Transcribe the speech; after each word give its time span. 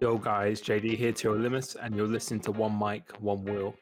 Yo 0.00 0.16
guys, 0.16 0.62
JD 0.62 0.96
here 0.96 1.10
to 1.10 1.28
your 1.30 1.36
limits, 1.36 1.74
and 1.74 1.92
you're 1.92 2.06
listening 2.06 2.38
to 2.38 2.52
One 2.52 2.78
Mic, 2.78 3.10
One 3.18 3.44
Wheel. 3.44 3.74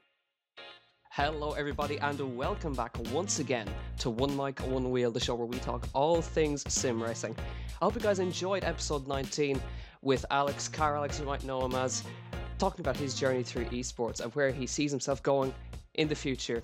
Hello, 1.10 1.52
everybody, 1.52 1.98
and 1.98 2.38
welcome 2.38 2.72
back 2.72 2.96
once 3.12 3.38
again 3.38 3.68
to 3.98 4.08
One 4.08 4.34
Mic, 4.34 4.60
One 4.60 4.90
Wheel, 4.90 5.10
the 5.10 5.20
show 5.20 5.34
where 5.34 5.46
we 5.46 5.58
talk 5.58 5.86
all 5.92 6.22
things 6.22 6.64
sim 6.72 7.02
racing. 7.02 7.36
I 7.82 7.84
hope 7.84 7.96
you 7.96 8.00
guys 8.00 8.18
enjoyed 8.18 8.64
episode 8.64 9.06
19 9.06 9.60
with 10.00 10.24
Alex, 10.30 10.68
Car 10.68 10.96
Alex, 10.96 11.20
you 11.20 11.26
might 11.26 11.44
know 11.44 11.62
him 11.62 11.74
as, 11.74 12.02
talking 12.56 12.80
about 12.80 12.96
his 12.96 13.12
journey 13.12 13.42
through 13.42 13.66
esports 13.66 14.22
and 14.22 14.34
where 14.34 14.50
he 14.50 14.66
sees 14.66 14.90
himself 14.90 15.22
going 15.22 15.52
in 15.96 16.08
the 16.08 16.14
future. 16.14 16.62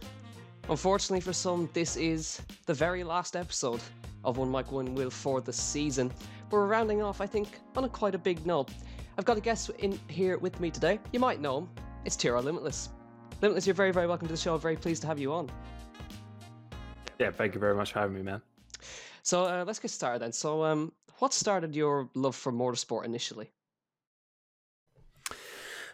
Unfortunately 0.70 1.20
for 1.20 1.34
some, 1.34 1.68
this 1.74 1.98
is 1.98 2.40
the 2.64 2.72
very 2.72 3.04
last 3.04 3.36
episode 3.36 3.82
of 4.24 4.38
One 4.38 4.50
Mic, 4.50 4.72
One 4.72 4.94
Wheel 4.94 5.10
for 5.10 5.42
the 5.42 5.52
season. 5.52 6.10
We're 6.50 6.64
rounding 6.64 7.02
off, 7.02 7.20
I 7.20 7.26
think, 7.26 7.48
on 7.76 7.84
a 7.84 7.88
quite 7.90 8.14
a 8.14 8.18
big 8.18 8.46
note. 8.46 8.70
I've 9.18 9.26
got 9.26 9.36
a 9.36 9.40
guest 9.40 9.70
in 9.78 9.98
here 10.08 10.38
with 10.38 10.58
me 10.58 10.70
today. 10.70 10.98
You 11.12 11.20
might 11.20 11.40
know 11.40 11.58
him. 11.58 11.68
It's 12.04 12.16
TRL 12.16 12.42
Limitless. 12.42 12.88
Limitless, 13.42 13.66
you're 13.66 13.74
very, 13.74 13.92
very 13.92 14.06
welcome 14.06 14.26
to 14.26 14.32
the 14.32 14.40
show. 14.40 14.54
I'm 14.54 14.60
very 14.60 14.76
pleased 14.76 15.02
to 15.02 15.08
have 15.08 15.18
you 15.18 15.32
on. 15.32 15.50
Yeah, 17.18 17.30
thank 17.30 17.54
you 17.54 17.60
very 17.60 17.74
much 17.74 17.92
for 17.92 18.00
having 18.00 18.16
me, 18.16 18.22
man. 18.22 18.40
So 19.22 19.44
uh, 19.44 19.64
let's 19.66 19.78
get 19.78 19.90
started 19.90 20.22
then. 20.22 20.32
So, 20.32 20.64
um, 20.64 20.92
what 21.18 21.34
started 21.34 21.76
your 21.76 22.08
love 22.14 22.34
for 22.34 22.52
motorsport 22.52 23.04
initially? 23.04 23.50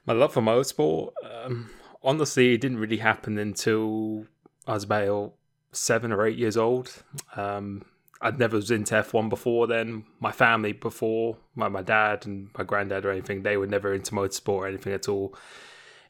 My 0.07 0.15
love 0.15 0.33
for 0.33 0.41
motorsport, 0.41 1.13
um, 1.45 1.71
honestly, 2.03 2.55
it 2.55 2.61
didn't 2.61 2.79
really 2.79 2.97
happen 2.99 3.37
until 3.37 4.27
I 4.67 4.75
was 4.75 4.85
about 4.85 5.35
seven 5.73 6.13
or 6.13 6.25
eight 6.25 6.39
years 6.39 6.57
old. 6.57 7.03
Um, 7.37 7.85
I'd 8.21 8.39
never 8.39 8.57
was 8.57 8.71
into 8.71 8.95
F1 8.95 9.29
before 9.29 9.67
then. 9.67 10.05
My 10.19 10.33
family 10.33 10.73
before, 10.73 11.37
my, 11.55 11.69
my 11.69 11.83
dad 11.83 12.27
and 12.27 12.51
my 12.57 12.65
granddad 12.65 13.05
or 13.05 13.11
anything, 13.11 13.43
they 13.43 13.57
were 13.57 13.67
never 13.67 13.95
into 13.95 14.13
motorsport 14.13 14.49
or 14.49 14.67
anything 14.67 14.93
at 14.93 15.09
all. 15.09 15.35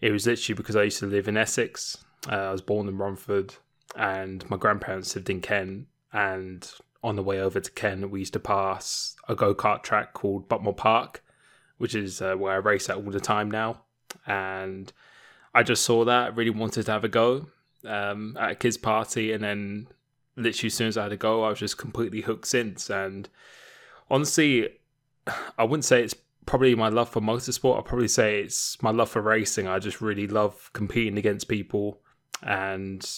It 0.00 0.12
was 0.12 0.26
literally 0.26 0.56
because 0.56 0.76
I 0.76 0.84
used 0.84 1.00
to 1.00 1.06
live 1.06 1.28
in 1.28 1.36
Essex. 1.36 1.98
Uh, 2.30 2.36
I 2.36 2.52
was 2.52 2.62
born 2.62 2.88
in 2.88 2.96
Romford 2.96 3.54
and 3.94 4.48
my 4.48 4.56
grandparents 4.56 5.14
lived 5.14 5.28
in 5.28 5.40
Kent. 5.40 5.86
And 6.12 6.70
on 7.02 7.16
the 7.16 7.22
way 7.22 7.40
over 7.40 7.60
to 7.60 7.70
Kent, 7.70 8.10
we 8.10 8.20
used 8.20 8.32
to 8.32 8.40
pass 8.40 9.16
a 9.28 9.34
go 9.34 9.54
kart 9.54 9.82
track 9.82 10.14
called 10.14 10.48
Buckmore 10.48 10.76
Park, 10.76 11.22
which 11.76 11.94
is 11.94 12.22
uh, 12.22 12.34
where 12.36 12.54
I 12.54 12.56
race 12.56 12.88
at 12.88 12.96
all 12.96 13.10
the 13.10 13.20
time 13.20 13.50
now. 13.50 13.82
And 14.26 14.90
I 15.54 15.62
just 15.62 15.84
saw 15.84 16.04
that, 16.06 16.36
really 16.36 16.50
wanted 16.50 16.86
to 16.86 16.92
have 16.92 17.04
a 17.04 17.08
go 17.08 17.48
um, 17.84 18.36
at 18.40 18.52
a 18.52 18.54
kids' 18.54 18.78
party. 18.78 19.32
And 19.32 19.44
then 19.44 19.88
literally 20.38 20.68
as 20.68 20.74
soon 20.74 20.88
as 20.88 20.96
I 20.96 21.04
had 21.04 21.12
a 21.12 21.16
go, 21.16 21.44
I 21.44 21.50
was 21.50 21.58
just 21.58 21.78
completely 21.78 22.22
hooked 22.22 22.46
since. 22.46 22.90
And 22.90 23.28
honestly, 24.10 24.68
I 25.58 25.64
wouldn't 25.64 25.84
say 25.84 26.02
it's 26.02 26.14
probably 26.46 26.74
my 26.74 26.88
love 26.88 27.08
for 27.08 27.20
motorsport. 27.20 27.78
I'd 27.78 27.84
probably 27.84 28.08
say 28.08 28.40
it's 28.40 28.82
my 28.82 28.90
love 28.90 29.10
for 29.10 29.20
racing. 29.20 29.66
I 29.66 29.78
just 29.78 30.00
really 30.00 30.26
love 30.26 30.70
competing 30.72 31.18
against 31.18 31.48
people. 31.48 32.00
And 32.42 33.08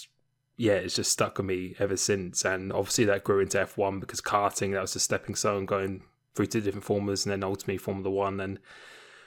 yeah, 0.57 0.75
it's 0.75 0.97
just 0.97 1.13
stuck 1.13 1.39
with 1.39 1.47
me 1.47 1.75
ever 1.79 1.97
since. 1.97 2.45
And 2.45 2.73
obviously 2.73 3.05
that 3.07 3.25
grew 3.25 3.41
into 3.41 3.59
F1 3.59 4.01
because 4.01 4.21
karting, 4.21 4.73
that 4.73 4.83
was 4.83 4.97
a 4.97 5.01
stepping 5.01 5.35
stone 5.35 5.67
going 5.67 6.03
through 6.35 6.47
to 6.47 6.61
different 6.61 6.85
formulas 6.85 7.25
and 7.25 7.33
then 7.33 7.45
ultimately 7.45 7.79
Formula 7.79 8.11
One 8.11 8.41
and 8.41 8.59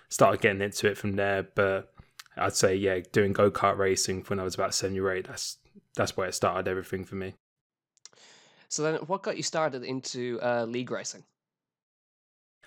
started 0.10 0.42
getting 0.42 0.62
into 0.62 0.88
it 0.88 0.98
from 0.98 1.14
there. 1.14 1.44
But 1.44 1.94
I'd 2.38 2.56
say, 2.56 2.76
yeah, 2.76 3.00
doing 3.12 3.34
go 3.34 3.52
kart 3.52 3.78
racing 3.78 4.24
when 4.28 4.40
I 4.40 4.44
was 4.44 4.56
about 4.56 4.74
seven 4.74 4.98
or 5.00 5.12
eight, 5.12 5.28
that's 5.28 5.58
that's 5.96 6.18
where 6.18 6.28
it 6.28 6.36
started 6.36 6.68
everything 6.68 7.06
for 7.06 7.16
me. 7.16 7.36
So 8.74 8.82
then, 8.82 8.96
what 9.06 9.22
got 9.22 9.38
you 9.38 9.44
started 9.44 9.84
into 9.84 10.40
uh, 10.42 10.66
league 10.66 10.90
racing? 10.90 11.24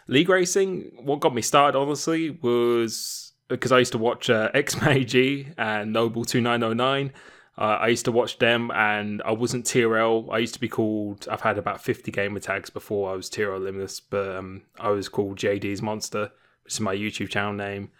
League 0.07 0.29
racing, 0.29 0.93
what 1.03 1.19
got 1.19 1.35
me 1.35 1.43
started, 1.43 1.77
honestly, 1.77 2.31
was 2.31 3.33
because 3.49 3.73
I 3.73 3.81
used 3.81 3.91
to 3.91 3.99
watch 3.99 4.31
uh, 4.31 4.53
xMattyG 4.55 5.55
and 5.59 5.93
Noble 5.93 6.25
2909. 6.25 7.13
Uh, 7.59 7.61
I 7.61 7.89
used 7.89 8.05
to 8.05 8.13
watch 8.13 8.39
them 8.39 8.71
and 8.71 9.21
I 9.23 9.33
wasn't 9.33 9.65
TRL. 9.67 10.33
I 10.33 10.39
used 10.39 10.55
to 10.55 10.61
be 10.61 10.69
called, 10.69 11.27
I've 11.29 11.41
had 11.41 11.59
about 11.59 11.81
50 11.81 12.13
gamer 12.13 12.39
tags 12.39 12.71
before 12.71 13.11
I 13.11 13.17
was 13.17 13.29
TRL 13.29 13.61
Limitless, 13.61 13.99
but 13.99 14.37
um, 14.37 14.63
I 14.79 14.91
was 14.91 15.09
called 15.09 15.39
JD's 15.39 15.83
Monster, 15.83 16.31
which 16.63 16.75
is 16.75 16.81
my 16.81 16.95
YouTube 16.95 17.31
channel 17.31 17.53
name. 17.53 17.91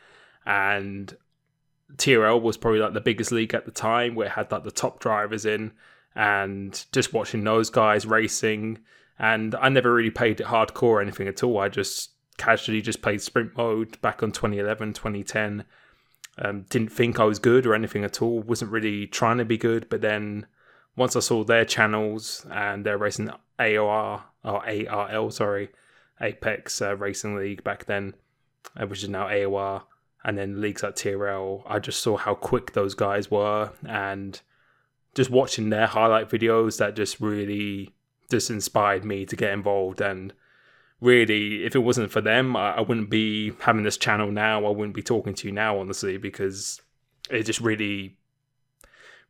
And 0.45 1.13
TRL 1.97 2.41
was 2.41 2.57
probably 2.57 2.79
like 2.79 2.95
the 2.95 3.01
biggest 3.01 3.33
league 3.33 3.53
at 3.53 3.65
the 3.65 3.73
time 3.73 4.15
where 4.15 4.29
it 4.29 4.33
had 4.35 4.53
like 4.53 4.63
the 4.63 4.71
top 4.71 5.01
drivers 5.01 5.45
in 5.45 5.73
and 6.17 6.87
just 6.93 7.13
watching 7.13 7.45
those 7.45 7.71
guys 7.71 8.07
racing. 8.07 8.79
And 9.19 9.55
I 9.55 9.69
never 9.69 9.93
really 9.93 10.11
played 10.11 10.41
it 10.41 10.47
hardcore 10.47 10.83
or 10.83 11.01
anything 11.01 11.29
at 11.29 11.43
all. 11.43 11.59
I 11.59 11.69
just 11.69 12.11
casually 12.39 12.83
just 12.83 13.03
played 13.03 13.21
sprint 13.21 13.57
mode 13.57 14.01
back 14.01 14.23
on 14.23 14.33
2011, 14.33 14.95
2010. 14.95 15.65
Um, 16.39 16.63
didn't 16.69 16.93
think 16.93 17.21
I 17.21 17.25
was 17.25 17.39
good 17.39 17.67
or 17.67 17.75
anything 17.75 18.05
at 18.05 18.21
all. 18.21 18.41
Wasn't 18.41 18.71
really 18.71 19.07
trying 19.07 19.39
to 19.39 19.45
be 19.45 19.59
good. 19.59 19.89
But 19.89 20.01
then 20.01 20.47
once 20.97 21.17
I 21.17 21.21
saw 21.21 21.45
their 21.45 21.65
channels 21.65 22.47
and 22.51 22.85
they're 22.85 22.99
racing 22.99 23.31
AOR 23.59 24.23
or 24.45 24.69
ARL, 24.69 25.31
sorry, 25.31 25.69
Apex 26.21 26.81
uh, 26.81 26.97
Racing 26.97 27.37
League 27.37 27.63
back 27.63 27.85
then, 27.85 28.15
uh, 28.77 28.87
which 28.87 29.03
is 29.03 29.09
now 29.09 29.29
AOR, 29.29 29.83
and 30.25 30.37
then 30.37 30.61
leagues 30.61 30.83
like 30.83 30.97
TRL, 30.97 31.63
I 31.67 31.79
just 31.79 32.03
saw 32.03 32.17
how 32.17 32.35
quick 32.35 32.73
those 32.73 32.95
guys 32.95 33.31
were 33.31 33.71
and 33.87 34.41
just 35.17 35.31
watching 35.31 35.71
their 35.71 35.87
highlight 35.87 36.29
videos 36.29 36.77
that 36.79 36.95
just 36.95 37.21
really 37.21 37.95
just 38.31 38.51
inspired 38.51 39.05
me 39.05 39.25
to 39.25 39.35
get 39.35 39.51
involved. 39.51 40.01
And 40.01 40.33
really 41.01 41.65
if 41.65 41.75
it 41.75 41.81
wasn't 41.81 42.11
for 42.11 42.21
them 42.21 42.57
I, 42.57 42.77
I, 42.77 42.81
wouldn't 42.81 43.11
be 43.11 43.53
having 43.61 43.83
this 43.83 43.97
channel 43.97 44.31
now. 44.31 44.65
I 44.65 44.71
wouldn't 44.71 44.95
be 44.95 45.03
talking 45.03 45.35
to 45.35 45.49
you 45.49 45.53
now 45.53 45.79
honestly 45.79 46.19
because 46.19 46.81
it 47.31 47.43
just 47.43 47.61
really 47.61 48.19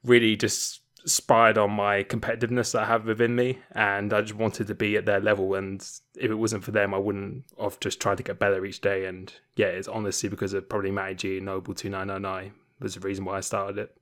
really 0.05 0.37
just 0.37 0.83
inspired 1.03 1.57
on 1.57 1.71
my 1.71 2.03
competitiveness 2.03 2.73
that 2.73 2.83
i 2.83 2.87
have 2.87 3.07
within 3.07 3.37
me. 3.37 3.61
And 3.73 4.13
i 4.13 4.21
just 4.23 4.35
wanted 4.35 4.67
to 4.67 4.75
be 4.75 4.97
at 4.97 5.07
their 5.07 5.21
level. 5.21 5.55
And 5.55 5.81
if 6.17 6.31
it 6.31 6.35
wasn't 6.35 6.65
for 6.65 6.73
them 6.73 6.95
i 6.95 6.99
wouldn't 6.99 7.45
have 7.61 7.79
just 7.79 8.01
tried 8.01 8.19
to 8.19 8.25
get 8.25 8.41
better 8.41 8.65
each 8.65 8.81
day. 8.81 9.07
And 9.07 9.33
yeah 9.55 9.67
it's 9.67 9.89
honestly 9.89 10.29
because 10.29 10.53
of 10.53 10.69
probably 10.69 10.91
matty 10.91 11.15
g 11.15 11.37
and 11.37 11.47
noble 11.47 11.75
2909 11.75 12.53
was 12.81 12.95
the 12.95 13.01
reason 13.01 13.25
why 13.25 13.39
i 13.39 13.41
started 13.41 13.79
it 13.79 13.97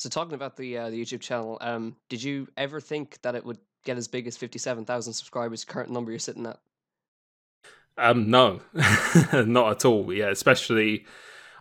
so 0.00 0.08
talking 0.08 0.32
about 0.32 0.56
the 0.56 0.78
uh, 0.78 0.88
the 0.88 0.98
YouTube 0.98 1.20
channel, 1.20 1.58
um, 1.60 1.94
did 2.08 2.22
you 2.22 2.48
ever 2.56 2.80
think 2.80 3.20
that 3.20 3.34
it 3.34 3.44
would 3.44 3.58
get 3.84 3.98
as 3.98 4.08
big 4.08 4.26
as 4.26 4.34
fifty 4.34 4.58
seven 4.58 4.86
thousand 4.86 5.12
subscribers? 5.12 5.62
Current 5.62 5.90
number 5.90 6.10
you're 6.10 6.18
sitting 6.18 6.46
at? 6.46 6.58
Um, 7.98 8.30
no, 8.30 8.60
not 9.34 9.72
at 9.72 9.84
all. 9.84 10.10
Yeah, 10.10 10.30
especially 10.30 11.04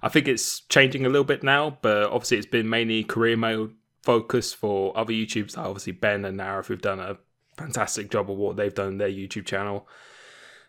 I 0.01 0.07
think 0.07 0.29
it's 0.29 0.61
changing 0.61 1.05
a 1.05 1.09
little 1.09 1.25
bit 1.25 1.43
now, 1.43 1.79
but 1.81 2.03
obviously 2.03 2.37
it's 2.37 2.47
been 2.47 2.69
mainly 2.69 3.03
career 3.03 3.35
mode 3.35 3.73
focus 4.03 4.53
for 4.53 4.97
other 4.97 5.11
YouTubers. 5.11 5.57
Like 5.57 5.65
obviously 5.65 5.91
Ben 5.91 6.23
and 6.23 6.39
Narif 6.39 6.67
who've 6.67 6.81
done 6.81 7.01
a 7.01 7.17
fantastic 7.57 8.09
job 8.09 8.31
of 8.31 8.37
what 8.37 8.55
they've 8.55 8.73
done 8.73 8.99
their 8.99 9.09
YouTube 9.09 9.47
channel. 9.47 9.85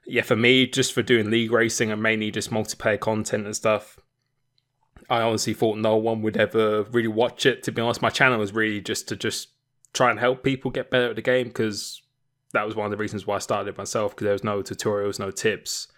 Yeah, 0.07 0.23
for 0.23 0.35
me, 0.35 0.67
just 0.67 0.93
for 0.93 1.03
doing 1.03 1.31
league 1.31 1.53
racing 1.53 1.93
and 1.93 2.03
mainly 2.03 2.33
just 2.33 2.51
multiplayer 2.51 2.99
content 2.99 3.47
and 3.47 3.55
stuff, 3.55 4.01
I 5.11 5.23
honestly 5.23 5.55
thought 5.55 5.77
no 5.77 5.97
one 5.97 6.23
would 6.23 6.37
ever 6.37 6.85
really 6.85 7.09
watch 7.09 7.45
it. 7.45 7.65
To 7.65 7.73
be 7.73 7.83
honest, 7.83 8.01
my 8.01 8.11
channel 8.11 8.39
was 8.39 8.55
really 8.55 8.81
just 8.81 9.09
to 9.09 9.17
just 9.17 9.49
try 9.93 10.09
and 10.09 10.21
help 10.21 10.45
people 10.45 10.71
get 10.71 10.91
better 10.91 11.11
at 11.11 11.17
the 11.17 11.23
game 11.23 11.49
because 11.49 12.01
that 12.53 12.65
was 12.65 12.77
one 12.77 12.85
of 12.85 12.93
the 12.93 12.97
reasons 12.97 13.27
why 13.27 13.37
I 13.37 13.41
started 13.41 13.77
myself 13.77 14.13
because 14.13 14.25
there 14.25 14.33
was 14.33 14.45
no 14.45 14.63
tutorials, 14.63 15.19
no 15.19 15.33
tips. 15.33 15.89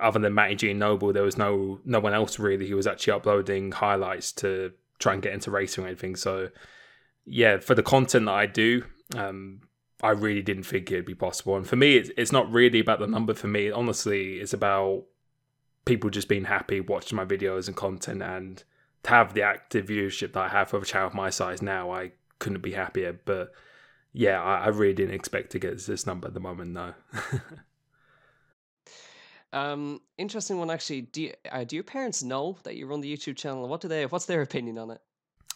Other 0.00 0.20
than 0.20 0.34
Matty 0.34 0.54
G 0.54 0.70
and 0.70 0.78
Noble, 0.78 1.12
there 1.12 1.24
was 1.24 1.36
no 1.36 1.80
no 1.84 1.98
one 1.98 2.14
else 2.14 2.38
really 2.38 2.68
who 2.68 2.76
was 2.76 2.86
actually 2.86 3.14
uploading 3.14 3.72
highlights 3.72 4.30
to 4.34 4.72
try 5.00 5.14
and 5.14 5.22
get 5.22 5.32
into 5.32 5.50
racing 5.50 5.82
or 5.82 5.88
anything. 5.88 6.14
So 6.14 6.50
yeah, 7.24 7.58
for 7.58 7.74
the 7.74 7.82
content 7.82 8.26
that 8.26 8.34
I 8.34 8.46
do, 8.46 8.84
um, 9.16 9.62
I 10.00 10.10
really 10.10 10.42
didn't 10.42 10.62
think 10.62 10.92
it'd 10.92 11.04
be 11.04 11.14
possible. 11.14 11.56
And 11.56 11.66
for 11.66 11.74
me, 11.74 11.96
it's, 11.96 12.10
it's 12.16 12.30
not 12.30 12.50
really 12.52 12.78
about 12.78 13.00
the 13.00 13.08
number. 13.08 13.34
For 13.34 13.48
me, 13.48 13.72
honestly, 13.72 14.34
it's 14.34 14.52
about 14.52 15.04
people 15.88 16.10
just 16.10 16.28
being 16.28 16.44
happy 16.44 16.80
watching 16.80 17.16
my 17.16 17.24
videos 17.24 17.66
and 17.66 17.74
content 17.74 18.22
and 18.22 18.62
to 19.02 19.10
have 19.10 19.32
the 19.32 19.42
active 19.42 19.86
viewership 19.86 20.34
that 20.34 20.44
I 20.44 20.48
have 20.48 20.68
for 20.68 20.78
a 20.78 20.84
channel 20.84 21.08
of 21.08 21.14
my 21.14 21.30
size 21.30 21.62
now, 21.62 21.90
I 21.90 22.12
couldn't 22.38 22.60
be 22.60 22.72
happier. 22.72 23.18
But 23.24 23.52
yeah, 24.12 24.42
I, 24.42 24.64
I 24.64 24.68
really 24.68 24.92
didn't 24.92 25.14
expect 25.14 25.50
to 25.52 25.58
get 25.58 25.80
this 25.86 26.06
number 26.06 26.28
at 26.28 26.34
the 26.34 26.40
moment, 26.40 26.72
no. 26.72 26.92
um, 29.52 30.00
interesting 30.18 30.58
one 30.58 30.70
actually. 30.70 31.02
Do 31.02 31.22
you, 31.22 31.32
uh, 31.50 31.64
do 31.64 31.74
your 31.74 31.84
parents 31.84 32.22
know 32.22 32.58
that 32.64 32.76
you 32.76 32.86
run 32.86 33.00
the 33.00 33.16
YouTube 33.16 33.36
channel? 33.36 33.66
What 33.66 33.80
do 33.80 33.88
they? 33.88 34.04
What's 34.04 34.26
their 34.26 34.42
opinion 34.42 34.76
on 34.76 34.90
it? 34.90 35.00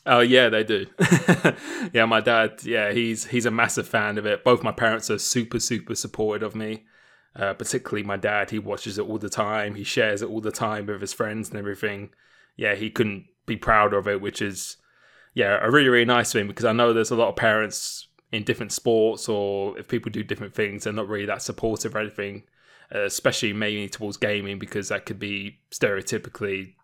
Oh 0.06 0.20
yeah, 0.20 0.48
they 0.48 0.64
do. 0.64 0.86
yeah, 1.92 2.06
my 2.06 2.20
dad. 2.20 2.64
Yeah, 2.64 2.90
he's 2.92 3.26
he's 3.26 3.46
a 3.46 3.52
massive 3.52 3.86
fan 3.86 4.18
of 4.18 4.26
it. 4.26 4.42
Both 4.42 4.64
my 4.64 4.72
parents 4.72 5.10
are 5.10 5.18
super 5.18 5.60
super 5.60 5.94
supportive 5.94 6.42
of 6.42 6.54
me. 6.56 6.84
Uh, 7.34 7.54
particularly 7.54 8.02
my 8.02 8.16
dad, 8.16 8.50
he 8.50 8.58
watches 8.58 8.98
it 8.98 9.08
all 9.08 9.18
the 9.18 9.28
time. 9.30 9.74
He 9.74 9.84
shares 9.84 10.22
it 10.22 10.28
all 10.28 10.40
the 10.40 10.50
time 10.52 10.86
with 10.86 11.00
his 11.00 11.12
friends 11.14 11.48
and 11.48 11.58
everything. 11.58 12.10
Yeah, 12.56 12.74
he 12.74 12.90
couldn't 12.90 13.26
be 13.46 13.56
proud 13.56 13.94
of 13.94 14.06
it, 14.06 14.20
which 14.20 14.42
is 14.42 14.76
yeah 15.34 15.58
a 15.62 15.70
really 15.70 15.88
really 15.88 16.04
nice 16.04 16.30
thing 16.32 16.46
because 16.46 16.66
I 16.66 16.72
know 16.72 16.92
there's 16.92 17.10
a 17.10 17.16
lot 17.16 17.28
of 17.30 17.36
parents 17.36 18.08
in 18.32 18.44
different 18.44 18.72
sports 18.72 19.28
or 19.28 19.78
if 19.78 19.88
people 19.88 20.10
do 20.12 20.22
different 20.22 20.54
things, 20.54 20.84
they're 20.84 20.92
not 20.92 21.08
really 21.08 21.26
that 21.26 21.42
supportive 21.42 21.94
or 21.94 22.00
anything. 22.00 22.44
especially 22.90 23.52
mainly 23.52 23.88
towards 23.88 24.16
gaming 24.18 24.58
because 24.58 24.88
that 24.88 25.06
could 25.06 25.18
be 25.18 25.58
stereotypically 25.70 26.74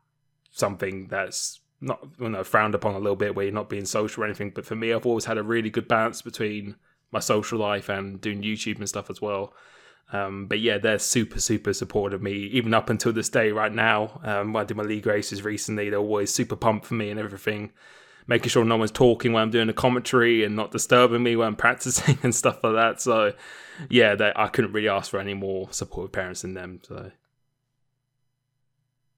something 0.51 1.07
that's 1.09 1.61
not 1.81 2.01
you 2.19 2.29
know 2.29 2.43
frowned 2.43 2.75
upon 2.75 2.95
a 2.95 2.99
little 2.99 3.17
bit 3.17 3.35
where 3.35 3.45
you're 3.45 3.55
not 3.55 3.69
being 3.69 3.85
social 3.85 4.23
or 4.23 4.27
anything. 4.27 4.51
But 4.51 4.65
for 4.67 4.75
me, 4.75 4.93
I've 4.93 5.07
always 5.07 5.27
had 5.27 5.39
a 5.39 5.43
really 5.43 5.71
good 5.71 5.87
balance 5.89 6.23
between 6.23 6.77
my 7.13 7.21
social 7.21 7.59
life 7.59 7.89
and 7.89 8.21
doing 8.21 8.43
YouTube 8.43 8.79
and 8.79 8.89
stuff 8.89 9.11
as 9.11 9.21
well. 9.23 9.53
Um, 10.13 10.47
but 10.47 10.61
yeah, 10.61 10.79
they're 10.79 10.99
super, 10.99 11.41
super 11.41 11.73
supportive 11.73 12.21
of 12.21 12.23
me, 12.23 12.33
even 12.33 12.73
up 12.73 12.89
until 12.89 13.13
this 13.13 13.29
day 13.29 13.51
right 13.51 13.73
now. 13.73 14.21
Um, 14.25 14.57
I 14.57 14.65
did 14.65 14.77
my 14.77 14.83
league 14.83 15.07
races 15.07 15.43
recently. 15.43 15.91
They're 15.91 15.99
always 15.99 16.33
super 16.33 16.57
pumped 16.57 16.87
for 16.87 16.95
me 16.95 17.11
and 17.11 17.21
everything, 17.21 17.73
making 18.27 18.49
sure 18.49 18.65
no 18.65 18.77
one's 18.77 18.91
talking 18.91 19.33
when 19.33 19.43
I'm 19.43 19.51
doing 19.51 19.69
a 19.69 19.75
commentary 19.75 20.45
and 20.45 20.57
not 20.57 20.71
disturbing 20.71 21.23
me 21.23 21.37
when 21.37 21.49
I'm 21.49 21.57
practicing 21.67 22.19
and 22.23 22.35
stuff 22.35 22.65
like 22.65 22.75
that. 22.75 23.03
So 23.03 23.35
yeah, 23.91 24.15
they, 24.15 24.33
I 24.35 24.49
couldn't 24.49 24.73
really 24.73 24.89
ask 24.89 25.11
for 25.11 25.21
any 25.21 25.35
more 25.35 25.69
supportive 25.73 26.13
parents 26.13 26.43
than 26.43 26.55
them. 26.55 26.81
So. 26.89 27.11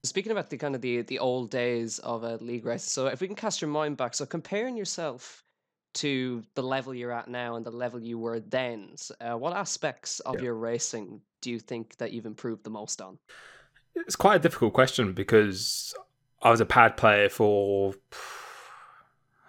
Speaking 0.03 0.33
about 0.33 0.51
the 0.51 0.57
kind 0.57 0.75
of 0.75 0.81
the, 0.81 1.03
the 1.03 1.19
old 1.19 1.51
days 1.51 1.99
of 2.01 2.25
a 2.25 2.37
league 2.37 2.65
race, 2.65 2.85
so 2.85 3.07
if 3.07 3.21
we 3.21 3.27
can 3.27 3.37
cast 3.37 3.61
your 3.61 3.71
mind 3.71 3.97
back, 3.97 4.15
so 4.15 4.27
comparing 4.27 4.77
yourself 4.77 5.45
to 5.95 6.43
the 6.55 6.63
level 6.63 6.95
you're 6.95 7.13
at 7.13 7.29
now 7.29 7.57
and 7.57 7.65
the 7.65 7.71
level 7.71 8.01
you 8.01 8.19
were 8.19 8.41
then, 8.41 8.95
uh, 9.21 9.37
what 9.37 9.57
aspects 9.57 10.21
of 10.21 10.37
yeah. 10.37 10.43
your 10.43 10.55
racing 10.55 11.21
do 11.41 11.51
you 11.51 11.59
think 11.59 11.97
that 11.97 12.13
you've 12.13 12.27
improved 12.27 12.65
the 12.65 12.71
most 12.71 13.01
on? 13.01 13.19
It's 13.95 14.17
quite 14.17 14.37
a 14.37 14.39
difficult 14.39 14.73
question 14.73 15.13
because 15.13 15.95
I 16.43 16.51
was 16.51 16.61
a 16.61 16.67
pad 16.67 16.97
player 16.97 17.29
for 17.29 17.95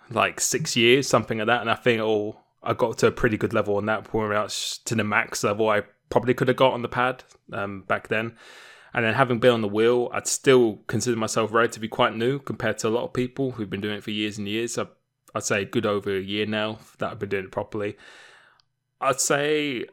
like 0.09 0.39
six 0.39 0.75
years, 0.75 1.07
something 1.07 1.37
like 1.37 1.47
that, 1.47 1.61
and 1.61 1.69
I 1.69 1.75
think 1.75 2.01
all 2.01 2.41
I 2.63 2.73
got 2.73 2.97
to 2.99 3.07
a 3.07 3.11
pretty 3.11 3.37
good 3.37 3.53
level 3.53 3.77
on 3.77 3.85
that, 3.85 4.05
pretty 4.05 4.33
much 4.33 4.83
to 4.85 4.95
the 4.95 5.03
max 5.03 5.43
level 5.43 5.69
I 5.69 5.83
probably 6.09 6.33
could 6.33 6.47
have 6.47 6.57
got 6.57 6.73
on 6.73 6.81
the 6.81 6.89
pad 6.89 7.23
um, 7.53 7.83
back 7.83 8.07
then. 8.09 8.35
And 8.93 9.05
then 9.05 9.13
having 9.13 9.39
been 9.39 9.53
on 9.53 9.61
the 9.61 9.69
wheel, 9.69 10.09
I'd 10.11 10.27
still 10.27 10.79
consider 10.87 11.15
myself 11.15 11.53
relatively 11.53 11.87
quite 11.87 12.15
new 12.15 12.39
compared 12.39 12.77
to 12.79 12.89
a 12.89 12.89
lot 12.89 13.05
of 13.05 13.13
people 13.13 13.51
who've 13.51 13.69
been 13.69 13.79
doing 13.79 13.97
it 13.97 14.03
for 14.03 14.11
years 14.11 14.37
and 14.37 14.47
years. 14.47 14.77
I'd 15.33 15.43
say 15.43 15.65
good 15.65 15.85
over 15.85 16.15
a 16.15 16.21
year 16.21 16.45
now 16.45 16.79
that 16.99 17.11
I've 17.11 17.19
been 17.19 17.29
doing 17.29 17.45
it 17.45 17.51
properly. 17.51 17.97
I'd 18.99 19.19
say 19.19 19.85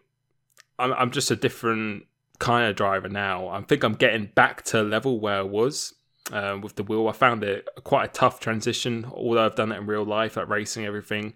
I'm, 0.78 0.92
I'm 0.92 1.10
just 1.10 1.30
a 1.30 1.36
different 1.36 2.04
kind 2.38 2.68
of 2.68 2.76
driver 2.76 3.08
now. 3.08 3.48
I 3.48 3.60
think 3.62 3.82
I'm 3.82 3.94
getting 3.94 4.26
back 4.34 4.62
to 4.66 4.82
level 4.82 5.20
where 5.20 5.38
I 5.38 5.42
was 5.42 5.94
uh, 6.32 6.58
with 6.62 6.76
the 6.76 6.82
wheel. 6.82 7.08
I 7.08 7.12
found 7.12 7.42
it 7.44 7.66
quite 7.84 8.04
a 8.04 8.12
tough 8.12 8.40
transition, 8.40 9.06
although 9.12 9.44
I've 9.44 9.56
done 9.56 9.72
it 9.72 9.78
in 9.78 9.86
real 9.86 10.04
life, 10.04 10.36
like 10.36 10.48
racing, 10.48 10.84
everything. 10.84 11.34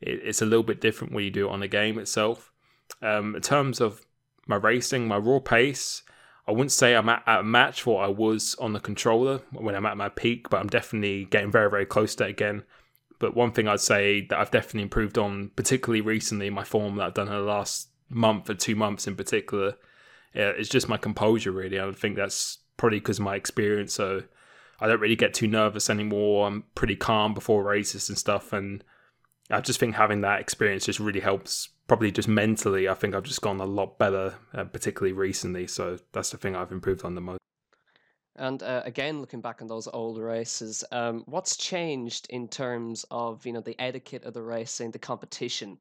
It, 0.00 0.20
it's 0.24 0.42
a 0.42 0.46
little 0.46 0.62
bit 0.62 0.80
different 0.80 1.12
when 1.12 1.24
you 1.24 1.30
do 1.30 1.48
it 1.48 1.52
on 1.52 1.60
the 1.60 1.68
game 1.68 1.98
itself. 1.98 2.52
Um, 3.00 3.34
in 3.34 3.42
terms 3.42 3.80
of 3.80 4.04
my 4.46 4.56
racing, 4.56 5.08
my 5.08 5.16
raw 5.16 5.38
pace, 5.38 6.02
I 6.46 6.50
wouldn't 6.50 6.72
say 6.72 6.94
I'm 6.94 7.08
at, 7.08 7.22
at 7.26 7.40
a 7.40 7.44
match 7.44 7.82
for 7.82 7.96
what 7.96 8.04
I 8.04 8.08
was 8.08 8.56
on 8.56 8.72
the 8.72 8.80
controller 8.80 9.40
when 9.52 9.74
I'm 9.74 9.86
at 9.86 9.96
my 9.96 10.08
peak, 10.08 10.50
but 10.50 10.60
I'm 10.60 10.68
definitely 10.68 11.26
getting 11.26 11.52
very, 11.52 11.70
very 11.70 11.86
close 11.86 12.14
to 12.16 12.24
it 12.24 12.30
again. 12.30 12.64
But 13.22 13.36
one 13.36 13.52
thing 13.52 13.68
I'd 13.68 13.80
say 13.80 14.26
that 14.26 14.38
I've 14.40 14.50
definitely 14.50 14.82
improved 14.82 15.16
on, 15.16 15.52
particularly 15.54 16.00
recently, 16.00 16.50
my 16.50 16.64
form 16.64 16.96
that 16.96 17.04
I've 17.04 17.14
done 17.14 17.28
in 17.28 17.34
the 17.34 17.40
last 17.40 17.88
month 18.08 18.50
or 18.50 18.54
two 18.54 18.74
months 18.74 19.06
in 19.06 19.14
particular, 19.14 19.76
uh, 20.34 20.54
is 20.54 20.68
just 20.68 20.88
my 20.88 20.96
composure. 20.96 21.52
Really, 21.52 21.78
I 21.78 21.92
think 21.92 22.16
that's 22.16 22.58
probably 22.76 22.98
because 22.98 23.20
of 23.20 23.24
my 23.24 23.36
experience. 23.36 23.92
So 23.94 24.24
I 24.80 24.88
don't 24.88 24.98
really 24.98 25.14
get 25.14 25.34
too 25.34 25.46
nervous 25.46 25.88
anymore. 25.88 26.48
I'm 26.48 26.64
pretty 26.74 26.96
calm 26.96 27.32
before 27.32 27.62
races 27.62 28.08
and 28.08 28.18
stuff, 28.18 28.52
and 28.52 28.82
I 29.52 29.60
just 29.60 29.78
think 29.78 29.94
having 29.94 30.22
that 30.22 30.40
experience 30.40 30.86
just 30.86 30.98
really 30.98 31.20
helps. 31.20 31.68
Probably 31.86 32.10
just 32.10 32.26
mentally, 32.26 32.88
I 32.88 32.94
think 32.94 33.14
I've 33.14 33.22
just 33.22 33.40
gone 33.40 33.60
a 33.60 33.64
lot 33.64 34.00
better, 34.00 34.34
uh, 34.52 34.64
particularly 34.64 35.12
recently. 35.12 35.68
So 35.68 35.98
that's 36.10 36.30
the 36.30 36.38
thing 36.38 36.56
I've 36.56 36.72
improved 36.72 37.04
on 37.04 37.14
the 37.14 37.20
most. 37.20 37.38
And 38.36 38.62
uh, 38.62 38.82
again, 38.84 39.20
looking 39.20 39.40
back 39.40 39.60
on 39.60 39.68
those 39.68 39.88
old 39.92 40.18
races, 40.18 40.84
um, 40.90 41.22
what's 41.26 41.56
changed 41.56 42.26
in 42.30 42.48
terms 42.48 43.04
of 43.10 43.44
you 43.44 43.52
know 43.52 43.60
the 43.60 43.78
etiquette 43.78 44.24
of 44.24 44.34
the 44.34 44.42
racing, 44.42 44.90
the 44.90 44.98
competition? 44.98 45.78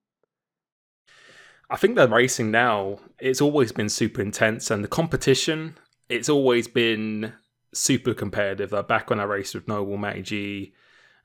I 1.69 1.77
think 1.77 1.95
the 1.95 2.09
racing 2.09 2.51
now 2.51 2.99
it's 3.19 3.39
always 3.39 3.71
been 3.71 3.89
super 3.89 4.21
intense, 4.21 4.69
and 4.69 4.83
the 4.83 4.89
competition 4.89 5.77
it's 6.09 6.27
always 6.27 6.67
been 6.67 7.33
super 7.73 8.13
competitive. 8.13 8.71
Back 8.87 9.09
when 9.09 9.21
I 9.21 9.23
raced 9.23 9.55
with 9.55 9.69
Noble 9.69 9.95
Matty 9.95 10.21
G, 10.21 10.73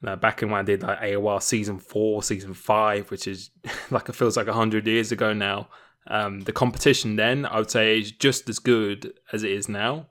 uh, 0.07 0.15
back 0.15 0.43
in 0.43 0.51
when 0.51 0.61
I 0.61 0.65
did 0.65 0.83
like 0.83 1.01
AOR 1.01 1.43
season 1.43 1.81
four, 1.81 2.23
season 2.23 2.55
five, 2.55 3.11
which 3.11 3.27
is 3.27 3.51
like 3.91 4.09
it 4.09 4.15
feels 4.15 4.37
like 4.37 4.47
hundred 4.47 4.87
years 4.87 5.11
ago 5.11 5.33
now. 5.33 5.69
Um, 6.09 6.43
the 6.43 6.53
competition 6.53 7.17
then 7.17 7.45
I 7.47 7.59
would 7.59 7.71
say 7.71 7.99
is 7.99 8.13
just 8.13 8.49
as 8.49 8.61
good 8.61 9.13
as 9.33 9.43
it 9.43 9.51
is 9.51 9.69
now. 9.69 10.07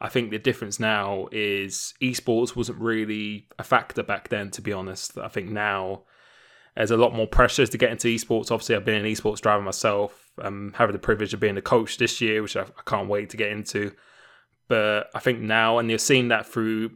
I 0.00 0.08
think 0.08 0.30
the 0.30 0.38
difference 0.38 0.78
now 0.78 1.28
is 1.32 1.94
esports 2.00 2.54
wasn't 2.54 2.78
really 2.78 3.48
a 3.58 3.64
factor 3.64 4.02
back 4.02 4.28
then, 4.28 4.50
to 4.52 4.62
be 4.62 4.72
honest. 4.72 5.18
I 5.18 5.28
think 5.28 5.50
now 5.50 6.02
there's 6.76 6.92
a 6.92 6.96
lot 6.96 7.14
more 7.14 7.26
pressures 7.26 7.70
to 7.70 7.78
get 7.78 7.90
into 7.90 8.06
esports. 8.06 8.52
Obviously, 8.52 8.76
I've 8.76 8.84
been 8.84 9.04
an 9.04 9.12
esports 9.12 9.40
driver 9.40 9.62
myself. 9.62 10.30
I'm 10.38 10.72
having 10.74 10.92
the 10.92 11.00
privilege 11.00 11.34
of 11.34 11.40
being 11.40 11.56
a 11.56 11.62
coach 11.62 11.98
this 11.98 12.20
year, 12.20 12.42
which 12.42 12.56
I, 12.56 12.62
I 12.62 12.82
can't 12.86 13.08
wait 13.08 13.30
to 13.30 13.36
get 13.36 13.50
into. 13.50 13.90
But 14.68 15.10
I 15.14 15.18
think 15.18 15.40
now, 15.40 15.78
and 15.78 15.88
you're 15.88 15.98
seeing 15.98 16.28
that 16.28 16.46
through 16.46 16.90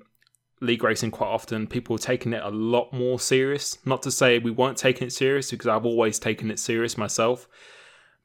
league 0.60 0.84
racing 0.84 1.10
quite 1.10 1.26
often, 1.26 1.66
people 1.66 1.96
are 1.96 1.98
taking 1.98 2.32
it 2.32 2.42
a 2.44 2.50
lot 2.50 2.92
more 2.92 3.18
serious. 3.18 3.78
Not 3.84 4.02
to 4.02 4.12
say 4.12 4.38
we 4.38 4.52
weren't 4.52 4.78
taking 4.78 5.08
it 5.08 5.12
serious, 5.12 5.50
because 5.50 5.66
I've 5.66 5.86
always 5.86 6.20
taken 6.20 6.52
it 6.52 6.60
serious 6.60 6.96
myself. 6.96 7.48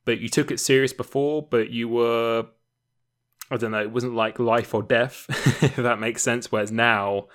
But 0.05 0.19
you 0.19 0.29
took 0.29 0.51
it 0.51 0.59
serious 0.59 0.93
before, 0.93 1.41
but 1.41 1.71
you 1.71 1.89
were 1.89 2.45
I 3.49 3.57
don't 3.57 3.71
know, 3.71 3.81
it 3.81 3.91
wasn't 3.91 4.15
like 4.15 4.39
life 4.39 4.73
or 4.73 4.83
death, 4.83 5.25
if 5.63 5.77
that 5.77 5.99
makes 5.99 6.21
sense. 6.21 6.51
Whereas 6.51 6.71
now, 6.71 7.27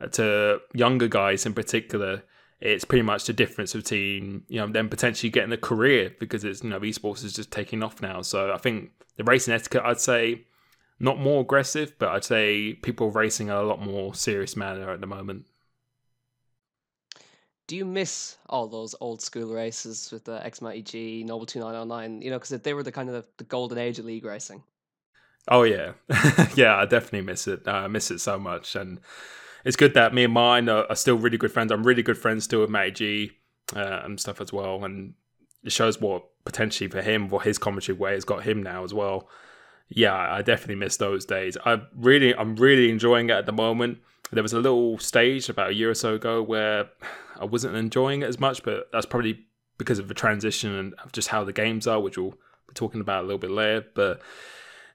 uh, 0.00 0.06
to 0.08 0.60
younger 0.72 1.08
guys 1.08 1.46
in 1.46 1.54
particular, 1.54 2.22
it's 2.60 2.84
pretty 2.84 3.02
much 3.02 3.24
the 3.24 3.32
difference 3.32 3.72
between 3.72 4.42
you 4.48 4.60
know 4.60 4.66
them 4.66 4.88
potentially 4.88 5.30
getting 5.30 5.52
a 5.52 5.56
career 5.56 6.14
because 6.18 6.44
it's 6.44 6.62
you 6.62 6.70
know 6.70 6.80
esports 6.80 7.24
is 7.24 7.32
just 7.32 7.50
taking 7.50 7.82
off 7.82 8.00
now. 8.00 8.22
So 8.22 8.52
I 8.52 8.58
think 8.58 8.90
the 9.16 9.24
racing 9.24 9.54
etiquette, 9.54 9.82
I'd 9.84 10.00
say, 10.00 10.44
not 11.00 11.18
more 11.18 11.42
aggressive, 11.42 11.94
but 11.98 12.10
I'd 12.10 12.24
say 12.24 12.74
people 12.74 13.10
racing 13.10 13.50
are 13.50 13.62
a 13.62 13.66
lot 13.66 13.80
more 13.80 14.14
serious 14.14 14.56
manner 14.56 14.90
at 14.90 15.00
the 15.00 15.06
moment. 15.06 15.46
Do 17.66 17.76
you 17.76 17.84
miss 17.84 18.38
all 18.48 18.66
those 18.66 18.94
old 19.00 19.20
school 19.20 19.52
races 19.52 20.10
with 20.10 20.24
the 20.24 20.38
xMattyG, 20.38 21.26
Noble 21.26 21.44
2909? 21.44 22.22
You 22.22 22.30
know, 22.30 22.38
because 22.38 22.58
they 22.62 22.72
were 22.72 22.82
the 22.82 22.90
kind 22.90 23.10
of 23.10 23.26
the 23.36 23.44
golden 23.44 23.76
age 23.76 23.98
of 23.98 24.06
league 24.06 24.24
racing. 24.24 24.62
Oh 25.48 25.62
yeah, 25.62 25.92
yeah, 26.54 26.76
I 26.76 26.84
definitely 26.84 27.22
miss 27.22 27.48
it. 27.48 27.66
Uh, 27.66 27.72
I 27.72 27.88
miss 27.88 28.10
it 28.10 28.20
so 28.20 28.38
much, 28.38 28.76
and 28.76 29.00
it's 29.64 29.76
good 29.76 29.94
that 29.94 30.14
me 30.14 30.24
and 30.24 30.32
mine 30.32 30.68
are, 30.68 30.84
are 30.88 30.96
still 30.96 31.16
really 31.16 31.38
good 31.38 31.52
friends. 31.52 31.72
I'm 31.72 31.84
really 31.84 32.02
good 32.02 32.18
friends 32.18 32.44
still 32.44 32.60
with 32.60 32.70
Matty 32.70 32.90
G 32.90 33.32
uh, 33.74 34.00
and 34.04 34.20
stuff 34.20 34.40
as 34.40 34.52
well, 34.52 34.84
and 34.84 35.14
it 35.64 35.72
shows 35.72 36.00
what 36.00 36.24
potentially 36.44 36.88
for 36.88 37.02
him, 37.02 37.28
what 37.28 37.44
his 37.44 37.58
commentary 37.58 37.96
way 37.96 38.12
has 38.12 38.24
got 38.24 38.44
him 38.44 38.62
now 38.62 38.84
as 38.84 38.92
well. 38.92 39.28
Yeah, 39.88 40.14
I 40.14 40.42
definitely 40.42 40.74
miss 40.76 40.98
those 40.98 41.24
days. 41.24 41.56
I 41.64 41.80
really, 41.94 42.34
I'm 42.34 42.56
really 42.56 42.90
enjoying 42.90 43.30
it 43.30 43.34
at 43.34 43.46
the 43.46 43.52
moment. 43.52 43.98
There 44.30 44.42
was 44.42 44.52
a 44.52 44.60
little 44.60 44.98
stage 44.98 45.48
about 45.48 45.70
a 45.70 45.74
year 45.74 45.90
or 45.90 45.94
so 45.94 46.14
ago 46.14 46.42
where 46.42 46.90
I 47.38 47.46
wasn't 47.46 47.76
enjoying 47.76 48.20
it 48.20 48.26
as 48.26 48.38
much, 48.38 48.62
but 48.62 48.88
that's 48.92 49.06
probably 49.06 49.46
because 49.78 49.98
of 49.98 50.08
the 50.08 50.14
transition 50.14 50.74
and 50.74 50.94
just 51.12 51.28
how 51.28 51.44
the 51.44 51.52
games 51.52 51.86
are, 51.86 52.00
which 52.00 52.18
we'll 52.18 52.32
be 52.32 52.74
talking 52.74 53.00
about 53.00 53.20
a 53.24 53.26
little 53.26 53.38
bit 53.38 53.50
later. 53.50 53.86
But 53.94 54.20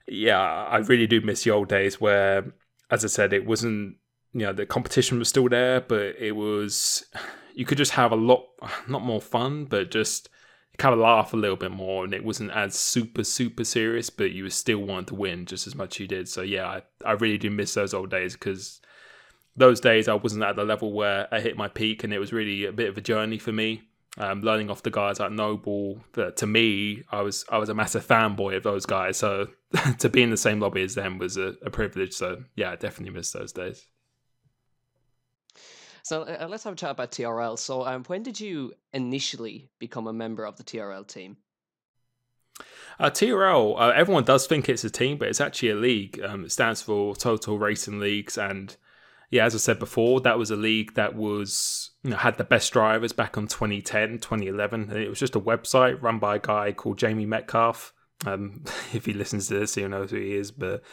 yeah, 0.07 0.39
I 0.39 0.77
really 0.77 1.07
do 1.07 1.21
miss 1.21 1.43
the 1.43 1.51
old 1.51 1.69
days 1.69 1.99
where, 1.99 2.53
as 2.89 3.03
I 3.03 3.07
said, 3.07 3.33
it 3.33 3.45
wasn't, 3.45 3.97
you 4.33 4.41
know, 4.41 4.53
the 4.53 4.65
competition 4.65 5.19
was 5.19 5.29
still 5.29 5.49
there, 5.49 5.81
but 5.81 6.15
it 6.19 6.33
was, 6.33 7.05
you 7.55 7.65
could 7.65 7.77
just 7.77 7.93
have 7.93 8.11
a 8.11 8.17
lot, 8.17 8.45
not 8.87 9.03
more 9.03 9.21
fun, 9.21 9.65
but 9.65 9.91
just 9.91 10.29
kind 10.77 10.93
of 10.93 10.99
laugh 10.99 11.33
a 11.33 11.37
little 11.37 11.55
bit 11.55 11.71
more. 11.71 12.03
And 12.03 12.13
it 12.13 12.23
wasn't 12.23 12.51
as 12.51 12.75
super, 12.75 13.23
super 13.23 13.63
serious, 13.63 14.09
but 14.09 14.31
you 14.31 14.49
still 14.49 14.79
wanting 14.79 15.05
to 15.05 15.15
win 15.15 15.45
just 15.45 15.67
as 15.67 15.75
much 15.75 15.95
as 15.95 15.99
you 15.99 16.07
did. 16.07 16.27
So 16.27 16.41
yeah, 16.41 16.67
I, 16.67 16.81
I 17.05 17.11
really 17.13 17.37
do 17.37 17.49
miss 17.51 17.73
those 17.73 17.93
old 17.93 18.09
days 18.09 18.33
because 18.33 18.81
those 19.55 19.79
days 19.79 20.07
I 20.07 20.15
wasn't 20.15 20.43
at 20.43 20.55
the 20.55 20.63
level 20.63 20.93
where 20.93 21.27
I 21.31 21.39
hit 21.39 21.57
my 21.57 21.67
peak 21.67 22.03
and 22.03 22.11
it 22.11 22.19
was 22.19 22.33
really 22.33 22.65
a 22.65 22.71
bit 22.71 22.89
of 22.89 22.97
a 22.97 23.01
journey 23.01 23.37
for 23.37 23.51
me 23.51 23.83
um, 24.17 24.41
learning 24.41 24.69
off 24.69 24.83
the 24.83 24.91
guys 24.91 25.19
like 25.19 25.31
Noble. 25.31 26.03
That 26.13 26.37
to 26.37 26.47
me, 26.47 27.03
I 27.11 27.21
was 27.21 27.45
I 27.49 27.57
was 27.57 27.69
a 27.69 27.73
massive 27.73 28.05
fanboy 28.05 28.55
of 28.55 28.63
those 28.63 28.85
guys. 28.85 29.17
So 29.17 29.47
to 29.99 30.09
be 30.09 30.21
in 30.21 30.29
the 30.29 30.37
same 30.37 30.59
lobby 30.59 30.83
as 30.83 30.95
them 30.95 31.17
was 31.17 31.37
a, 31.37 31.55
a 31.65 31.69
privilege. 31.69 32.13
So 32.13 32.43
yeah, 32.55 32.71
I 32.71 32.75
definitely 32.75 33.15
miss 33.15 33.31
those 33.31 33.51
days. 33.51 33.85
So 36.03 36.23
uh, 36.23 36.47
let's 36.49 36.65
have 36.65 36.73
a 36.73 36.75
chat 36.75 36.91
about 36.91 37.11
TRL. 37.11 37.57
So 37.57 37.85
um, 37.85 38.03
when 38.05 38.23
did 38.23 38.39
you 38.39 38.73
initially 38.91 39.69
become 39.79 40.07
a 40.07 40.13
member 40.13 40.45
of 40.45 40.57
the 40.57 40.63
TRL 40.63 41.07
team? 41.07 41.37
Uh, 42.99 43.09
TRL, 43.09 43.79
uh, 43.79 43.89
everyone 43.95 44.23
does 44.23 44.45
think 44.45 44.69
it's 44.69 44.83
a 44.83 44.89
team, 44.89 45.17
but 45.17 45.27
it's 45.27 45.41
actually 45.41 45.69
a 45.69 45.75
league. 45.75 46.21
Um, 46.21 46.45
it 46.45 46.51
stands 46.51 46.81
for 46.81 47.15
Total 47.15 47.57
Racing 47.57 47.99
Leagues, 47.99 48.37
and 48.37 48.75
yeah, 49.33 49.45
as 49.45 49.55
I 49.55 49.57
said 49.57 49.79
before, 49.79 50.21
that 50.21 50.37
was 50.37 50.51
a 50.51 50.55
league 50.55 50.93
that 50.93 51.15
was 51.15 51.89
you 52.03 52.11
know 52.11 52.17
had 52.17 52.37
the 52.37 52.43
best 52.43 52.71
drivers 52.71 53.13
back 53.13 53.35
on 53.35 53.47
2010, 53.47 54.19
2011. 54.19 54.91
And 54.91 54.99
it 54.99 55.09
was 55.09 55.17
just 55.17 55.35
a 55.35 55.39
website 55.39 55.99
run 56.03 56.19
by 56.19 56.35
a 56.35 56.39
guy 56.39 56.71
called 56.71 56.99
Jamie 56.99 57.25
Metcalf. 57.25 57.93
Um, 58.27 58.63
if 58.93 59.07
he 59.07 59.13
listens 59.13 59.47
to 59.47 59.55
this, 59.55 59.73
he'll 59.73 59.89
know 59.89 60.05
who 60.05 60.17
he 60.17 60.35
is. 60.35 60.51
But 60.51 60.83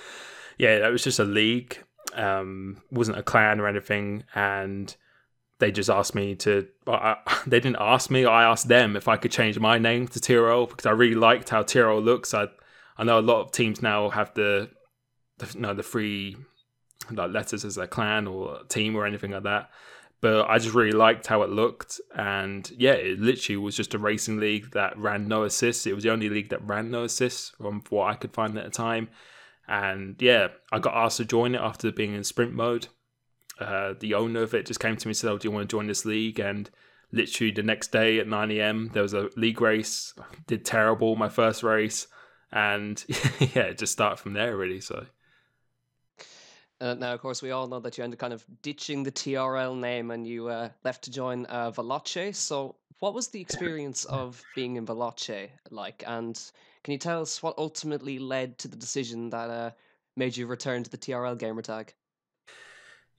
yeah, 0.56 0.78
that 0.78 0.90
was 0.90 1.04
just 1.04 1.18
a 1.18 1.24
league. 1.24 1.84
Um, 2.14 2.80
wasn't 2.90 3.18
a 3.18 3.22
clan 3.22 3.60
or 3.60 3.68
anything, 3.68 4.24
and 4.34 4.96
they 5.58 5.70
just 5.70 5.90
asked 5.90 6.14
me 6.14 6.34
to. 6.36 6.66
Uh, 6.86 7.16
they 7.46 7.60
didn't 7.60 7.76
ask 7.78 8.10
me. 8.10 8.24
I 8.24 8.44
asked 8.44 8.68
them 8.68 8.96
if 8.96 9.06
I 9.06 9.18
could 9.18 9.32
change 9.32 9.58
my 9.58 9.76
name 9.76 10.08
to 10.08 10.18
TRL 10.18 10.66
because 10.66 10.86
I 10.86 10.92
really 10.92 11.14
liked 11.14 11.50
how 11.50 11.62
TRL 11.62 12.02
looks. 12.02 12.32
I 12.32 12.46
I 12.96 13.04
know 13.04 13.18
a 13.18 13.20
lot 13.20 13.42
of 13.42 13.52
teams 13.52 13.82
now 13.82 14.08
have 14.08 14.32
the, 14.32 14.70
the 15.36 15.58
know 15.58 15.74
the 15.74 15.82
three 15.82 16.38
like 17.16 17.30
letters 17.30 17.64
as 17.64 17.76
a 17.76 17.86
clan 17.86 18.26
or 18.26 18.62
team 18.68 18.96
or 18.96 19.06
anything 19.06 19.32
like 19.32 19.44
that. 19.44 19.70
But 20.20 20.50
I 20.50 20.58
just 20.58 20.74
really 20.74 20.92
liked 20.92 21.26
how 21.26 21.42
it 21.42 21.48
looked, 21.48 21.98
and 22.14 22.70
yeah, 22.76 22.92
it 22.92 23.18
literally 23.18 23.56
was 23.56 23.74
just 23.74 23.94
a 23.94 23.98
racing 23.98 24.38
league 24.38 24.72
that 24.72 24.98
ran 24.98 25.28
no 25.28 25.44
assists. 25.44 25.86
It 25.86 25.94
was 25.94 26.04
the 26.04 26.10
only 26.10 26.28
league 26.28 26.50
that 26.50 26.66
ran 26.66 26.90
no 26.90 27.04
assists 27.04 27.50
from 27.56 27.82
what 27.88 28.08
I 28.08 28.14
could 28.14 28.34
find 28.34 28.56
at 28.58 28.64
the 28.64 28.70
time. 28.70 29.08
And 29.66 30.16
yeah, 30.20 30.48
I 30.72 30.78
got 30.78 30.94
asked 30.94 31.18
to 31.18 31.24
join 31.24 31.54
it 31.54 31.60
after 31.60 31.90
being 31.90 32.12
in 32.12 32.24
sprint 32.24 32.52
mode. 32.52 32.88
Uh, 33.58 33.94
the 33.98 34.14
owner 34.14 34.42
of 34.42 34.52
it 34.52 34.66
just 34.66 34.80
came 34.80 34.96
to 34.96 35.08
me 35.08 35.10
and 35.10 35.16
said, 35.16 35.30
"Oh, 35.30 35.38
do 35.38 35.48
you 35.48 35.52
want 35.52 35.68
to 35.68 35.74
join 35.74 35.86
this 35.86 36.04
league?" 36.04 36.38
And 36.38 36.68
literally 37.12 37.52
the 37.52 37.62
next 37.62 37.92
day 37.92 38.18
at 38.18 38.28
9 38.28 38.50
a.m. 38.50 38.90
there 38.92 39.02
was 39.02 39.14
a 39.14 39.30
league 39.36 39.60
race. 39.60 40.12
Did 40.46 40.64
terrible 40.64 41.16
my 41.16 41.28
first 41.28 41.62
race, 41.62 42.08
and 42.52 43.02
yeah, 43.54 43.72
just 43.72 43.92
start 43.92 44.18
from 44.18 44.34
there 44.34 44.56
really. 44.56 44.80
So 44.80 45.06
uh, 46.80 46.94
now, 46.94 47.12
of 47.12 47.20
course, 47.20 47.42
we 47.42 47.50
all 47.50 47.66
know 47.66 47.80
that 47.80 47.98
you 47.98 48.04
ended 48.04 48.16
up 48.16 48.20
kind 48.20 48.32
of 48.32 48.44
ditching 48.62 49.02
the 49.02 49.12
TRL 49.12 49.78
name 49.78 50.10
and 50.10 50.26
you 50.26 50.48
uh, 50.48 50.70
left 50.82 51.04
to 51.04 51.10
join 51.10 51.44
uh, 51.46 51.70
Veloce. 51.70 52.34
So, 52.34 52.76
what 53.00 53.14
was 53.14 53.28
the 53.28 53.40
experience 53.40 54.04
of 54.06 54.42
being 54.54 54.76
in 54.76 54.86
Veloce 54.86 55.48
like? 55.70 56.02
And 56.06 56.40
can 56.82 56.92
you 56.92 56.98
tell 56.98 57.20
us 57.20 57.42
what 57.42 57.58
ultimately 57.58 58.18
led 58.18 58.58
to 58.58 58.68
the 58.68 58.76
decision 58.76 59.30
that 59.30 59.50
uh, 59.50 59.70
made 60.16 60.36
you 60.36 60.46
return 60.46 60.82
to 60.82 60.90
the 60.90 60.98
TRL 60.98 61.38
gamertag? 61.38 61.90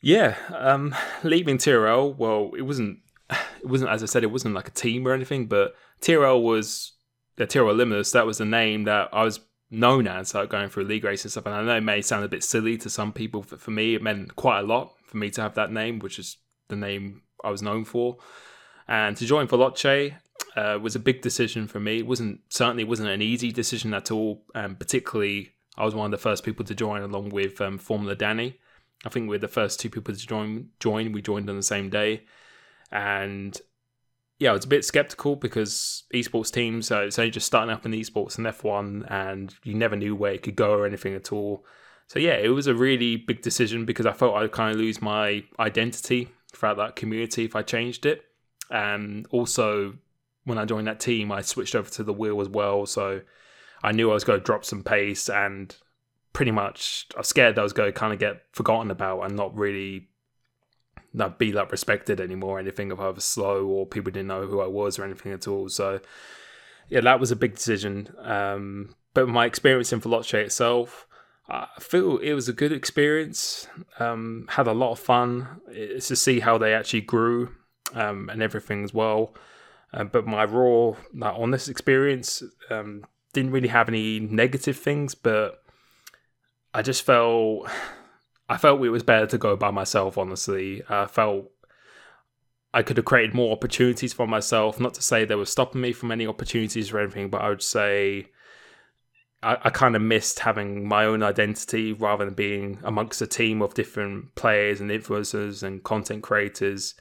Yeah, 0.02 0.36
um, 0.50 0.96
leaving 1.24 1.58
TRL. 1.58 2.16
Well, 2.18 2.52
it 2.58 2.64
wasn't. 2.64 3.00
It 3.64 3.70
wasn't 3.70 3.92
as 3.92 4.02
I 4.02 4.08
said. 4.08 4.24
It 4.24 4.32
wasn't 4.32 4.56
like 4.56 4.68
a 4.68 4.72
team 4.72 5.08
or 5.08 5.14
anything. 5.14 5.46
But 5.46 5.76
TRL 6.02 6.42
was 6.42 6.94
the 7.36 7.46
TRL 7.46 7.76
Limitless. 7.76 8.12
That 8.12 8.26
was 8.26 8.40
the 8.40 8.46
name 8.46 8.86
that 8.86 9.10
I 9.14 9.24
was 9.24 9.40
known 9.72 10.06
as 10.06 10.36
like 10.36 10.50
going 10.50 10.70
through 10.70 10.84
league 10.84 11.06
race 11.06 11.24
and 11.24 11.32
stuff. 11.32 11.46
And 11.46 11.56
I 11.56 11.64
know 11.64 11.78
it 11.78 11.82
may 11.82 12.02
sound 12.02 12.26
a 12.26 12.30
bit 12.30 12.44
silly 12.44 12.78
to 12.78 12.90
some 12.90 13.14
people, 13.14 13.46
but 13.50 13.62
for 13.62 13.72
me, 13.72 13.96
it 13.96 14.04
meant 14.04 14.36
quite 14.36 14.60
a 14.60 14.64
lot 14.64 14.94
for 15.06 15.18
me 15.18 15.30
to 15.32 15.42
have 15.42 15.56
that 15.56 15.72
name, 15.72 16.00
which 16.00 16.20
is 16.20 16.38
the 16.68 16.76
name 16.76 17.22
I 17.44 17.50
was 17.50 17.62
known 17.62 17.86
for. 17.86 18.18
And 18.88 19.16
to 19.18 19.26
join 19.26 19.48
Veloce 19.48 20.14
uh, 20.58 20.78
was 20.82 20.96
a 20.96 21.00
big 21.00 21.22
decision 21.22 21.68
for 21.68 21.80
me. 21.80 22.00
It 22.00 22.08
wasn't 22.08 22.42
certainly 22.50 22.84
wasn't 22.84 23.10
an 23.10 23.22
easy 23.22 23.52
decision 23.52 23.94
at 23.94 24.12
all. 24.12 24.44
And 24.54 24.78
particularly, 24.78 25.54
I 25.78 25.86
was 25.86 25.96
one 25.96 26.06
of 26.06 26.12
the 26.12 26.18
first 26.18 26.44
people 26.44 26.66
to 26.66 26.76
join, 26.76 27.02
along 27.02 27.30
with 27.30 27.62
um, 27.62 27.78
Formula 27.78 28.16
Danny. 28.16 28.60
I 29.06 29.10
think 29.10 29.30
we're 29.30 29.40
the 29.40 29.48
first 29.48 29.80
two 29.80 29.90
people 29.90 30.14
to 30.14 30.28
join. 30.28 30.70
Join. 30.80 31.14
We 31.14 31.22
joined 31.22 31.50
on 31.50 31.56
the 31.56 31.64
same 31.64 31.90
day, 31.90 32.24
and 32.92 33.58
yeah, 34.42 34.50
I 34.50 34.54
was 34.54 34.66
a 34.66 34.70
bit 34.70 34.84
skeptical 34.84 35.36
because 35.36 36.04
esports 36.16 36.52
teams, 36.52 36.88
so 36.88 37.04
it's 37.04 37.20
only 37.20 37.30
just 37.30 37.46
starting 37.46 37.72
up 37.72 37.86
in 37.86 37.92
esports 37.92 38.40
and 38.40 38.48
F1, 38.48 39.06
and 39.12 39.54
you 39.64 39.76
never 39.76 39.96
knew 39.96 40.16
where 40.16 40.34
it 40.34 40.42
could 40.42 40.56
go 40.56 40.72
or 40.72 40.88
anything 40.88 41.14
at 41.14 41.32
all. 41.32 41.64
So 42.08 42.18
yeah, 42.18 42.34
it 42.34 42.48
was 42.48 42.66
a 42.66 42.74
really 42.74 43.18
big 43.18 43.44
decision 43.44 43.86
because 43.86 44.08
I 44.08 44.14
felt 44.14 44.36
I'd 44.36 44.52
kind 44.52 44.74
of 44.74 44.82
lose 44.82 45.00
my 45.00 45.44
identity 45.60 46.30
throughout 46.52 46.78
that 46.78 46.96
community 46.96 47.46
if 47.46 47.56
I 47.56 47.62
changed 47.62 48.08
it. 48.08 48.24
And 48.72 49.28
also, 49.30 49.94
when 50.46 50.58
I 50.58 50.66
joined 50.66 50.88
that 50.88 51.00
team, 51.00 51.32
I 51.32 51.42
switched 51.42 51.76
over 51.76 51.92
to 51.92 52.04
the 52.04 52.12
wheel 52.12 52.42
as 52.42 52.50
well. 52.50 52.88
So 52.88 53.22
I 53.84 53.92
knew 53.92 54.10
I 54.10 54.16
was 54.16 54.24
going 54.24 54.40
to 54.40 54.44
drop 54.44 54.66
some 54.66 54.84
pace 54.84 55.30
and 55.30 55.76
pretty 56.34 56.52
much 56.52 57.06
I 57.16 57.20
was 57.20 57.28
scared 57.28 57.60
I 57.60 57.64
was 57.64 57.74
going 57.74 57.94
to 57.94 58.00
kind 58.00 58.12
of 58.12 58.18
get 58.18 58.42
forgotten 58.54 58.90
about 58.90 59.22
and 59.22 59.36
not 59.36 59.56
really 59.56 60.08
not 61.14 61.38
be 61.38 61.52
like 61.52 61.72
respected 61.72 62.22
anymore, 62.22 62.60
anything 62.60 62.92
if 62.92 63.00
I 63.00 63.10
was 63.10 63.26
slow 63.26 63.66
or 63.66 63.86
people 63.86 64.12
didn't 64.12 64.28
know 64.28 64.46
who 64.46 64.62
I 64.62 64.68
was 64.68 64.98
or 64.98 65.04
anything 65.04 65.32
at 65.32 65.48
all. 65.48 65.70
So 65.70 66.00
yeah, 66.90 67.02
that 67.02 67.20
was 67.20 67.32
a 67.32 67.36
big 67.36 67.56
decision. 67.56 68.10
Um, 68.20 68.96
but 69.14 69.28
my 69.28 69.46
experience 69.46 69.92
in 69.92 70.02
Veloce 70.02 70.34
itself, 70.34 71.08
I 71.50 71.68
feel 71.80 72.18
it 72.18 72.34
was 72.34 72.48
a 72.48 72.54
good 72.54 72.72
experience. 72.72 73.68
Um, 74.00 74.46
had 74.50 74.68
a 74.68 74.74
lot 74.74 74.92
of 74.92 75.00
fun. 75.00 75.62
It's 75.70 76.08
to 76.08 76.16
see 76.16 76.40
how 76.40 76.58
they 76.58 76.74
actually 76.74 77.02
grew 77.02 77.56
um, 77.94 78.30
and 78.30 78.42
everything 78.42 78.84
as 78.84 78.94
well. 78.94 79.36
Uh, 79.94 80.06
but 80.06 80.26
my 80.26 80.46
raw, 80.46 80.94
like, 81.14 81.34
honest 81.36 81.68
experience 81.68 82.42
um, 82.70 83.04
didn't 83.34 83.52
really 83.52 83.68
have 83.68 83.90
any 83.90 84.22
negative 84.22 84.78
things, 84.78 85.14
but 85.16 85.62
I 86.74 86.82
just 86.82 87.04
felt 87.04 87.70
I 88.52 88.58
felt 88.58 88.84
it 88.84 88.90
was 88.90 89.02
better 89.02 89.28
to 89.28 89.38
go 89.38 89.56
by 89.56 89.72
myself. 89.72 90.18
Honestly, 90.18 90.84
I 90.90 91.06
felt 91.06 91.50
I 92.74 92.84
could 92.84 92.98
have 92.98 93.06
created 93.06 93.34
more 93.34 93.54
opportunities 93.54 94.12
for 94.12 94.28
myself. 94.28 94.78
Not 94.78 94.94
to 94.96 95.02
say 95.02 95.24
they 95.24 95.36
were 95.36 95.46
stopping 95.46 95.80
me 95.80 95.94
from 95.94 96.12
any 96.12 96.28
opportunities 96.28 96.92
or 96.92 97.00
anything, 97.00 97.30
but 97.30 97.42
I 97.42 97.48
would 97.48 97.64
say 97.64 98.28
I, 99.42 99.58
I 99.64 99.70
kind 99.70 99.96
of 99.96 100.02
missed 100.02 100.40
having 100.40 100.86
my 100.86 101.06
own 101.06 101.24
identity 101.24 101.94
rather 101.94 102.26
than 102.26 102.34
being 102.34 102.80
amongst 102.84 103.22
a 103.22 103.26
team 103.26 103.62
of 103.62 103.74
different 103.74 104.36
players 104.36 104.82
and 104.82 104.92
influencers 104.92 105.64
and 105.64 105.82
content 105.82 106.22
creators, 106.22 106.96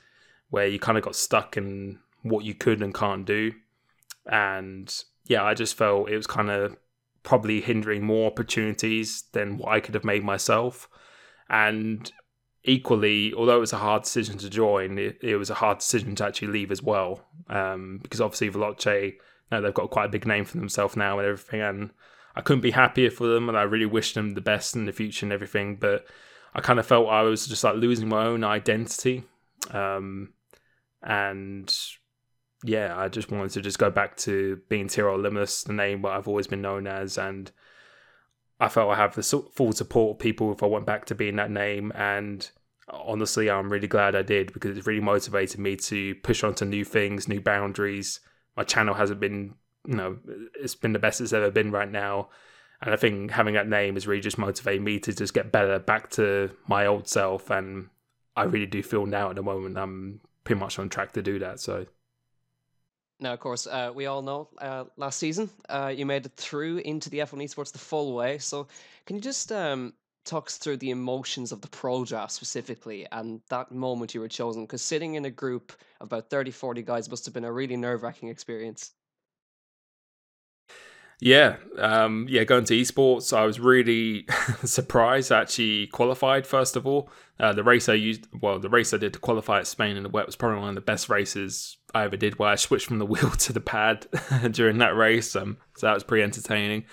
where 0.51 0.69
you 0.69 0.79
kind 0.79 0.99
of 0.99 1.03
got 1.03 1.17
stuck 1.17 1.57
in 1.57 1.99
what 2.23 2.45
you 2.45 2.55
could 2.55 2.81
and 2.81 2.95
can't 2.95 3.27
do. 3.27 3.51
And 4.25 4.95
yeah, 5.25 5.43
I 5.43 5.55
just 5.55 5.77
felt 5.77 6.11
it 6.11 6.17
was 6.17 6.29
kind 6.29 6.49
of 6.49 6.77
probably 7.25 7.61
hindering 7.61 8.05
more 8.05 8.31
opportunities 8.31 9.25
than 9.33 9.59
what 9.59 9.73
I 9.73 9.81
could 9.81 9.95
have 9.95 10.05
made 10.05 10.23
myself. 10.23 10.89
And 11.51 12.11
equally, 12.65 13.35
although 13.35 13.57
it 13.57 13.61
was 13.61 13.73
a 13.73 13.79
hard 13.79 14.05
decision 14.05 14.39
to 14.39 14.49
join, 14.49 14.99
it, 14.99 15.19
it 15.21 15.37
was 15.37 15.51
a 15.51 15.55
hard 15.55 15.79
decision 15.79 16.15
to 16.17 16.25
actually 16.25 16.49
leave 16.49 16.71
as 16.71 16.83
well. 16.83 17.27
Um, 17.49 17.99
because 18.03 18.21
obviously, 18.21 18.51
Veloce, 18.51 19.15
know, 19.51 19.61
they've 19.61 19.75
got 19.75 19.91
quite 19.91 20.07
a 20.07 20.11
big 20.11 20.27
name 20.27 20.45
for 20.45 20.57
themselves 20.57 20.97
now 20.97 21.19
and 21.19 21.27
everything. 21.27 21.61
And 21.61 21.91
I 22.37 22.41
couldn't 22.41 22.63
be 22.63 22.71
happier 22.71 23.11
for 23.11 23.27
them. 23.27 23.49
And 23.49 23.59
I 23.59 23.63
really 23.63 23.87
wish 23.87 24.15
them 24.15 24.31
the 24.31 24.41
best 24.41 24.77
in 24.77 24.87
the 24.87 24.93
future 24.93 25.27
and 25.27 25.33
everything. 25.33 25.77
But 25.77 26.07
I 26.55 26.61
kind 26.61 26.79
of 26.79 26.87
felt 26.87 27.09
I 27.09 27.23
was 27.23 27.47
just 27.47 27.65
like 27.65 27.77
losing 27.77 28.09
my 28.09 28.25
own 28.25 28.45
identity. 28.45 29.25
Um, 29.71 30.33
and 31.03 31.75
yeah, 32.65 32.97
I 32.97 33.09
just 33.09 33.31
wanted 33.31 33.53
to 33.53 33.61
just 33.61 33.79
go 33.79 33.91
back 33.91 34.17
to 34.19 34.61
being 34.69 34.87
TRL 34.87 35.21
Limitless, 35.21 35.65
the 35.65 35.73
name 35.73 36.03
what 36.03 36.13
I've 36.13 36.29
always 36.29 36.47
been 36.47 36.63
known 36.63 36.87
as, 36.87 37.17
and 37.17 37.51
I 38.61 38.69
felt 38.69 38.91
I 38.91 38.97
have 38.97 39.15
the 39.15 39.23
full 39.23 39.73
support 39.73 40.17
of 40.17 40.19
people 40.19 40.53
if 40.53 40.63
I 40.63 40.67
went 40.67 40.85
back 40.85 41.07
to 41.07 41.15
being 41.15 41.37
that 41.37 41.51
name. 41.51 41.93
And 41.95 42.49
honestly, 42.89 43.51
I'm 43.51 43.73
really 43.73 43.89
glad 43.89 44.15
I 44.15 44.23
did 44.23 44.53
because 44.53 44.77
it 44.77 44.87
really 44.87 45.01
motivated 45.01 45.59
me 45.59 45.77
to 45.77 46.15
push 46.17 46.45
on 46.45 46.55
to 46.57 46.67
new 46.67 46.85
things, 46.85 47.27
new 47.27 47.41
boundaries. 47.41 48.21
My 48.57 48.65
channel 48.65 48.95
hasn't 48.95 49.19
been, 49.19 49.55
you 49.87 49.97
know, 49.97 50.19
it's 50.61 50.75
been 50.75 50.93
the 50.93 50.99
best 50.99 51.23
it's 51.23 51.33
ever 51.33 51.51
been 51.51 51.71
right 51.71 51.91
now. 51.91 52.29
And 52.83 52.93
I 52.93 52.97
think 52.97 53.31
having 53.31 53.55
that 53.55 53.69
name 53.69 53.95
has 53.95 54.07
really 54.07 54.21
just 54.21 54.39
motivated 54.39 54.83
me 54.83 54.99
to 55.01 55.13
just 55.15 55.35
get 55.35 55.53
better 55.53 55.79
back 55.79 56.11
to 56.11 56.51
my 56.69 56.87
old 56.87 57.09
self. 57.09 57.51
And 57.51 57.89
I 58.37 58.45
really 58.45 58.67
do 58.67 58.83
feel 58.83 59.07
now 59.07 59.31
at 59.31 59.37
the 59.37 59.43
moment 59.43 59.79
I'm 59.79 60.21
pretty 60.45 60.61
much 60.61 60.79
on 60.79 60.91
track 60.91 61.13
to 61.13 61.23
do 61.23 61.39
that. 61.39 61.61
So 61.61 61.87
now, 63.21 63.33
of 63.35 63.41
course, 63.41 63.67
uh, 63.67 63.93
we 63.95 64.07
all 64.07 64.23
know 64.23 64.49
uh, 64.59 64.85
last 64.97 65.19
season 65.19 65.51
uh, 65.69 65.93
you 65.95 66.07
made 66.07 66.27
it 66.27 66.33
through 66.37 66.79
into 66.79 67.11
the 67.11 67.19
F1 67.19 67.43
Esports 67.43 67.73
the 67.73 67.79
full 67.79 68.15
way. 68.15 68.39
So, 68.39 68.67
can 69.07 69.17
you 69.17 69.23
just 69.23 69.53
um, 69.53 69.93
talk 70.25 70.47
us 70.47 70.57
through 70.57 70.79
the 70.79 70.91
emotions 70.91 71.53
of 71.53 71.61
the 71.61 71.69
pro 71.69 72.05
draft 72.05 72.33
specifically 72.33 73.07
and 73.13 73.41
that 73.51 73.73
moment 73.73 74.15
you 74.15 74.21
were 74.21 74.29
chosen? 74.29 74.65
Because 74.65 74.83
sitting 74.83 75.15
in 75.15 75.25
a 75.27 75.31
group 75.31 75.73
of 76.01 76.07
about 76.07 76.31
30, 76.31 76.51
40 76.51 76.83
guys 76.83 77.11
must 77.11 77.25
have 77.27 77.35
been 77.35 77.45
a 77.45 77.53
really 77.53 77.77
nerve 77.77 78.03
wracking 78.03 78.29
experience. 78.29 78.93
Yeah, 81.23 81.57
um, 81.77 82.27
yeah, 82.31 82.45
going 82.45 82.65
to 82.65 82.75
esports, 82.75 83.37
I 83.37 83.45
was 83.45 83.61
really 83.61 84.27
surprised. 84.65 85.31
I 85.31 85.43
actually 85.43 85.87
qualified 85.89 86.47
first 86.47 86.77
of 86.77 86.87
all. 86.87 87.11
Uh, 87.39 87.53
the 87.53 87.63
race 87.63 87.89
I 87.89 87.95
used, 87.95 88.27
well, 88.41 88.59
the 88.59 88.71
race 88.71 88.93
I 88.95 88.97
did 88.97 89.13
to 89.13 89.19
qualify 89.19 89.59
at 89.59 89.67
Spain 89.67 89.97
in 89.97 90.03
the 90.03 90.09
wet 90.09 90.27
was 90.27 90.37
probably 90.37 90.61
one 90.61 90.71
of 90.71 90.75
the 90.75 90.81
best 90.81 91.09
races 91.09 91.77
I 91.95 92.05
ever 92.05 92.17
did. 92.17 92.39
Where 92.39 92.49
I 92.49 92.55
switched 92.55 92.87
from 92.87 92.99
the 92.99 93.07
wheel 93.13 93.31
to 93.31 93.53
the 93.53 93.61
pad 93.61 94.07
during 94.51 94.79
that 94.79 94.97
race, 94.97 95.37
um, 95.37 95.59
so 95.77 95.87
that 95.87 95.95
was 95.95 96.05
pretty 96.05 96.23
entertaining. 96.23 96.85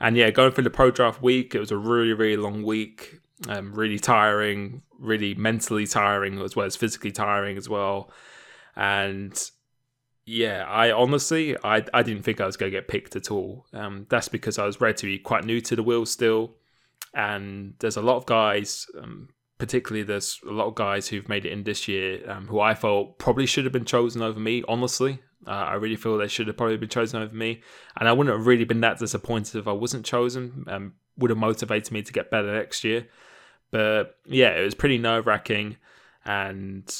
And 0.00 0.16
yeah, 0.16 0.30
going 0.30 0.52
through 0.52 0.64
the 0.64 0.70
pro 0.70 0.90
draft 0.90 1.22
week, 1.22 1.54
it 1.54 1.60
was 1.60 1.70
a 1.70 1.76
really, 1.76 2.12
really 2.12 2.36
long 2.36 2.62
week. 2.62 3.20
Um, 3.48 3.74
really 3.74 3.98
tiring, 3.98 4.80
really 4.98 5.34
mentally 5.34 5.86
tiring 5.86 6.40
as 6.40 6.56
well 6.56 6.64
as 6.64 6.74
physically 6.74 7.12
tiring 7.12 7.58
as 7.58 7.68
well. 7.68 8.10
And 8.74 9.38
yeah, 10.26 10.64
I 10.68 10.92
honestly, 10.92 11.56
I, 11.64 11.84
I 11.94 12.02
didn't 12.02 12.24
think 12.24 12.40
I 12.40 12.46
was 12.46 12.56
going 12.58 12.70
to 12.70 12.76
get 12.76 12.88
picked 12.88 13.16
at 13.16 13.30
all. 13.30 13.64
Um, 13.72 14.06
that's 14.10 14.28
because 14.28 14.58
I 14.58 14.66
was 14.66 14.80
relatively 14.80 15.18
quite 15.18 15.44
new 15.44 15.60
to 15.62 15.76
the 15.76 15.82
wheel 15.82 16.04
still, 16.04 16.56
and 17.14 17.74
there's 17.78 17.96
a 17.96 18.02
lot 18.02 18.16
of 18.16 18.26
guys, 18.26 18.86
um, 19.00 19.28
particularly 19.58 20.02
there's 20.02 20.40
a 20.46 20.52
lot 20.52 20.66
of 20.66 20.74
guys 20.74 21.08
who've 21.08 21.28
made 21.28 21.46
it 21.46 21.52
in 21.52 21.62
this 21.62 21.88
year, 21.88 22.28
um, 22.30 22.48
who 22.48 22.60
I 22.60 22.74
felt 22.74 23.18
probably 23.18 23.46
should 23.46 23.64
have 23.64 23.72
been 23.72 23.86
chosen 23.86 24.20
over 24.20 24.38
me. 24.38 24.62
Honestly, 24.68 25.20
Uh, 25.46 25.50
I 25.50 25.74
really 25.74 25.96
feel 25.96 26.18
they 26.18 26.28
should 26.28 26.48
have 26.48 26.56
probably 26.56 26.76
been 26.76 26.88
chosen 26.88 27.22
over 27.22 27.34
me, 27.34 27.62
and 27.96 28.08
I 28.08 28.12
wouldn't 28.12 28.36
have 28.36 28.46
really 28.46 28.64
been 28.64 28.80
that 28.80 28.98
disappointed 28.98 29.54
if 29.56 29.68
I 29.68 29.72
wasn't 29.72 30.04
chosen. 30.04 30.64
Um, 30.66 30.94
would 31.18 31.30
have 31.30 31.38
motivated 31.38 31.92
me 31.92 32.02
to 32.02 32.12
get 32.12 32.30
better 32.30 32.52
next 32.52 32.82
year. 32.82 33.06
But 33.70 34.18
yeah, 34.26 34.58
it 34.58 34.64
was 34.64 34.74
pretty 34.74 34.98
nerve 34.98 35.26
wracking, 35.26 35.76
and 36.24 36.92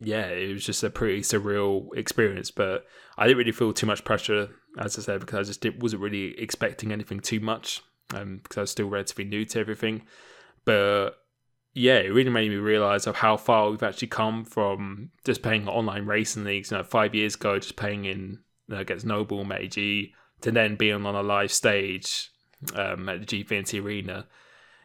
yeah, 0.00 0.26
it 0.26 0.52
was 0.52 0.64
just 0.64 0.82
a 0.82 0.90
pretty 0.90 1.20
surreal 1.20 1.88
experience. 1.96 2.50
But 2.50 2.86
I 3.16 3.26
didn't 3.26 3.38
really 3.38 3.52
feel 3.52 3.72
too 3.72 3.86
much 3.86 4.04
pressure, 4.04 4.48
as 4.78 4.98
I 4.98 5.02
said, 5.02 5.20
because 5.20 5.46
I 5.46 5.50
just 5.50 5.60
did, 5.60 5.82
wasn't 5.82 6.02
really 6.02 6.38
expecting 6.40 6.92
anything 6.92 7.20
too 7.20 7.40
much, 7.40 7.82
um, 8.14 8.40
because 8.42 8.58
I 8.58 8.60
was 8.62 8.70
still 8.70 8.88
relatively 8.88 9.24
new 9.24 9.44
to 9.46 9.60
everything. 9.60 10.02
But 10.64 11.10
yeah, 11.74 11.96
it 11.96 12.12
really 12.12 12.30
made 12.30 12.50
me 12.50 12.56
realize 12.56 13.06
of 13.06 13.16
how 13.16 13.36
far 13.36 13.70
we've 13.70 13.82
actually 13.82 14.08
come 14.08 14.44
from 14.44 15.10
just 15.24 15.42
playing 15.42 15.68
online 15.68 16.06
racing 16.06 16.44
leagues. 16.44 16.70
You 16.70 16.78
know, 16.78 16.84
five 16.84 17.14
years 17.14 17.34
ago, 17.34 17.58
just 17.58 17.76
playing 17.76 18.04
in 18.04 18.38
you 18.68 18.74
know, 18.74 18.78
against 18.78 19.04
Noble, 19.04 19.44
Matty 19.44 19.68
G, 19.68 20.14
to 20.42 20.50
then 20.50 20.76
being 20.76 21.04
on 21.06 21.14
a 21.14 21.22
live 21.22 21.52
stage 21.52 22.30
um, 22.74 23.08
at 23.08 23.26
the 23.26 23.44
Gfinity 23.44 23.82
Arena. 23.82 24.26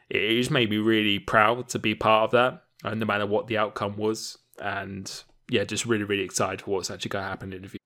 It, 0.09 0.37
just 0.37 0.51
made 0.51 0.69
me 0.69 0.77
really 0.77 1.19
proud 1.19 1.69
to 1.69 1.79
be 1.79 1.93
part 1.93 2.25
of 2.25 2.31
that, 2.31 2.63
uh, 2.83 2.95
no 2.95 3.05
matter 3.05 3.27
what 3.27 3.47
the 3.47 3.57
outcome 3.57 3.95
was. 3.95 4.37
And 4.61 5.11
yeah, 5.49 5.63
just 5.63 5.85
really, 5.85 6.03
really 6.03 6.23
excited 6.23 6.61
for 6.61 6.71
what's 6.71 6.91
actually 6.91 7.09
going 7.09 7.23
to 7.23 7.29
happen 7.29 7.53
in 7.53 7.61
the 7.61 7.69
future. 7.69 7.79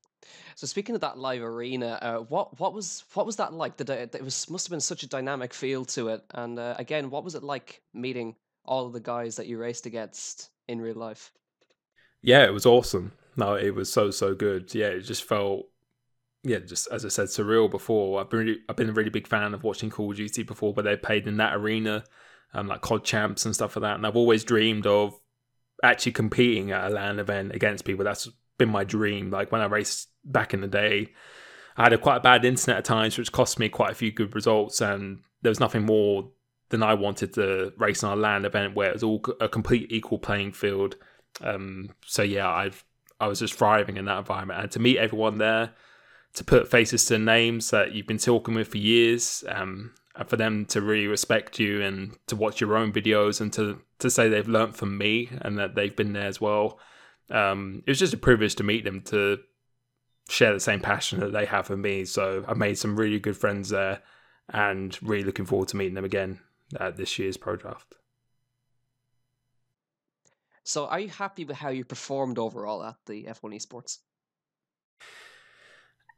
So 0.55 0.67
speaking 0.67 0.95
of 0.95 1.01
that 1.01 1.17
live 1.17 1.41
arena, 1.41 1.99
uh, 2.01 2.17
what 2.19 2.59
what 2.59 2.73
was 2.73 3.03
what 3.13 3.25
was 3.25 3.37
that 3.37 3.53
like? 3.53 3.77
The 3.77 4.03
it 4.03 4.23
was 4.23 4.49
must 4.49 4.67
have 4.67 4.71
been 4.71 4.79
such 4.79 5.03
a 5.03 5.07
dynamic 5.07 5.53
feel 5.53 5.83
to 5.85 6.09
it. 6.09 6.23
And 6.31 6.59
uh, 6.59 6.75
again, 6.77 7.09
what 7.09 7.23
was 7.23 7.35
it 7.35 7.43
like 7.43 7.81
meeting 7.93 8.35
all 8.65 8.85
of 8.85 8.93
the 8.93 8.99
guys 8.99 9.35
that 9.37 9.47
you 9.47 9.57
raced 9.57 9.85
against 9.85 10.51
in 10.67 10.79
real 10.79 10.95
life? 10.95 11.31
Yeah, 12.21 12.45
it 12.45 12.53
was 12.53 12.65
awesome. 12.65 13.13
No, 13.35 13.55
it 13.55 13.73
was 13.73 13.91
so 13.91 14.11
so 14.11 14.35
good. 14.35 14.73
Yeah, 14.75 14.87
it 14.87 15.01
just 15.01 15.23
felt 15.23 15.67
yeah, 16.43 16.59
just 16.59 16.87
as 16.91 17.05
I 17.05 17.09
said, 17.09 17.27
surreal 17.27 17.71
before. 17.71 18.19
I've 18.19 18.29
been 18.29 18.39
really, 18.39 18.59
I've 18.67 18.75
been 18.75 18.89
a 18.89 18.93
really 18.93 19.09
big 19.09 19.27
fan 19.27 19.53
of 19.53 19.63
watching 19.63 19.89
Call 19.89 20.11
of 20.11 20.17
Duty 20.17 20.43
before, 20.43 20.73
but 20.73 20.83
they 20.83 20.97
played 20.97 21.25
in 21.25 21.37
that 21.37 21.55
arena, 21.55 22.03
um, 22.53 22.67
like 22.67 22.81
COD 22.81 23.03
champs 23.03 23.45
and 23.45 23.55
stuff 23.55 23.75
like 23.75 23.81
that. 23.81 23.95
And 23.95 24.05
I've 24.05 24.17
always 24.17 24.43
dreamed 24.43 24.85
of 24.85 25.17
actually 25.83 26.13
competing 26.13 26.71
at 26.71 26.89
a 26.89 26.93
LAN 26.93 27.19
event 27.19 27.53
against 27.53 27.85
people. 27.85 28.03
That's 28.05 28.29
been 28.57 28.69
my 28.69 28.83
dream. 28.83 29.29
Like 29.29 29.51
when 29.51 29.61
I 29.61 29.65
raced 29.65 30.09
back 30.23 30.53
in 30.53 30.61
the 30.61 30.67
day, 30.67 31.13
I 31.77 31.83
had 31.83 31.93
a 31.93 31.97
quite 31.97 32.23
bad 32.23 32.45
internet 32.45 32.79
at 32.79 32.85
times, 32.85 33.17
which 33.17 33.31
cost 33.31 33.59
me 33.59 33.69
quite 33.69 33.91
a 33.91 33.95
few 33.95 34.11
good 34.11 34.33
results, 34.33 34.81
and 34.81 35.19
there 35.41 35.51
was 35.51 35.59
nothing 35.59 35.85
more 35.85 36.29
than 36.69 36.81
I 36.81 36.93
wanted 36.93 37.33
to 37.33 37.73
race 37.77 38.03
on 38.03 38.17
a 38.17 38.21
LAN 38.21 38.45
event 38.45 38.75
where 38.75 38.89
it 38.89 38.93
was 38.93 39.03
all 39.03 39.21
a 39.39 39.49
complete 39.49 39.91
equal 39.91 40.17
playing 40.17 40.53
field. 40.53 40.95
Um, 41.41 41.89
so 42.05 42.23
yeah, 42.23 42.49
I've 42.49 42.83
I 43.19 43.27
was 43.27 43.39
just 43.39 43.53
thriving 43.53 43.97
in 43.97 44.05
that 44.05 44.19
environment, 44.19 44.61
and 44.61 44.71
to 44.71 44.79
meet 44.79 44.97
everyone 44.97 45.37
there, 45.37 45.71
to 46.35 46.43
put 46.43 46.69
faces 46.69 47.05
to 47.05 47.17
names 47.17 47.69
that 47.71 47.93
you've 47.93 48.07
been 48.07 48.17
talking 48.17 48.55
with 48.55 48.69
for 48.69 48.77
years, 48.77 49.43
um, 49.47 49.93
for 50.27 50.37
them 50.37 50.65
to 50.65 50.81
really 50.81 51.07
respect 51.07 51.59
you 51.59 51.81
and 51.81 52.15
to 52.27 52.35
watch 52.35 52.61
your 52.61 52.77
own 52.77 52.93
videos 52.93 53.41
and 53.41 53.51
to 53.53 53.81
to 53.99 54.09
say 54.09 54.29
they've 54.29 54.47
learnt 54.47 54.75
from 54.75 54.97
me 54.97 55.29
and 55.41 55.57
that 55.57 55.75
they've 55.75 55.95
been 55.95 56.13
there 56.13 56.27
as 56.27 56.39
well. 56.39 56.79
Um, 57.31 57.81
it 57.85 57.91
was 57.91 57.99
just 57.99 58.13
a 58.13 58.17
privilege 58.17 58.55
to 58.55 58.63
meet 58.63 58.83
them 58.83 59.01
to 59.03 59.39
share 60.29 60.53
the 60.53 60.59
same 60.59 60.79
passion 60.79 61.19
that 61.21 61.31
they 61.31 61.45
have 61.45 61.67
for 61.67 61.77
me. 61.77 62.05
So 62.05 62.45
I've 62.47 62.57
made 62.57 62.77
some 62.77 62.95
really 62.95 63.19
good 63.19 63.37
friends 63.37 63.69
there, 63.69 64.01
and 64.49 64.97
really 65.01 65.23
looking 65.23 65.45
forward 65.45 65.69
to 65.69 65.77
meeting 65.77 65.95
them 65.95 66.05
again 66.05 66.39
at 66.79 66.97
this 66.97 67.17
year's 67.17 67.37
pro 67.37 67.55
draft. 67.55 67.95
So, 70.65 70.87
are 70.87 70.99
you 70.99 71.09
happy 71.09 71.43
with 71.43 71.57
how 71.57 71.69
you 71.69 71.83
performed 71.83 72.39
overall 72.39 72.83
at 72.83 72.95
the 73.05 73.25
F1 73.25 73.53
Esports? 73.55 73.99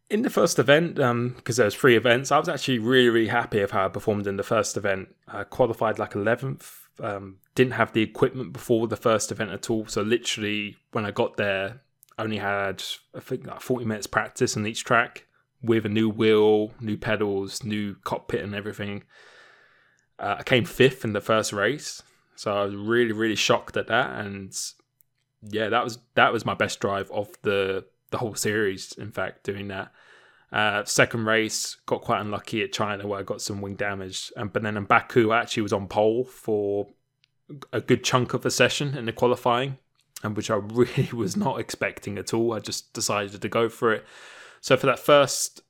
In 0.10 0.22
the 0.22 0.30
first 0.30 0.60
event, 0.60 0.96
because 0.96 1.10
um, 1.10 1.36
there 1.46 1.66
was 1.66 1.76
three 1.76 1.96
events, 1.96 2.32
I 2.32 2.38
was 2.38 2.48
actually 2.48 2.78
really, 2.78 3.10
really 3.10 3.28
happy 3.28 3.60
of 3.62 3.72
how 3.72 3.86
I 3.86 3.90
performed 3.90 4.28
in 4.28 4.38
the 4.38 4.44
first 4.44 4.78
event. 4.78 5.10
I 5.28 5.44
qualified 5.44 5.98
like 5.98 6.14
11th. 6.14 6.64
Um, 7.00 7.38
didn't 7.56 7.74
have 7.74 7.94
the 7.94 8.04
equipment 8.04 8.54
before 8.54 8.88
the 8.88 8.96
first 8.96 9.32
event 9.32 9.52
at 9.52 9.70
all, 9.70 9.88
so 9.88 10.02
literally 10.02 10.78
when 10.92 11.06
I 11.06 11.12
got 11.12 11.38
there, 11.38 11.82
only 12.18 12.38
had 12.38 12.84
I 13.14 13.20
think 13.20 13.46
like 13.46 13.62
40 13.62 13.86
minutes 13.86 14.08
practice 14.08 14.56
on 14.56 14.66
each 14.66 14.84
track 14.84 15.26
with 15.62 15.86
a 15.86 15.90
new 15.90 16.10
wheel, 16.10 16.72
new 16.80 16.98
pedals, 16.98 17.64
new 17.64 17.96
cockpit, 18.04 18.44
and 18.44 18.56
everything. 18.56 19.04
Uh, 20.20 20.36
I 20.40 20.44
came 20.44 20.66
fifth 20.66 21.04
in 21.04 21.14
the 21.14 21.22
first 21.22 21.52
race, 21.52 22.04
so 22.36 22.56
I 22.56 22.64
was 22.66 22.76
really 22.76 23.12
really 23.12 23.36
shocked 23.36 23.76
at 23.76 23.88
that. 23.88 24.20
And 24.20 24.56
yeah, 25.42 25.70
that 25.70 25.84
was 25.84 26.00
that 26.14 26.32
was 26.32 26.46
my 26.46 26.54
best 26.54 26.80
drive 26.80 27.10
of 27.12 27.30
the 27.42 27.86
the 28.12 28.18
whole 28.18 28.36
series. 28.36 28.94
In 28.94 29.12
fact, 29.12 29.44
doing 29.44 29.68
that. 29.70 29.92
Uh, 30.52 30.86
second 30.86 31.26
race, 31.26 31.78
got 31.86 32.02
quite 32.02 32.22
unlucky 32.22 32.64
at 32.64 32.72
China 32.72 33.08
where 33.08 33.20
I 33.20 33.24
got 33.24 33.42
some 33.42 33.62
wing 33.62 33.76
damage. 33.76 34.32
And, 34.38 34.54
but 34.54 34.64
then 34.64 34.78
in 34.78 34.86
Baku, 34.86 35.32
I 35.32 35.42
actually 35.42 35.64
was 35.64 35.74
on 35.74 35.88
pole 35.88 36.24
for 36.24 36.88
a 37.74 37.82
good 37.82 38.04
chunk 38.04 38.34
of 38.34 38.42
the 38.42 38.52
session 38.52 38.98
in 38.98 39.06
the 39.06 39.12
qualifying, 39.12 39.78
and 40.24 40.36
which 40.36 40.50
I 40.50 40.56
really 40.62 41.10
was 41.14 41.36
not 41.36 41.60
expecting 41.60 42.18
at 42.18 42.34
all. 42.34 42.54
I 42.54 42.60
just 42.60 42.94
decided 42.94 43.42
to 43.42 43.50
go 43.50 43.70
for 43.70 43.94
it. 43.94 44.06
So 44.62 44.78
for 44.78 44.88
that 44.88 45.00
first 45.00 45.62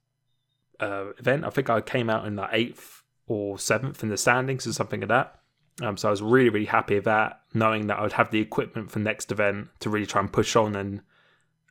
uh, 0.79 1.07
event, 1.17 1.45
I 1.45 1.49
think 1.49 1.69
I 1.69 1.81
came 1.81 2.09
out 2.09 2.25
in 2.25 2.35
the 2.35 2.47
eighth 2.51 3.03
or 3.27 3.57
seventh 3.57 4.03
in 4.03 4.09
the 4.09 4.17
standings 4.17 4.67
or 4.67 4.73
something 4.73 5.01
like 5.01 5.09
that. 5.09 5.39
Um, 5.81 5.97
so 5.97 6.07
I 6.07 6.11
was 6.11 6.21
really, 6.21 6.49
really 6.49 6.65
happy 6.65 6.95
with 6.95 7.03
that, 7.05 7.41
knowing 7.53 7.87
that 7.87 7.99
I 7.99 8.03
would 8.03 8.13
have 8.13 8.31
the 8.31 8.39
equipment 8.39 8.91
for 8.91 8.99
next 8.99 9.31
event 9.31 9.69
to 9.79 9.89
really 9.89 10.05
try 10.05 10.21
and 10.21 10.31
push 10.31 10.55
on 10.55 10.75
and 10.75 11.01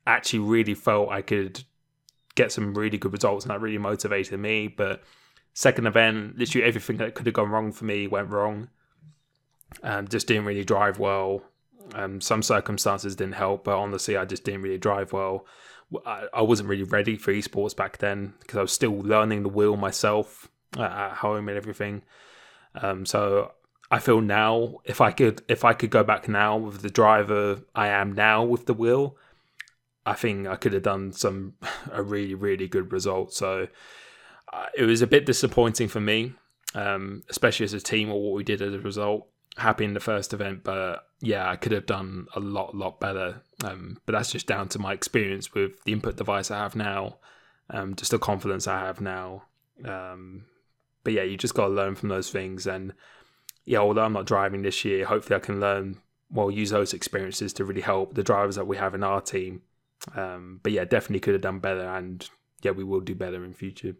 actually 0.06 0.40
really 0.40 0.74
felt 0.74 1.10
I 1.10 1.22
could 1.22 1.64
get 2.34 2.52
some 2.52 2.74
really 2.74 2.98
good 2.98 3.12
results 3.12 3.44
and 3.44 3.50
that 3.50 3.60
really 3.60 3.78
motivated 3.78 4.38
me. 4.38 4.68
But 4.68 5.02
second 5.52 5.86
event, 5.86 6.38
literally 6.38 6.66
everything 6.66 6.96
that 6.98 7.14
could 7.14 7.26
have 7.26 7.34
gone 7.34 7.50
wrong 7.50 7.72
for 7.72 7.84
me 7.84 8.06
went 8.06 8.30
wrong. 8.30 8.68
Um, 9.82 10.08
just 10.08 10.26
didn't 10.26 10.44
really 10.44 10.64
drive 10.64 10.98
well. 10.98 11.42
Um, 11.94 12.20
some 12.20 12.42
circumstances 12.42 13.16
didn't 13.16 13.34
help, 13.34 13.64
but 13.64 13.76
honestly, 13.76 14.16
I 14.16 14.24
just 14.24 14.44
didn't 14.44 14.62
really 14.62 14.78
drive 14.78 15.12
well. 15.12 15.46
I, 16.06 16.26
I 16.32 16.42
wasn't 16.42 16.68
really 16.68 16.84
ready 16.84 17.16
for 17.16 17.32
esports 17.32 17.76
back 17.76 17.98
then 17.98 18.34
because 18.40 18.58
I 18.58 18.62
was 18.62 18.72
still 18.72 18.98
learning 18.98 19.42
the 19.42 19.48
wheel 19.48 19.76
myself 19.76 20.48
at 20.78 21.12
home 21.12 21.48
and 21.48 21.56
everything. 21.56 22.02
Um, 22.74 23.06
so 23.06 23.52
I 23.90 23.98
feel 23.98 24.20
now 24.20 24.76
if 24.84 25.00
I 25.00 25.12
could 25.12 25.42
if 25.48 25.64
I 25.64 25.72
could 25.72 25.90
go 25.90 26.02
back 26.02 26.28
now 26.28 26.56
with 26.56 26.82
the 26.82 26.90
driver 26.90 27.60
I 27.74 27.88
am 27.88 28.12
now 28.12 28.42
with 28.42 28.66
the 28.66 28.74
wheel, 28.74 29.16
I 30.06 30.14
think 30.14 30.46
I 30.46 30.56
could 30.56 30.72
have 30.72 30.82
done 30.82 31.12
some 31.12 31.54
a 31.92 32.02
really 32.02 32.34
really 32.34 32.68
good 32.68 32.92
result. 32.92 33.32
So 33.32 33.68
uh, 34.52 34.66
it 34.76 34.84
was 34.84 35.02
a 35.02 35.06
bit 35.06 35.26
disappointing 35.26 35.88
for 35.88 36.00
me, 36.00 36.34
um, 36.74 37.22
especially 37.28 37.64
as 37.64 37.72
a 37.72 37.80
team 37.80 38.10
or 38.10 38.22
what 38.22 38.36
we 38.36 38.44
did 38.44 38.62
as 38.62 38.74
a 38.74 38.78
result. 38.78 39.26
Happy 39.56 39.84
in 39.84 39.94
the 39.94 40.00
first 40.00 40.34
event, 40.34 40.64
but 40.64 41.06
yeah, 41.20 41.48
I 41.48 41.56
could 41.56 41.72
have 41.72 41.86
done 41.86 42.26
a 42.34 42.40
lot 42.40 42.74
lot 42.74 43.00
better. 43.00 43.42
Um, 43.64 43.98
but 44.04 44.12
that's 44.12 44.32
just 44.32 44.46
down 44.46 44.68
to 44.70 44.78
my 44.78 44.92
experience 44.92 45.54
with 45.54 45.72
the 45.84 45.92
input 45.92 46.16
device 46.16 46.50
I 46.50 46.58
have 46.58 46.74
now, 46.74 47.18
um, 47.70 47.94
just 47.94 48.10
the 48.10 48.18
confidence 48.18 48.66
I 48.66 48.80
have 48.80 49.00
now. 49.00 49.44
Um, 49.84 50.44
but 51.04 51.12
yeah, 51.12 51.22
you 51.22 51.36
just 51.36 51.54
got 51.54 51.68
to 51.68 51.72
learn 51.72 51.94
from 51.94 52.08
those 52.08 52.30
things. 52.30 52.66
And 52.66 52.94
yeah, 53.64 53.78
although 53.78 54.04
I'm 54.04 54.12
not 54.12 54.26
driving 54.26 54.62
this 54.62 54.84
year, 54.84 55.04
hopefully 55.04 55.36
I 55.36 55.40
can 55.40 55.60
learn, 55.60 55.98
well, 56.30 56.50
use 56.50 56.70
those 56.70 56.92
experiences 56.92 57.52
to 57.54 57.64
really 57.64 57.82
help 57.82 58.14
the 58.14 58.22
drivers 58.22 58.56
that 58.56 58.66
we 58.66 58.76
have 58.78 58.94
in 58.94 59.04
our 59.04 59.20
team. 59.20 59.62
Um, 60.14 60.60
but 60.62 60.72
yeah, 60.72 60.84
definitely 60.84 61.20
could 61.20 61.34
have 61.34 61.42
done 61.42 61.60
better. 61.60 61.86
And 61.86 62.28
yeah, 62.62 62.72
we 62.72 62.84
will 62.84 63.00
do 63.00 63.14
better 63.14 63.44
in 63.44 63.52
future. 63.52 63.94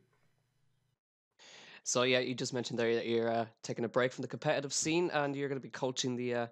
So 1.83 2.03
yeah, 2.03 2.21
you 2.21 2.35
just 2.35 2.55
mentioned 2.55 2.79
there 2.79 2.95
that 2.95 3.07
you're 3.07 3.31
uh, 3.31 3.47
taking 3.63 3.85
a 3.85 3.89
break 3.89 4.13
from 4.13 4.23
the 4.23 4.29
competitive 4.29 4.73
scene 4.73 5.11
and 5.13 5.37
you're 5.37 5.49
going 5.49 5.61
to 5.61 5.63
be 5.63 5.71
coaching 5.71 6.17
the 6.17 6.35
uh, 6.35 6.47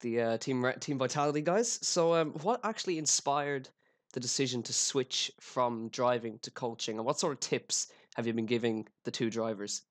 the 0.00 0.20
uh, 0.20 0.36
team 0.38 0.66
team 0.80 0.98
vitality 0.98 1.42
guys. 1.42 1.78
So 1.82 2.14
um, 2.14 2.30
what 2.42 2.60
actually 2.64 2.98
inspired 2.98 3.68
the 4.12 4.20
decision 4.20 4.62
to 4.64 4.72
switch 4.72 5.30
from 5.38 5.88
driving 5.88 6.38
to 6.40 6.50
coaching, 6.50 6.96
and 6.96 7.04
what 7.04 7.20
sort 7.20 7.34
of 7.34 7.40
tips 7.40 7.88
have 8.16 8.26
you 8.26 8.32
been 8.32 8.46
giving 8.46 8.88
the 9.04 9.10
two 9.10 9.30
drivers? 9.30 9.82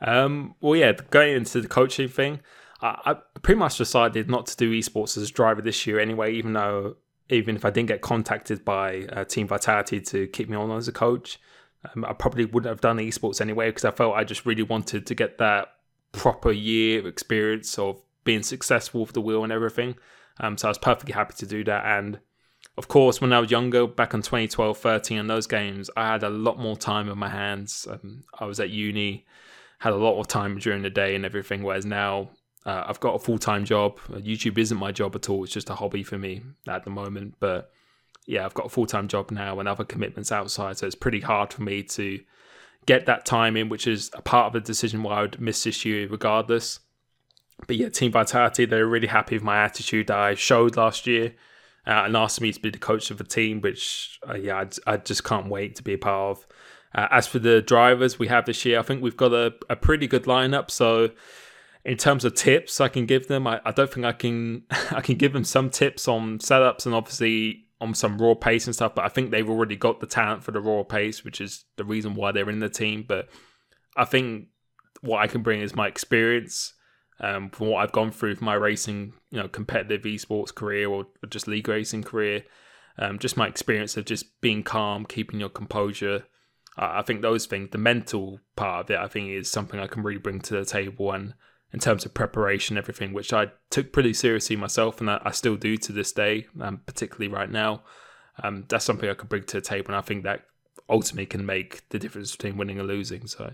Um, 0.00 0.56
well, 0.60 0.76
yeah, 0.76 0.92
going 1.10 1.34
into 1.34 1.60
the 1.60 1.68
coaching 1.68 2.08
thing, 2.08 2.40
I, 2.82 3.00
I, 3.34 3.38
pretty 3.40 3.58
much 3.58 3.78
decided 3.78 4.28
not 4.28 4.46
to 4.46 4.56
do 4.56 4.72
esports 4.72 5.16
as 5.16 5.30
a 5.30 5.32
driver 5.32 5.62
this 5.62 5.86
year 5.86 5.98
anyway, 5.98 6.34
even 6.34 6.52
though 6.52 6.96
even 7.28 7.56
if 7.56 7.64
I 7.64 7.70
didn't 7.70 7.88
get 7.88 8.00
contacted 8.00 8.64
by 8.64 9.06
uh, 9.12 9.24
Team 9.24 9.48
Vitality 9.48 10.00
to 10.00 10.26
keep 10.28 10.48
me 10.48 10.56
on 10.56 10.70
as 10.70 10.88
a 10.88 10.92
coach, 10.92 11.40
um, 11.94 12.04
I 12.04 12.12
probably 12.12 12.44
wouldn't 12.44 12.70
have 12.70 12.80
done 12.80 12.98
esports 12.98 13.40
anyway 13.40 13.68
because 13.68 13.84
I 13.84 13.90
felt 13.90 14.14
I 14.14 14.24
just 14.24 14.46
really 14.46 14.62
wanted 14.62 15.06
to 15.06 15.14
get 15.14 15.38
that 15.38 15.68
proper 16.12 16.52
year 16.52 17.00
of 17.00 17.06
experience 17.06 17.78
of 17.78 18.00
being 18.24 18.42
successful 18.42 19.02
with 19.02 19.12
the 19.12 19.20
wheel 19.20 19.44
and 19.44 19.52
everything. 19.52 19.96
Um, 20.38 20.56
so 20.56 20.68
I 20.68 20.70
was 20.70 20.78
perfectly 20.78 21.12
happy 21.12 21.34
to 21.38 21.46
do 21.46 21.64
that. 21.64 21.84
And 21.84 22.20
of 22.76 22.88
course, 22.88 23.20
when 23.20 23.32
I 23.32 23.40
was 23.40 23.50
younger, 23.50 23.86
back 23.86 24.14
in 24.14 24.22
2012, 24.22 24.76
13, 24.76 25.18
in 25.18 25.26
those 25.26 25.46
games, 25.46 25.90
I 25.96 26.08
had 26.08 26.22
a 26.22 26.30
lot 26.30 26.58
more 26.58 26.76
time 26.76 27.08
in 27.08 27.18
my 27.18 27.28
hands. 27.28 27.86
Um, 27.90 28.24
I 28.38 28.44
was 28.44 28.60
at 28.60 28.70
uni 28.70 29.24
had 29.78 29.92
a 29.92 29.96
lot 29.96 30.18
of 30.18 30.28
time 30.28 30.58
during 30.58 30.82
the 30.82 30.90
day 30.90 31.14
and 31.14 31.24
everything. 31.24 31.62
Whereas 31.62 31.84
now 31.84 32.30
uh, 32.66 32.84
I've 32.88 33.00
got 33.00 33.14
a 33.14 33.18
full 33.20 33.38
time 33.38 33.64
job. 33.64 33.98
YouTube 34.10 34.58
isn't 34.58 34.76
my 34.76 34.90
job 34.90 35.14
at 35.14 35.30
all. 35.30 35.44
It's 35.44 35.52
just 35.52 35.70
a 35.70 35.74
hobby 35.76 36.02
for 36.02 36.18
me 36.18 36.42
at 36.68 36.84
the 36.84 36.90
moment. 36.90 37.36
But 37.38 37.70
yeah, 38.26 38.44
I've 38.44 38.54
got 38.54 38.66
a 38.66 38.68
full 38.68 38.86
time 38.86 39.06
job 39.06 39.30
now 39.30 39.60
and 39.60 39.68
other 39.68 39.84
commitments 39.84 40.32
outside, 40.32 40.76
so 40.76 40.86
it's 40.86 40.96
pretty 40.96 41.20
hard 41.20 41.52
for 41.52 41.62
me 41.62 41.84
to 41.84 42.20
get 42.84 43.06
that 43.06 43.24
time 43.24 43.56
in, 43.56 43.68
which 43.68 43.86
is 43.86 44.10
a 44.14 44.22
part 44.22 44.48
of 44.48 44.52
the 44.52 44.60
decision 44.60 45.04
why 45.04 45.18
I 45.18 45.22
would 45.22 45.40
miss 45.40 45.62
this 45.62 45.84
year 45.84 46.08
regardless. 46.08 46.80
But 47.68 47.76
yeah, 47.76 47.88
Team 47.88 48.12
Vitality, 48.12 48.66
they're 48.66 48.86
really 48.86 49.06
happy 49.06 49.36
with 49.36 49.44
my 49.44 49.62
attitude 49.62 50.08
that 50.08 50.18
I 50.18 50.34
showed 50.34 50.76
last 50.76 51.06
year 51.06 51.34
uh, 51.86 52.02
and 52.04 52.16
asked 52.16 52.40
me 52.40 52.52
to 52.52 52.60
be 52.60 52.70
the 52.70 52.78
coach 52.78 53.10
of 53.10 53.18
the 53.18 53.24
team, 53.24 53.60
which 53.60 54.18
uh, 54.28 54.34
yeah, 54.34 54.64
I, 54.86 54.94
I, 54.94 54.96
just 54.98 55.24
can't 55.24 55.48
wait 55.48 55.76
to 55.76 55.82
be 55.82 55.94
a 55.94 55.98
part 55.98 56.36
of. 56.38 56.46
Uh, 56.94 57.08
as 57.10 57.26
for 57.26 57.38
the 57.38 57.62
drivers 57.62 58.18
we 58.18 58.26
have 58.28 58.44
this 58.44 58.64
year, 58.64 58.78
I 58.78 58.82
think 58.82 59.02
we've 59.02 59.16
got 59.16 59.32
a, 59.32 59.54
a 59.70 59.76
pretty 59.76 60.06
good 60.06 60.24
lineup. 60.24 60.70
So 60.70 61.10
in 61.86 61.96
terms 61.96 62.24
of 62.24 62.34
tips 62.34 62.80
I 62.80 62.88
can 62.88 63.06
give 63.06 63.28
them, 63.28 63.46
I, 63.46 63.60
I 63.64 63.70
don't 63.70 63.90
think 63.90 64.04
I 64.04 64.12
can 64.12 64.64
I 64.90 65.00
can 65.00 65.16
give 65.16 65.32
them 65.32 65.44
some 65.44 65.70
tips 65.70 66.08
on 66.08 66.38
setups 66.40 66.84
and 66.84 66.94
obviously 66.94 67.62
on 67.80 67.94
some 67.94 68.18
raw 68.18 68.34
pace 68.34 68.66
and 68.66 68.74
stuff, 68.74 68.94
but 68.94 69.04
I 69.04 69.08
think 69.08 69.30
they've 69.30 69.48
already 69.48 69.76
got 69.76 70.00
the 70.00 70.06
talent 70.06 70.42
for 70.42 70.50
the 70.50 70.60
raw 70.60 70.82
pace, 70.82 71.24
which 71.24 71.40
is 71.40 71.64
the 71.76 71.84
reason 71.84 72.14
why 72.14 72.32
they're 72.32 72.50
in 72.50 72.58
the 72.58 72.68
team. 72.68 73.04
But 73.06 73.28
I 73.96 74.04
think 74.04 74.48
what 75.02 75.18
I 75.18 75.26
can 75.26 75.42
bring 75.42 75.60
is 75.60 75.76
my 75.76 75.86
experience 75.86 76.72
um, 77.20 77.50
from 77.50 77.68
what 77.68 77.78
I've 77.78 77.92
gone 77.92 78.10
through 78.10 78.36
for 78.36 78.44
my 78.44 78.54
racing, 78.54 79.12
you 79.30 79.38
know, 79.38 79.48
competitive 79.48 80.02
esports 80.02 80.54
career 80.54 80.88
or 80.88 81.06
just 81.28 81.46
league 81.46 81.68
racing 81.68 82.02
career. 82.02 82.44
Um, 82.98 83.18
just 83.18 83.36
my 83.36 83.46
experience 83.46 83.96
of 83.98 84.06
just 84.06 84.40
being 84.40 84.62
calm, 84.62 85.04
keeping 85.04 85.38
your 85.38 85.50
composure. 85.50 86.24
I 86.78 87.02
think 87.02 87.20
those 87.20 87.46
things, 87.46 87.70
the 87.72 87.78
mental 87.78 88.40
part 88.56 88.86
of 88.86 88.90
it, 88.90 88.98
I 88.98 89.06
think 89.06 89.30
is 89.30 89.50
something 89.50 89.78
I 89.78 89.86
can 89.86 90.02
really 90.02 90.18
bring 90.18 90.40
to 90.40 90.54
the 90.54 90.64
table. 90.64 91.12
And 91.12 91.34
in 91.72 91.80
terms 91.80 92.04
of 92.04 92.14
preparation, 92.14 92.78
everything, 92.78 93.12
which 93.12 93.32
I 93.32 93.50
took 93.70 93.92
pretty 93.92 94.14
seriously 94.14 94.56
myself, 94.56 95.00
and 95.00 95.10
I, 95.10 95.20
I 95.24 95.30
still 95.32 95.56
do 95.56 95.76
to 95.78 95.92
this 95.92 96.12
day, 96.12 96.46
um, 96.60 96.80
particularly 96.86 97.28
right 97.28 97.50
now. 97.50 97.82
Um, 98.42 98.64
that's 98.68 98.84
something 98.84 99.08
I 99.08 99.14
could 99.14 99.28
bring 99.28 99.44
to 99.44 99.56
the 99.56 99.60
table, 99.60 99.88
and 99.88 99.96
I 99.96 100.00
think 100.00 100.24
that 100.24 100.42
ultimately 100.88 101.26
can 101.26 101.44
make 101.44 101.88
the 101.88 101.98
difference 101.98 102.32
between 102.32 102.56
winning 102.56 102.78
and 102.78 102.88
losing. 102.88 103.26
So. 103.26 103.52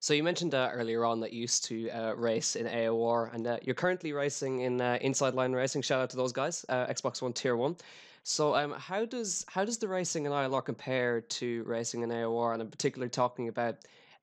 So 0.00 0.14
you 0.14 0.22
mentioned 0.22 0.54
uh, 0.54 0.70
earlier 0.72 1.04
on 1.04 1.18
that 1.20 1.32
you 1.32 1.40
used 1.40 1.64
to 1.64 1.90
uh, 1.90 2.12
race 2.14 2.54
in 2.54 2.66
AOR, 2.66 3.34
and 3.34 3.46
uh, 3.46 3.58
you're 3.62 3.74
currently 3.74 4.12
racing 4.12 4.60
in 4.60 4.80
uh, 4.80 4.96
Inside 5.00 5.34
Line 5.34 5.52
Racing. 5.52 5.82
Shout 5.82 6.00
out 6.00 6.10
to 6.10 6.16
those 6.16 6.32
guys, 6.32 6.64
uh, 6.68 6.86
Xbox 6.86 7.20
One 7.20 7.32
Tier 7.32 7.56
One. 7.56 7.76
So 8.22 8.54
um, 8.54 8.72
how 8.72 9.04
does 9.04 9.44
how 9.48 9.64
does 9.64 9.78
the 9.78 9.88
racing 9.88 10.26
in 10.26 10.32
ILR 10.32 10.64
compare 10.64 11.22
to 11.22 11.64
racing 11.64 12.02
in 12.02 12.10
AOR, 12.10 12.52
and 12.52 12.62
I'm 12.62 12.70
particularly 12.70 13.10
talking 13.10 13.48
about 13.48 13.76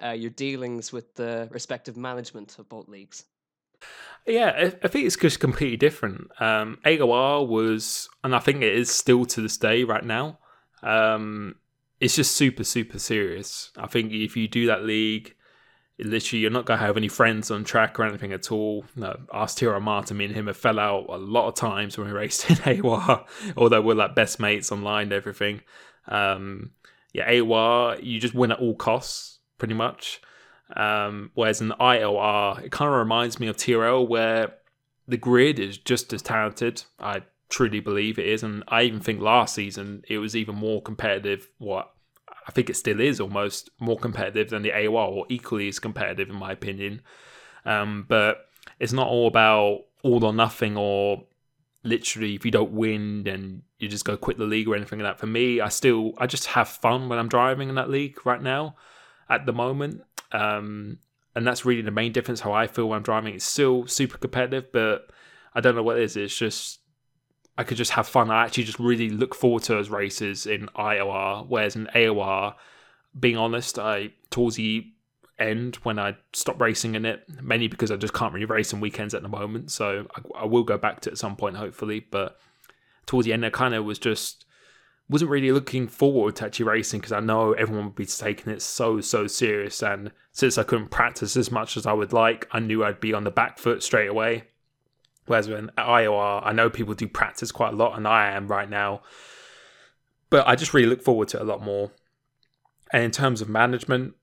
uh, 0.03 0.11
your 0.11 0.31
dealings 0.31 0.91
with 0.91 1.15
the 1.15 1.47
respective 1.51 1.97
management 1.97 2.57
of 2.59 2.69
both 2.69 2.87
leagues? 2.87 3.25
Yeah, 4.25 4.71
I 4.83 4.87
think 4.87 5.05
it's 5.05 5.15
just 5.15 5.39
completely 5.39 5.77
different. 5.77 6.29
Um, 6.39 6.79
AOR 6.83 7.47
was, 7.47 8.09
and 8.23 8.35
I 8.35 8.39
think 8.39 8.63
it 8.63 8.73
is 8.73 8.89
still 8.89 9.25
to 9.25 9.41
this 9.41 9.57
day 9.57 9.83
right 9.83 10.03
now. 10.03 10.39
Um, 10.81 11.55
it's 11.99 12.15
just 12.15 12.35
super, 12.35 12.63
super 12.63 12.97
serious. 12.97 13.71
I 13.77 13.87
think 13.87 14.11
if 14.11 14.35
you 14.35 14.47
do 14.47 14.65
that 14.67 14.83
league, 14.83 15.35
literally 15.99 16.41
you're 16.41 16.51
not 16.51 16.65
gonna 16.65 16.79
have 16.79 16.97
any 16.97 17.07
friends 17.07 17.51
on 17.51 17.63
track 17.63 17.99
or 17.99 18.03
anything 18.03 18.33
at 18.33 18.51
all. 18.51 18.85
No, 18.95 19.15
ask 19.31 19.57
Tiro 19.57 19.79
Martin, 19.79 20.17
me 20.17 20.25
and 20.25 20.35
him 20.35 20.47
have 20.47 20.57
fell 20.57 20.79
out 20.79 21.05
a 21.07 21.17
lot 21.17 21.47
of 21.47 21.53
times 21.53 21.97
when 21.97 22.07
we 22.07 22.13
raced 22.13 22.49
in 22.49 22.55
AOR, 22.57 23.25
although 23.55 23.81
we're 23.81 23.93
like 23.93 24.15
best 24.15 24.39
mates 24.39 24.71
online 24.71 25.03
and 25.03 25.13
everything. 25.13 25.61
Um, 26.07 26.71
yeah, 27.13 27.29
AOR, 27.29 28.03
you 28.03 28.19
just 28.19 28.33
win 28.33 28.51
at 28.51 28.59
all 28.59 28.75
costs 28.75 29.34
pretty 29.57 29.73
much. 29.73 30.21
Um, 30.75 31.31
whereas 31.35 31.61
in 31.61 31.69
ILR, 31.79 32.63
it 32.63 32.71
kind 32.71 32.89
of 32.89 32.97
reminds 32.97 33.39
me 33.39 33.47
of 33.47 33.57
TRL, 33.57 34.07
where 34.07 34.55
the 35.07 35.17
grid 35.17 35.59
is 35.59 35.77
just 35.77 36.11
as 36.13 36.21
talented. 36.21 36.83
I 36.99 37.21
truly 37.49 37.79
believe 37.79 38.17
it 38.17 38.27
is, 38.27 38.43
and 38.43 38.63
I 38.67 38.83
even 38.83 38.99
think 38.99 39.21
last 39.21 39.53
season 39.55 40.03
it 40.07 40.17
was 40.17 40.35
even 40.35 40.55
more 40.55 40.81
competitive. 40.81 41.49
What 41.57 41.91
I 42.47 42.51
think 42.51 42.69
it 42.69 42.77
still 42.77 42.99
is 42.99 43.19
almost 43.19 43.69
more 43.79 43.97
competitive 43.97 44.49
than 44.49 44.63
the 44.63 44.71
AOR, 44.71 45.09
or 45.09 45.25
equally 45.29 45.67
as 45.67 45.79
competitive 45.79 46.29
in 46.29 46.35
my 46.35 46.51
opinion. 46.51 47.01
Um, 47.65 48.05
but 48.07 48.49
it's 48.79 48.93
not 48.93 49.07
all 49.07 49.27
about 49.27 49.81
all 50.03 50.23
or 50.23 50.33
nothing, 50.33 50.77
or 50.77 51.23
literally 51.83 52.33
if 52.33 52.43
you 52.43 52.51
don't 52.51 52.71
win, 52.71 53.23
then 53.23 53.61
you 53.77 53.87
just 53.87 54.05
go 54.05 54.17
quit 54.17 54.39
the 54.39 54.45
league 54.45 54.67
or 54.67 54.75
anything 54.75 54.99
like 54.99 55.13
that. 55.13 55.19
For 55.19 55.27
me, 55.27 55.61
I 55.61 55.69
still 55.69 56.13
I 56.17 56.25
just 56.25 56.47
have 56.47 56.67
fun 56.67 57.07
when 57.07 57.19
I'm 57.19 57.29
driving 57.29 57.69
in 57.69 57.75
that 57.75 57.89
league 57.91 58.25
right 58.25 58.41
now 58.41 58.75
at 59.29 59.45
the 59.45 59.53
moment. 59.53 60.03
Um, 60.31 60.99
and 61.35 61.45
that's 61.45 61.65
really 61.65 61.81
the 61.81 61.91
main 61.91 62.11
difference 62.11 62.39
how 62.39 62.53
I 62.53 62.67
feel 62.67 62.89
when 62.89 62.97
I'm 62.97 63.03
driving. 63.03 63.35
It's 63.35 63.45
still 63.45 63.87
super 63.87 64.17
competitive, 64.17 64.71
but 64.71 65.09
I 65.53 65.61
don't 65.61 65.75
know 65.75 65.83
what 65.83 65.97
it 65.97 66.03
is. 66.03 66.17
It's 66.17 66.37
just 66.37 66.79
I 67.57 67.63
could 67.63 67.77
just 67.77 67.91
have 67.91 68.07
fun. 68.07 68.29
I 68.29 68.43
actually 68.43 68.63
just 68.65 68.79
really 68.79 69.09
look 69.09 69.33
forward 69.33 69.63
to 69.63 69.73
those 69.73 69.89
races 69.89 70.45
in 70.45 70.67
ILR, 70.75 71.45
whereas 71.47 71.75
in 71.75 71.87
AOR, 71.87 72.55
being 73.17 73.37
honest, 73.37 73.79
I 73.79 74.11
towards 74.29 74.57
the 74.57 74.85
end 75.39 75.75
when 75.77 75.99
I 75.99 76.15
stopped 76.33 76.61
racing 76.61 76.95
in 76.95 77.05
it, 77.05 77.23
mainly 77.41 77.67
because 77.67 77.91
I 77.91 77.97
just 77.97 78.13
can't 78.13 78.33
really 78.33 78.45
race 78.45 78.73
on 78.73 78.79
weekends 78.79 79.13
at 79.13 79.21
the 79.21 79.29
moment. 79.29 79.71
So 79.71 80.07
I, 80.15 80.43
I 80.43 80.45
will 80.45 80.63
go 80.63 80.77
back 80.77 81.01
to 81.01 81.09
it 81.09 81.13
at 81.13 81.17
some 81.17 81.35
point, 81.35 81.57
hopefully. 81.57 82.05
But 82.09 82.37
towards 83.05 83.25
the 83.25 83.33
end, 83.33 83.45
I 83.45 83.49
kind 83.49 83.73
of 83.73 83.85
was 83.85 83.99
just 83.99 84.44
wasn't 85.07 85.29
really 85.29 85.51
looking 85.51 85.87
forward 85.87 86.35
to 86.37 86.45
actually 86.45 86.65
racing 86.65 86.99
because 86.99 87.11
I 87.11 87.19
know 87.19 87.53
everyone 87.53 87.85
would 87.85 87.95
be 87.95 88.05
taking 88.05 88.51
it 88.51 88.61
so 88.61 89.01
so 89.01 89.27
serious. 89.27 89.83
And 89.83 90.11
since 90.31 90.57
I 90.57 90.63
couldn't 90.63 90.89
practice 90.89 91.37
as 91.37 91.51
much 91.51 91.77
as 91.77 91.85
I 91.85 91.93
would 91.93 92.13
like, 92.13 92.47
I 92.51 92.59
knew 92.59 92.83
I'd 92.83 92.99
be 92.99 93.13
on 93.13 93.23
the 93.23 93.31
back 93.31 93.59
foot 93.59 93.83
straight 93.83 94.09
away. 94.09 94.45
Whereas 95.27 95.47
at 95.49 95.75
ILR, 95.75 96.41
I 96.43 96.53
know 96.53 96.69
people 96.69 96.93
do 96.93 97.07
practice 97.07 97.51
quite 97.51 97.73
a 97.73 97.75
lot, 97.75 97.97
and 97.97 98.07
I 98.07 98.31
am 98.31 98.47
right 98.47 98.69
now. 98.69 99.01
But 100.29 100.47
I 100.47 100.55
just 100.55 100.73
really 100.73 100.87
look 100.87 101.01
forward 101.01 101.29
to 101.29 101.37
it 101.37 101.41
a 101.41 101.45
lot 101.45 101.63
more. 101.63 101.91
And 102.91 103.03
in 103.03 103.11
terms 103.11 103.41
of 103.41 103.49
management, 103.49 104.13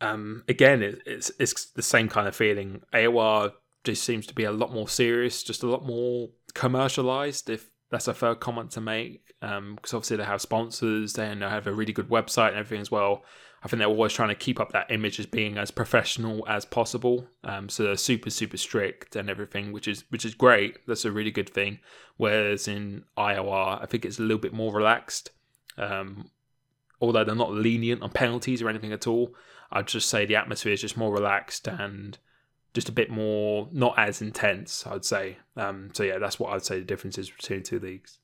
um, 0.00 0.44
again, 0.48 0.82
it, 0.82 1.00
it's 1.06 1.30
it's 1.38 1.66
the 1.66 1.82
same 1.82 2.08
kind 2.08 2.28
of 2.28 2.34
feeling. 2.34 2.82
AOR 2.92 3.52
just 3.84 4.04
seems 4.04 4.26
to 4.26 4.34
be 4.34 4.44
a 4.44 4.52
lot 4.52 4.72
more 4.72 4.88
serious, 4.88 5.42
just 5.42 5.62
a 5.62 5.68
lot 5.68 5.84
more 5.84 6.30
commercialized, 6.54 7.50
if 7.50 7.70
that's 7.90 8.08
a 8.08 8.14
fair 8.14 8.34
comment 8.34 8.70
to 8.72 8.80
make 8.80 9.26
because 9.40 9.56
um, 9.58 9.78
obviously 9.92 10.16
they 10.16 10.24
have 10.24 10.40
sponsors 10.40 11.18
and 11.18 11.42
they 11.42 11.48
have 11.48 11.66
a 11.66 11.72
really 11.72 11.92
good 11.92 12.08
website 12.08 12.48
and 12.48 12.58
everything 12.58 12.80
as 12.80 12.90
well. 12.90 13.24
I 13.62 13.68
think 13.68 13.78
they're 13.78 13.88
always 13.88 14.12
trying 14.12 14.28
to 14.28 14.34
keep 14.34 14.60
up 14.60 14.72
that 14.72 14.90
image 14.90 15.18
as 15.18 15.26
being 15.26 15.58
as 15.58 15.70
professional 15.70 16.46
as 16.48 16.64
possible. 16.64 17.26
Um, 17.42 17.68
so 17.68 17.82
they're 17.82 17.96
super 17.96 18.30
super 18.30 18.56
strict 18.56 19.16
and 19.16 19.28
everything, 19.28 19.72
which 19.72 19.88
is 19.88 20.04
which 20.10 20.24
is 20.24 20.34
great. 20.34 20.78
That's 20.86 21.04
a 21.04 21.12
really 21.12 21.30
good 21.30 21.50
thing. 21.50 21.80
Whereas 22.16 22.68
in 22.68 23.04
ILR, 23.16 23.82
I 23.82 23.86
think 23.86 24.04
it's 24.04 24.18
a 24.18 24.22
little 24.22 24.38
bit 24.38 24.52
more 24.52 24.72
relaxed. 24.72 25.30
Um, 25.76 26.30
although 27.00 27.24
they're 27.24 27.34
not 27.34 27.52
lenient 27.52 28.02
on 28.02 28.10
penalties 28.10 28.62
or 28.62 28.68
anything 28.68 28.92
at 28.92 29.06
all, 29.06 29.34
I'd 29.72 29.88
just 29.88 30.08
say 30.08 30.24
the 30.24 30.36
atmosphere 30.36 30.72
is 30.72 30.80
just 30.80 30.96
more 30.96 31.12
relaxed 31.12 31.66
and 31.68 32.18
just 32.74 32.88
a 32.88 32.92
bit 32.92 33.10
more 33.10 33.68
not 33.72 33.94
as 33.98 34.20
intense. 34.22 34.86
I'd 34.86 35.04
say. 35.04 35.38
Um, 35.56 35.90
so 35.92 36.02
yeah, 36.02 36.18
that's 36.18 36.38
what 36.38 36.52
I'd 36.52 36.64
say 36.64 36.78
the 36.78 36.84
difference 36.84 37.18
is 37.18 37.30
between 37.30 37.62
two 37.62 37.78
leagues. 37.78 38.18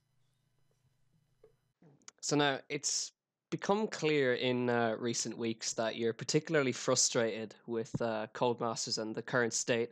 So 2.21 2.37
now 2.37 2.59
it's 2.69 3.13
become 3.51 3.87
clear 3.87 4.35
in 4.35 4.69
uh, 4.69 4.97
recent 4.99 5.37
weeks 5.39 5.75
that 5.75 5.97
you're 5.97 6.13
particularly 6.13 6.73
frustrated 6.73 7.55
with 7.67 7.95
uh, 8.03 8.27
Codemasters 8.35 8.99
and 8.99 9.15
the 9.15 9.23
current 9.23 9.53
state 9.53 9.91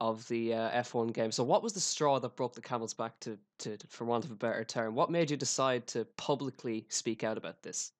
of 0.00 0.26
the 0.28 0.54
uh, 0.54 0.82
F1 0.82 1.12
game. 1.12 1.32
So, 1.32 1.42
what 1.42 1.62
was 1.62 1.72
the 1.72 1.80
straw 1.80 2.18
that 2.20 2.36
broke 2.36 2.54
the 2.54 2.60
camel's 2.60 2.94
back, 2.94 3.18
to, 3.20 3.38
to, 3.58 3.76
to, 3.76 3.86
for 3.86 4.04
want 4.04 4.24
of 4.24 4.30
a 4.30 4.34
better 4.34 4.64
term? 4.64 4.94
What 4.94 5.10
made 5.10 5.30
you 5.30 5.36
decide 5.36 5.86
to 5.88 6.04
publicly 6.16 6.86
speak 6.88 7.24
out 7.24 7.38
about 7.38 7.62
this? 7.62 7.92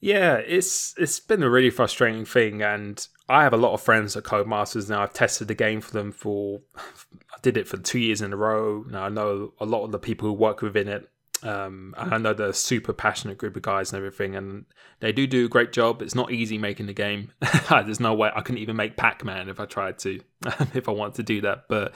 Yeah, 0.00 0.36
it's 0.36 0.94
it's 0.96 1.20
been 1.20 1.42
a 1.42 1.50
really 1.50 1.70
frustrating 1.70 2.24
thing, 2.24 2.62
and 2.62 3.06
I 3.28 3.42
have 3.42 3.52
a 3.52 3.58
lot 3.58 3.74
of 3.74 3.82
friends 3.82 4.16
at 4.16 4.24
Codemasters 4.24 4.88
now. 4.88 5.02
I've 5.02 5.12
tested 5.12 5.48
the 5.48 5.54
game 5.54 5.80
for 5.80 5.92
them 5.92 6.10
for 6.10 6.60
I 6.74 7.36
did 7.42 7.56
it 7.56 7.68
for 7.68 7.76
two 7.76 7.98
years 7.98 8.22
in 8.22 8.32
a 8.32 8.36
row. 8.36 8.84
Now 8.88 9.04
I 9.04 9.08
know 9.10 9.52
a 9.60 9.66
lot 9.66 9.84
of 9.84 9.92
the 9.92 9.98
people 9.98 10.28
who 10.28 10.34
work 10.34 10.62
within 10.62 10.88
it 10.88 11.10
um, 11.42 11.94
and 11.96 12.14
I 12.14 12.18
know 12.18 12.34
they're 12.34 12.48
a 12.48 12.54
super 12.54 12.92
passionate 12.92 13.38
group 13.38 13.56
of 13.56 13.62
guys 13.62 13.92
and 13.92 13.98
everything, 13.98 14.36
and 14.36 14.66
they 15.00 15.12
do 15.12 15.26
do 15.26 15.46
a 15.46 15.48
great 15.48 15.72
job. 15.72 16.02
It's 16.02 16.14
not 16.14 16.32
easy 16.32 16.58
making 16.58 16.86
the 16.86 16.92
game. 16.92 17.32
There's 17.70 18.00
no 18.00 18.14
way 18.14 18.30
I 18.34 18.42
couldn't 18.42 18.60
even 18.60 18.76
make 18.76 18.96
Pac 18.96 19.24
Man 19.24 19.48
if 19.48 19.58
I 19.58 19.64
tried 19.64 19.98
to, 20.00 20.20
if 20.74 20.88
I 20.88 20.92
want 20.92 21.14
to 21.14 21.22
do 21.22 21.40
that. 21.42 21.64
But 21.68 21.94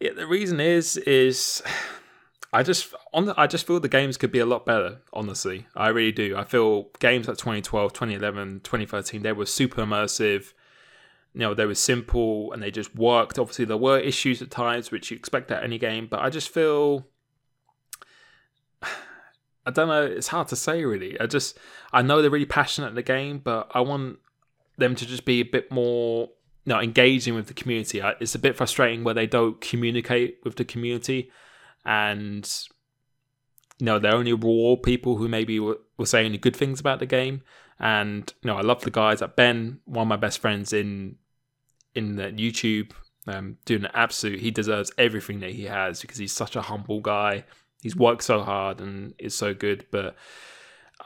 yeah, 0.00 0.12
the 0.14 0.26
reason 0.26 0.60
is 0.60 0.96
is 0.96 1.62
I 2.52 2.62
just 2.62 2.94
on 3.14 3.24
the, 3.24 3.34
I 3.40 3.46
just 3.46 3.66
feel 3.66 3.80
the 3.80 3.88
games 3.88 4.18
could 4.18 4.30
be 4.30 4.38
a 4.38 4.46
lot 4.46 4.66
better. 4.66 4.98
Honestly, 5.12 5.66
I 5.74 5.88
really 5.88 6.12
do. 6.12 6.36
I 6.36 6.44
feel 6.44 6.90
games 6.98 7.26
like 7.26 7.38
2012, 7.38 7.92
2011, 7.92 8.60
2013 8.60 9.22
they 9.22 9.32
were 9.32 9.46
super 9.46 9.82
immersive. 9.82 10.52
You 11.34 11.40
know, 11.40 11.54
they 11.54 11.64
were 11.64 11.74
simple 11.74 12.52
and 12.52 12.62
they 12.62 12.70
just 12.70 12.94
worked. 12.94 13.38
Obviously, 13.38 13.64
there 13.64 13.78
were 13.78 13.98
issues 13.98 14.42
at 14.42 14.50
times, 14.50 14.90
which 14.90 15.10
you 15.10 15.16
expect 15.16 15.50
at 15.50 15.64
any 15.64 15.78
game, 15.78 16.06
but 16.10 16.20
I 16.20 16.28
just 16.28 16.50
feel 16.50 17.06
I 18.82 19.70
don't 19.70 19.88
know. 19.88 20.04
It's 20.04 20.28
hard 20.28 20.48
to 20.48 20.56
say, 20.56 20.84
really. 20.84 21.18
I 21.18 21.26
just 21.26 21.58
I 21.90 22.02
know 22.02 22.20
they're 22.20 22.30
really 22.30 22.44
passionate 22.44 22.88
in 22.88 22.96
the 22.96 23.02
game, 23.02 23.38
but 23.38 23.70
I 23.74 23.80
want 23.80 24.18
them 24.76 24.94
to 24.94 25.06
just 25.06 25.24
be 25.24 25.40
a 25.40 25.44
bit 25.44 25.70
more, 25.70 26.28
you 26.66 26.74
know, 26.74 26.80
engaging 26.80 27.34
with 27.34 27.46
the 27.46 27.54
community. 27.54 28.02
It's 28.20 28.34
a 28.34 28.38
bit 28.38 28.58
frustrating 28.58 29.04
where 29.04 29.14
they 29.14 29.26
don't 29.26 29.58
communicate 29.58 30.40
with 30.44 30.56
the 30.56 30.66
community. 30.66 31.30
And 31.84 32.50
you 33.78 33.86
know 33.86 33.98
they 33.98 34.08
only 34.08 34.32
reward 34.32 34.82
people 34.82 35.16
who 35.16 35.28
maybe 35.28 35.58
were, 35.58 35.78
were 35.98 36.06
saying 36.06 36.36
good 36.40 36.56
things 36.56 36.80
about 36.80 36.98
the 36.98 37.06
game. 37.06 37.42
And 37.80 38.32
you 38.42 38.48
know, 38.48 38.56
I 38.56 38.60
love 38.60 38.82
the 38.82 38.90
guys 38.90 39.22
at 39.22 39.36
Ben, 39.36 39.80
one 39.84 40.02
of 40.02 40.08
my 40.08 40.16
best 40.16 40.38
friends 40.38 40.72
in 40.72 41.16
in 41.94 42.16
the 42.16 42.24
YouTube, 42.24 42.92
um, 43.26 43.58
doing 43.64 43.84
an 43.84 43.90
absolute. 43.94 44.40
He 44.40 44.50
deserves 44.50 44.92
everything 44.98 45.40
that 45.40 45.50
he 45.50 45.64
has 45.64 46.00
because 46.00 46.18
he's 46.18 46.32
such 46.32 46.56
a 46.56 46.62
humble 46.62 47.00
guy. 47.00 47.44
He's 47.82 47.96
worked 47.96 48.22
so 48.22 48.42
hard 48.42 48.80
and 48.80 49.14
is 49.18 49.34
so 49.34 49.52
good, 49.52 49.86
but 49.90 50.14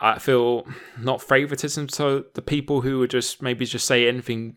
I 0.00 0.18
feel 0.18 0.66
not 0.98 1.22
favoritism. 1.22 1.88
So 1.88 2.24
the 2.34 2.42
people 2.42 2.82
who 2.82 2.98
would 2.98 3.10
just 3.10 3.40
maybe 3.40 3.64
just 3.64 3.86
say 3.86 4.06
anything, 4.06 4.56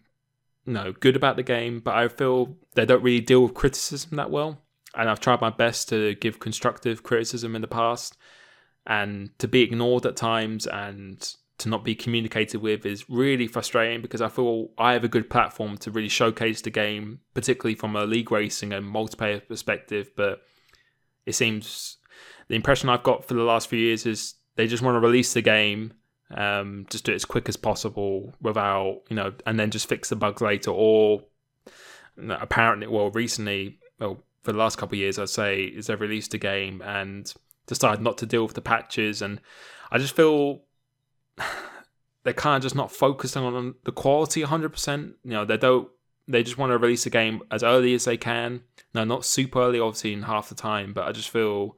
you 0.66 0.74
know, 0.74 0.92
good 0.92 1.16
about 1.16 1.38
the 1.38 1.44
game, 1.44 1.80
but 1.80 1.96
I 1.96 2.08
feel 2.10 2.58
they 2.76 2.86
don't 2.86 3.04
really 3.04 3.22
deal 3.22 3.44
with 3.44 3.54
criticism 3.54 4.18
that 4.18 4.30
well. 4.30 4.62
And 4.96 5.10
I've 5.10 5.20
tried 5.20 5.42
my 5.42 5.52
best 5.52 5.90
to 5.90 6.16
give 6.16 6.40
constructive 6.40 7.04
criticism 7.04 7.56
in 7.56 7.62
the 7.62 7.68
past, 7.68 8.18
and 8.86 9.38
to 9.40 9.48
be 9.48 9.62
ignored 9.62 10.06
at 10.06 10.16
times 10.16 10.66
and 10.66 11.36
to 11.60 11.70
not 11.70 11.84
be 11.84 11.94
communicated 11.94 12.62
with 12.62 12.86
is 12.86 13.10
really 13.10 13.46
frustrating 13.46 14.02
because 14.02 14.22
I 14.22 14.30
feel 14.30 14.70
I 14.78 14.94
have 14.94 15.04
a 15.04 15.10
good 15.10 15.30
platform 15.30 15.78
to 15.80 15.92
really 15.92 16.10
showcase 16.10 16.62
the 16.62 16.70
game, 16.70 17.20
particularly 17.34 17.76
from 17.76 17.96
a 17.96 18.06
league 18.06 18.32
racing 18.32 18.74
and 18.74 18.86
multiplayer 18.86 19.46
perspective. 19.46 20.10
But 20.16 20.42
it 21.26 21.34
seems 21.34 21.98
the 22.48 22.56
impression 22.56 22.90
I've 22.90 23.04
got 23.04 23.26
for 23.26 23.34
the 23.34 23.44
last 23.44 23.70
few 23.70 23.80
years 23.80 24.06
is 24.06 24.36
they 24.56 24.68
just 24.68 24.82
want 24.82 24.96
to 24.96 25.06
release 25.06 25.34
the 25.34 25.42
game, 25.42 25.94
um, 26.32 26.86
just 26.90 27.04
do 27.04 27.12
it 27.12 27.16
as 27.16 27.26
quick 27.26 27.50
as 27.50 27.58
possible 27.58 28.34
without, 28.42 29.02
you 29.10 29.16
know, 29.16 29.34
and 29.46 29.60
then 29.60 29.70
just 29.70 29.90
fix 29.90 30.10
the 30.10 30.16
bugs 30.16 30.42
later. 30.42 30.72
Or 30.72 31.24
you 32.18 32.24
know, 32.24 32.38
apparently, 32.40 32.88
well, 32.88 33.12
recently, 33.12 33.80
well, 34.00 34.24
for 34.44 34.52
the 34.52 34.58
last 34.58 34.78
couple 34.78 34.96
of 34.96 35.00
years, 35.00 35.20
I'd 35.20 35.30
say, 35.30 35.64
is 35.64 35.88
they've 35.88 36.00
released 36.00 36.34
a 36.34 36.38
game 36.38 36.82
and 36.82 37.32
decided 37.68 38.02
not 38.02 38.18
to 38.20 38.26
deal 38.26 38.44
with 38.44 38.56
the 38.56 38.62
patches. 38.62 39.22
And 39.22 39.42
I 39.92 39.98
just 39.98 40.16
feel 40.16 40.62
they're 42.24 42.34
kind 42.34 42.58
of 42.58 42.64
just 42.64 42.76
not 42.76 42.92
focusing 42.92 43.44
on 43.44 43.76
the 43.84 43.92
quality 43.92 44.44
100%. 44.44 45.14
You 45.24 45.32
know, 45.32 45.46
they 45.46 45.58
don't, 45.58 45.90
they 46.28 46.44
just 46.44 46.58
want 46.58 46.72
to 46.72 46.78
release 46.78 47.06
a 47.06 47.10
game 47.10 47.42
as 47.52 47.64
early 47.64 47.94
as 47.94 48.06
they 48.06 48.18
can. 48.18 48.62
No, 48.94 49.04
not 49.04 49.26
super 49.26 49.62
early, 49.62 49.80
obviously, 49.80 50.14
in 50.14 50.24
half 50.24 50.50
the 50.50 50.56
time, 50.56 50.94
but 50.94 51.08
I 51.08 51.12
just 51.12 51.30
feel 51.30 51.78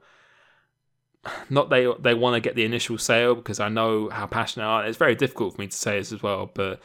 not 1.50 1.70
they 1.70 1.86
they 2.00 2.14
want 2.14 2.34
to 2.34 2.40
get 2.40 2.56
the 2.56 2.64
initial 2.64 2.98
sale 2.98 3.34
because 3.34 3.60
I 3.60 3.68
know 3.68 4.08
how 4.10 4.26
passionate 4.26 4.66
I 4.66 4.68
are. 4.68 4.86
It's 4.86 4.98
very 4.98 5.14
difficult 5.14 5.54
for 5.54 5.60
me 5.60 5.68
to 5.68 5.76
say 5.76 5.98
this 5.98 6.12
as 6.12 6.22
well, 6.22 6.50
but 6.52 6.80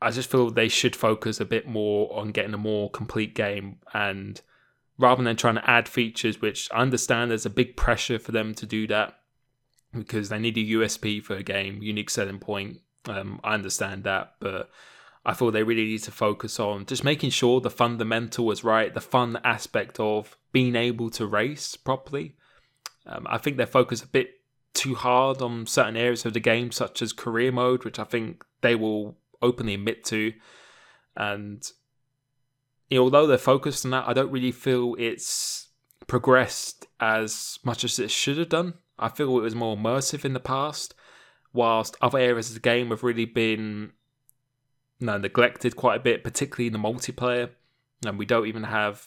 I 0.00 0.10
just 0.10 0.30
feel 0.30 0.50
they 0.50 0.68
should 0.68 0.94
focus 0.94 1.40
a 1.40 1.44
bit 1.44 1.66
more 1.66 2.14
on 2.16 2.32
getting 2.32 2.54
a 2.54 2.58
more 2.58 2.90
complete 2.90 3.34
game 3.34 3.78
and 3.94 4.40
rather 4.98 5.22
than 5.22 5.36
trying 5.36 5.54
to 5.56 5.70
add 5.70 5.88
features, 5.88 6.40
which 6.40 6.68
I 6.72 6.80
understand 6.80 7.30
there's 7.30 7.46
a 7.46 7.50
big 7.50 7.76
pressure 7.76 8.18
for 8.18 8.32
them 8.32 8.54
to 8.54 8.66
do 8.66 8.86
that 8.88 9.18
because 9.94 10.28
they 10.28 10.38
need 10.38 10.58
a 10.58 10.64
USP 10.64 11.22
for 11.22 11.36
a 11.36 11.42
game, 11.42 11.82
unique 11.82 12.10
selling 12.10 12.38
point. 12.38 12.78
Um, 13.06 13.40
I 13.44 13.54
understand 13.54 14.04
that, 14.04 14.34
but 14.40 14.70
I 15.24 15.34
feel 15.34 15.50
they 15.50 15.62
really 15.62 15.84
need 15.84 16.02
to 16.04 16.10
focus 16.10 16.60
on 16.60 16.86
just 16.86 17.04
making 17.04 17.30
sure 17.30 17.60
the 17.60 17.70
fundamental 17.70 18.50
is 18.50 18.64
right, 18.64 18.92
the 18.92 19.00
fun 19.00 19.38
aspect 19.44 19.98
of 19.98 20.36
being 20.52 20.76
able 20.76 21.10
to 21.10 21.26
race 21.26 21.76
properly. 21.76 22.36
Um, 23.06 23.26
I 23.28 23.38
think 23.38 23.56
they're 23.56 23.66
focused 23.66 24.04
a 24.04 24.08
bit 24.08 24.30
too 24.74 24.94
hard 24.94 25.40
on 25.40 25.66
certain 25.66 25.96
areas 25.96 26.26
of 26.26 26.34
the 26.34 26.40
game, 26.40 26.70
such 26.70 27.00
as 27.00 27.12
career 27.12 27.50
mode, 27.50 27.84
which 27.84 27.98
I 27.98 28.04
think 28.04 28.44
they 28.60 28.74
will 28.74 29.16
openly 29.46 29.74
admit 29.74 30.04
to. 30.04 30.32
And 31.16 31.62
although 32.92 33.26
they're 33.26 33.38
focused 33.38 33.84
on 33.84 33.92
that, 33.92 34.08
I 34.08 34.12
don't 34.12 34.30
really 34.30 34.52
feel 34.52 34.94
it's 34.98 35.68
progressed 36.06 36.86
as 37.00 37.58
much 37.64 37.84
as 37.84 37.98
it 37.98 38.10
should 38.10 38.38
have 38.38 38.48
done. 38.48 38.74
I 38.98 39.08
feel 39.08 39.36
it 39.38 39.42
was 39.42 39.54
more 39.54 39.76
immersive 39.76 40.24
in 40.24 40.32
the 40.32 40.40
past, 40.40 40.94
whilst 41.52 41.96
other 42.00 42.18
areas 42.18 42.48
of 42.48 42.54
the 42.54 42.60
game 42.60 42.90
have 42.90 43.02
really 43.02 43.24
been 43.24 43.92
you 44.98 45.06
know, 45.06 45.18
neglected 45.18 45.76
quite 45.76 45.96
a 45.96 46.02
bit, 46.02 46.24
particularly 46.24 46.66
in 46.66 46.72
the 46.72 46.78
multiplayer. 46.78 47.50
And 48.04 48.18
we 48.18 48.26
don't 48.26 48.46
even 48.46 48.64
have, 48.64 49.04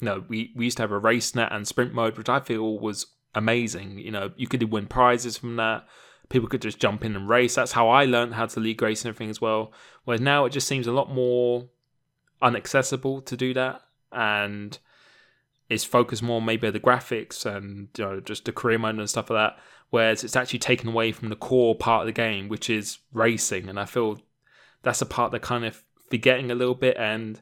you 0.00 0.06
know, 0.06 0.24
we, 0.28 0.52
we 0.56 0.66
used 0.66 0.76
to 0.78 0.82
have 0.82 0.92
a 0.92 1.00
RaceNet 1.00 1.54
and 1.54 1.66
sprint 1.66 1.94
mode, 1.94 2.18
which 2.18 2.28
I 2.28 2.40
feel 2.40 2.78
was 2.78 3.06
amazing. 3.34 3.98
You 3.98 4.10
know, 4.10 4.32
you 4.36 4.46
could 4.46 4.62
win 4.70 4.86
prizes 4.86 5.36
from 5.36 5.56
that. 5.56 5.86
People 6.28 6.48
could 6.48 6.62
just 6.62 6.78
jump 6.78 7.04
in 7.04 7.16
and 7.16 7.28
race. 7.28 7.54
That's 7.54 7.72
how 7.72 7.88
I 7.88 8.04
learned 8.04 8.34
how 8.34 8.46
to 8.46 8.60
lead 8.60 8.80
race 8.80 9.04
and 9.04 9.10
everything 9.10 9.30
as 9.30 9.40
well. 9.40 9.72
Whereas 10.04 10.20
now 10.20 10.44
it 10.44 10.50
just 10.50 10.66
seems 10.66 10.86
a 10.86 10.92
lot 10.92 11.12
more 11.12 11.68
unaccessible 12.42 13.24
to 13.26 13.36
do 13.36 13.54
that. 13.54 13.82
And 14.10 14.78
it's 15.68 15.84
focused 15.84 16.22
more 16.22 16.42
maybe 16.42 16.66
on 16.66 16.72
the 16.72 16.80
graphics 16.80 17.46
and 17.46 17.88
you 17.96 18.04
know 18.04 18.20
just 18.20 18.44
the 18.44 18.52
career 18.52 18.78
mode 18.78 18.98
and 18.98 19.10
stuff 19.10 19.30
like 19.30 19.38
that. 19.38 19.62
Whereas 19.90 20.24
it's 20.24 20.36
actually 20.36 20.58
taken 20.58 20.88
away 20.88 21.12
from 21.12 21.28
the 21.28 21.36
core 21.36 21.74
part 21.74 22.02
of 22.02 22.06
the 22.06 22.12
game, 22.12 22.48
which 22.48 22.68
is 22.68 22.98
racing, 23.12 23.68
and 23.68 23.78
I 23.78 23.84
feel 23.84 24.20
that's 24.82 25.02
a 25.02 25.06
part 25.06 25.30
they're 25.30 25.40
kind 25.40 25.64
of 25.64 25.82
forgetting 26.10 26.50
a 26.50 26.54
little 26.54 26.74
bit. 26.74 26.96
And 26.96 27.40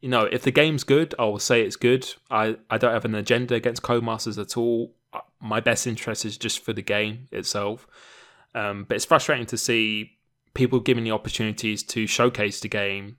you 0.00 0.08
know, 0.08 0.24
if 0.24 0.42
the 0.42 0.50
game's 0.50 0.84
good, 0.84 1.14
I 1.18 1.24
will 1.24 1.38
say 1.38 1.62
it's 1.62 1.76
good. 1.76 2.06
I 2.30 2.56
I 2.70 2.78
don't 2.78 2.92
have 2.92 3.04
an 3.04 3.14
agenda 3.14 3.54
against 3.54 3.82
Codemasters 3.82 4.40
at 4.40 4.56
all. 4.56 4.94
My 5.40 5.60
best 5.60 5.86
interest 5.86 6.24
is 6.24 6.36
just 6.36 6.64
for 6.64 6.72
the 6.72 6.82
game 6.82 7.28
itself. 7.32 7.86
Um, 8.56 8.84
but 8.88 8.96
it's 8.96 9.04
frustrating 9.04 9.46
to 9.46 9.58
see 9.58 10.18
people 10.54 10.80
given 10.80 11.04
the 11.04 11.10
opportunities 11.10 11.82
to 11.82 12.06
showcase 12.06 12.60
the 12.60 12.68
game 12.68 13.18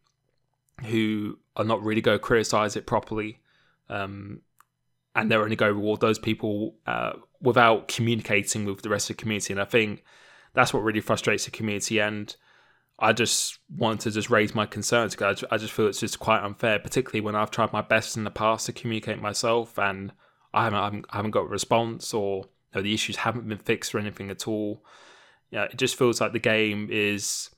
who 0.85 1.37
are 1.55 1.63
not 1.63 1.83
really 1.83 2.01
going 2.01 2.15
to 2.15 2.23
criticize 2.23 2.75
it 2.75 2.87
properly 2.87 3.39
um, 3.89 4.41
and 5.15 5.31
they're 5.31 5.43
only 5.43 5.55
going 5.55 5.69
to 5.69 5.75
reward 5.75 6.01
those 6.01 6.19
people 6.19 6.75
uh, 6.87 7.13
without 7.39 7.87
communicating 7.87 8.65
with 8.65 8.81
the 8.81 8.89
rest 8.89 9.09
of 9.09 9.17
the 9.17 9.21
community. 9.21 9.53
And 9.53 9.61
I 9.61 9.65
think 9.65 10.03
that's 10.53 10.73
what 10.73 10.83
really 10.83 11.01
frustrates 11.01 11.45
the 11.45 11.51
community. 11.51 11.99
And 11.99 12.35
I 12.99 13.13
just 13.13 13.59
want 13.75 14.01
to 14.01 14.11
just 14.11 14.31
raise 14.31 14.55
my 14.55 14.65
concerns 14.65 15.15
because 15.15 15.43
I 15.51 15.57
just 15.57 15.73
feel 15.73 15.87
it's 15.87 15.99
just 15.99 16.19
quite 16.19 16.43
unfair, 16.43 16.79
particularly 16.79 17.21
when 17.21 17.35
I've 17.35 17.51
tried 17.51 17.73
my 17.73 17.81
best 17.81 18.17
in 18.17 18.23
the 18.23 18.31
past 18.31 18.65
to 18.65 18.73
communicate 18.73 19.21
myself 19.21 19.77
and 19.77 20.11
I 20.53 20.63
haven't, 20.65 21.05
I 21.11 21.17
haven't, 21.17 21.31
got 21.31 21.41
a 21.41 21.47
response 21.47 22.13
or 22.13 22.37
you 22.37 22.75
know, 22.75 22.81
the 22.81 22.93
issues 22.93 23.17
haven't 23.17 23.47
been 23.47 23.59
fixed 23.59 23.93
or 23.93 23.99
anything 23.99 24.31
at 24.31 24.47
all. 24.47 24.83
Yeah, 25.51 25.63
it 25.63 25.77
just 25.77 25.95
feels 25.95 26.19
like 26.19 26.33
the 26.33 26.39
game 26.39 26.89
is 26.91 27.49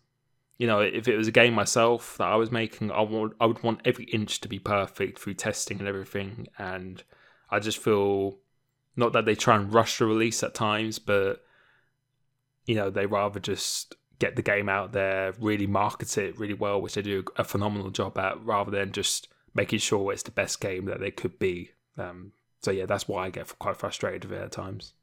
you 0.59 0.67
know, 0.67 0.81
if 0.81 1.07
it 1.07 1.15
was 1.15 1.29
a 1.29 1.31
game 1.31 1.53
myself 1.53 2.17
that 2.17 2.27
I 2.27 2.35
was 2.35 2.51
making, 2.51 2.91
I 2.91 3.01
would 3.01 3.33
I 3.39 3.45
would 3.45 3.63
want 3.63 3.81
every 3.85 4.05
inch 4.05 4.41
to 4.41 4.49
be 4.49 4.59
perfect 4.59 5.17
through 5.17 5.35
testing 5.35 5.79
and 5.79 5.87
everything. 5.87 6.47
And 6.57 7.01
I 7.49 7.59
just 7.59 7.77
feel 7.77 8.37
not 8.95 9.13
that 9.13 9.25
they 9.25 9.35
try 9.35 9.55
and 9.55 9.73
rush 9.73 9.97
the 9.97 10.05
release 10.05 10.43
at 10.43 10.53
times, 10.53 10.99
but 10.99 11.45
you 12.65 12.75
know, 12.75 12.89
they 12.89 13.05
rather 13.05 13.39
just 13.39 13.95
get 14.19 14.35
the 14.35 14.41
game 14.41 14.67
out 14.67 14.91
there, 14.91 15.33
really 15.39 15.65
market 15.65 16.17
it 16.17 16.37
really 16.37 16.53
well, 16.53 16.81
which 16.81 16.95
they 16.95 17.01
do 17.01 17.23
a 17.37 17.45
phenomenal 17.45 17.89
job 17.89 18.17
at, 18.17 18.43
rather 18.43 18.69
than 18.69 18.91
just 18.91 19.29
making 19.55 19.79
sure 19.79 20.11
it's 20.11 20.23
the 20.23 20.31
best 20.31 20.59
game 20.59 20.85
that 20.85 20.99
they 20.99 21.09
could 21.09 21.39
be. 21.39 21.71
Um, 21.97 22.33
so 22.61 22.71
yeah, 22.71 22.85
that's 22.85 23.07
why 23.07 23.25
I 23.25 23.29
get 23.29 23.57
quite 23.59 23.77
frustrated 23.77 24.25
with 24.25 24.39
it 24.39 24.43
at 24.43 24.51
times. 24.51 24.93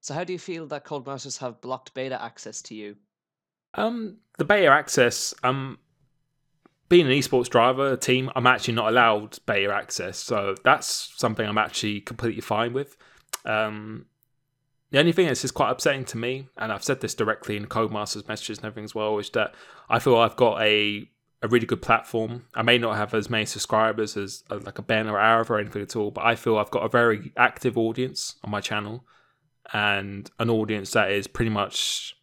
So 0.00 0.14
how 0.14 0.24
do 0.24 0.32
you 0.32 0.38
feel 0.38 0.66
that 0.68 0.84
Codemasters 0.84 1.38
have 1.38 1.60
blocked 1.60 1.94
beta 1.94 2.22
access 2.22 2.62
to 2.62 2.74
you? 2.74 2.96
Um, 3.74 4.18
the 4.38 4.44
beta 4.44 4.68
access. 4.68 5.34
Um, 5.42 5.78
being 6.88 7.06
an 7.06 7.12
esports 7.12 7.48
driver 7.48 7.96
team, 7.96 8.30
I'm 8.34 8.46
actually 8.46 8.74
not 8.74 8.88
allowed 8.88 9.38
beta 9.44 9.72
access, 9.72 10.18
so 10.18 10.54
that's 10.64 11.12
something 11.16 11.46
I'm 11.46 11.58
actually 11.58 12.00
completely 12.00 12.40
fine 12.40 12.72
with. 12.72 12.96
Um, 13.44 14.06
the 14.90 14.98
only 14.98 15.12
thing 15.12 15.26
that's 15.26 15.42
just 15.42 15.52
quite 15.52 15.70
upsetting 15.70 16.06
to 16.06 16.16
me, 16.16 16.48
and 16.56 16.72
I've 16.72 16.82
said 16.82 17.00
this 17.00 17.14
directly 17.14 17.56
in 17.56 17.66
Codemasters 17.66 18.26
messages 18.26 18.58
and 18.58 18.66
everything 18.66 18.84
as 18.84 18.94
well, 18.94 19.18
is 19.18 19.28
that 19.30 19.54
I 19.90 19.98
feel 19.98 20.16
I've 20.16 20.36
got 20.36 20.62
a 20.62 21.08
a 21.40 21.46
really 21.46 21.66
good 21.66 21.82
platform. 21.82 22.46
I 22.54 22.62
may 22.62 22.78
not 22.78 22.96
have 22.96 23.14
as 23.14 23.30
many 23.30 23.46
subscribers 23.46 24.16
as, 24.16 24.42
as 24.50 24.64
like 24.64 24.78
a 24.80 24.82
Ben 24.82 25.08
or 25.08 25.18
Aarava 25.18 25.50
or 25.50 25.60
anything 25.60 25.82
at 25.82 25.94
all, 25.94 26.10
but 26.10 26.24
I 26.24 26.34
feel 26.34 26.58
I've 26.58 26.72
got 26.72 26.84
a 26.84 26.88
very 26.88 27.32
active 27.36 27.78
audience 27.78 28.34
on 28.42 28.50
my 28.50 28.60
channel 28.60 29.04
and 29.72 30.30
an 30.38 30.50
audience 30.50 30.92
that 30.92 31.10
is 31.10 31.26
pretty 31.26 31.50
much 31.50 32.14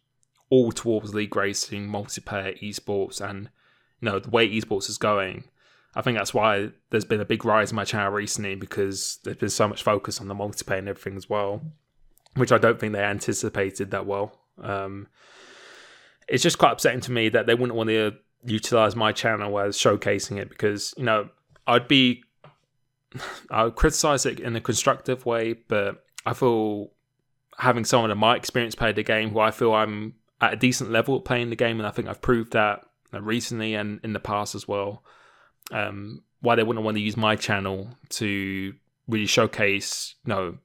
all 0.50 0.72
towards 0.72 1.14
league 1.14 1.34
racing, 1.34 1.88
multiplayer, 1.88 2.60
esports, 2.62 3.20
and 3.20 3.50
you 4.00 4.10
know 4.10 4.18
the 4.18 4.30
way 4.30 4.48
esports 4.48 4.88
is 4.88 4.98
going. 4.98 5.44
I 5.94 6.02
think 6.02 6.18
that's 6.18 6.34
why 6.34 6.70
there's 6.90 7.06
been 7.06 7.20
a 7.20 7.24
big 7.24 7.44
rise 7.44 7.70
in 7.70 7.76
my 7.76 7.84
channel 7.84 8.12
recently 8.12 8.54
because 8.54 9.18
there's 9.24 9.38
been 9.38 9.48
so 9.48 9.66
much 9.66 9.82
focus 9.82 10.20
on 10.20 10.28
the 10.28 10.34
multiplayer 10.34 10.78
and 10.78 10.88
everything 10.88 11.16
as 11.16 11.28
well, 11.30 11.62
which 12.34 12.52
I 12.52 12.58
don't 12.58 12.78
think 12.78 12.92
they 12.92 13.02
anticipated 13.02 13.90
that 13.92 14.04
well. 14.06 14.38
Um, 14.62 15.08
it's 16.28 16.42
just 16.42 16.58
quite 16.58 16.72
upsetting 16.72 17.00
to 17.02 17.12
me 17.12 17.30
that 17.30 17.46
they 17.46 17.54
wouldn't 17.54 17.76
want 17.76 17.88
to 17.88 18.12
utilize 18.44 18.94
my 18.94 19.12
channel 19.12 19.58
as 19.58 19.76
showcasing 19.78 20.36
it 20.36 20.48
because 20.48 20.94
you 20.96 21.04
know 21.04 21.30
I'd 21.66 21.88
be 21.88 22.22
I 23.50 23.64
would 23.64 23.76
criticize 23.76 24.26
it 24.26 24.40
in 24.40 24.54
a 24.54 24.60
constructive 24.60 25.24
way, 25.24 25.54
but 25.54 26.04
I 26.26 26.34
feel 26.34 26.90
having 27.58 27.84
someone 27.84 28.10
in 28.10 28.18
my 28.18 28.36
experience 28.36 28.74
play 28.74 28.92
the 28.92 29.02
game 29.02 29.30
who 29.30 29.40
I 29.40 29.50
feel 29.50 29.74
I'm 29.74 30.14
at 30.40 30.52
a 30.52 30.56
decent 30.56 30.90
level 30.90 31.20
playing 31.20 31.50
the 31.50 31.56
game, 31.56 31.78
and 31.78 31.86
I 31.86 31.90
think 31.90 32.08
I've 32.08 32.22
proved 32.22 32.52
that 32.52 32.84
recently 33.12 33.74
and 33.74 34.00
in 34.02 34.12
the 34.12 34.20
past 34.20 34.54
as 34.54 34.68
well. 34.68 35.02
Um, 35.70 36.22
why 36.40 36.54
they 36.54 36.62
wouldn't 36.62 36.84
want 36.84 36.96
to 36.96 37.02
use 37.02 37.16
my 37.16 37.34
channel 37.34 37.96
to 38.10 38.74
really 39.08 39.26
showcase, 39.26 40.14
you 40.24 40.32
know, 40.32 40.58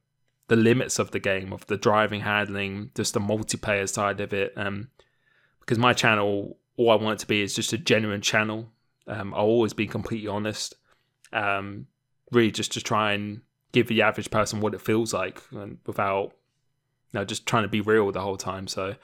the 0.48 0.56
limits 0.56 1.00
of 1.00 1.12
the 1.12 1.20
game, 1.20 1.54
of 1.54 1.66
the 1.68 1.78
driving, 1.78 2.22
handling, 2.22 2.92
just 2.94 3.14
the 3.14 3.20
multiplayer 3.20 3.88
side 3.88 4.20
of 4.20 4.34
it. 4.34 4.54
Um, 4.58 4.90
because 5.62 5.78
my 5.78 5.94
channel, 5.94 6.58
all 6.76 6.92
I 6.92 6.96
want 6.96 7.20
it 7.20 7.22
to 7.22 7.28
be 7.28 7.42
is 7.42 7.56
just 7.56 7.72
a 7.72 7.78
genuine 7.78 8.22
channel. 8.22 8.70
Um, 9.08 9.34
I'll 9.34 9.46
always 9.46 9.74
be 9.74 9.88
completely 9.88 10.28
honest. 10.28 10.76
Um, 11.32 11.88
really, 12.32 12.52
just 12.52 12.74
to 12.74 12.82
try 12.82 13.14
and 13.14 13.42
give 13.72 13.88
the 13.88 14.02
average 14.02 14.30
person 14.30 14.60
what 14.60 14.74
it 14.74 14.82
feels 14.82 15.14
like, 15.14 15.42
and 15.52 15.78
without, 15.86 16.34
know, 17.14 17.26
just 17.26 17.46
trying 17.46 17.64
to 17.64 17.70
be 17.70 17.82
real 17.82 18.12
the 18.12 18.22
whole 18.22 18.38
time. 18.38 18.68
So, 18.68 18.96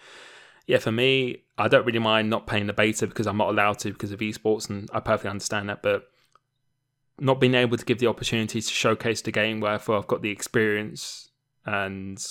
yeah, 0.66 0.78
for 0.78 0.92
me, 0.92 1.44
I 1.58 1.68
don't 1.68 1.86
really 1.86 2.00
mind 2.00 2.30
not 2.30 2.48
paying 2.48 2.68
the 2.68 2.74
beta 2.74 3.08
because 3.08 3.28
I'm 3.28 3.38
not 3.38 3.50
allowed 3.50 3.80
to 3.80 3.92
because 3.92 4.12
of 4.12 4.20
esports, 4.20 4.70
and 4.70 4.90
I 4.94 5.00
perfectly 5.00 5.30
understand 5.30 5.70
that. 5.70 5.82
But 5.82 6.10
not 7.20 7.40
being 7.40 7.56
able 7.56 7.78
to 7.78 7.86
give 7.86 8.00
the 8.00 8.08
opportunity 8.08 8.62
to 8.62 8.68
showcase 8.68 9.22
the 9.22 9.32
game 9.32 9.60
where 9.60 9.72
I've 9.72 10.08
got 10.08 10.22
the 10.22 10.30
experience 10.30 11.30
and 11.66 12.24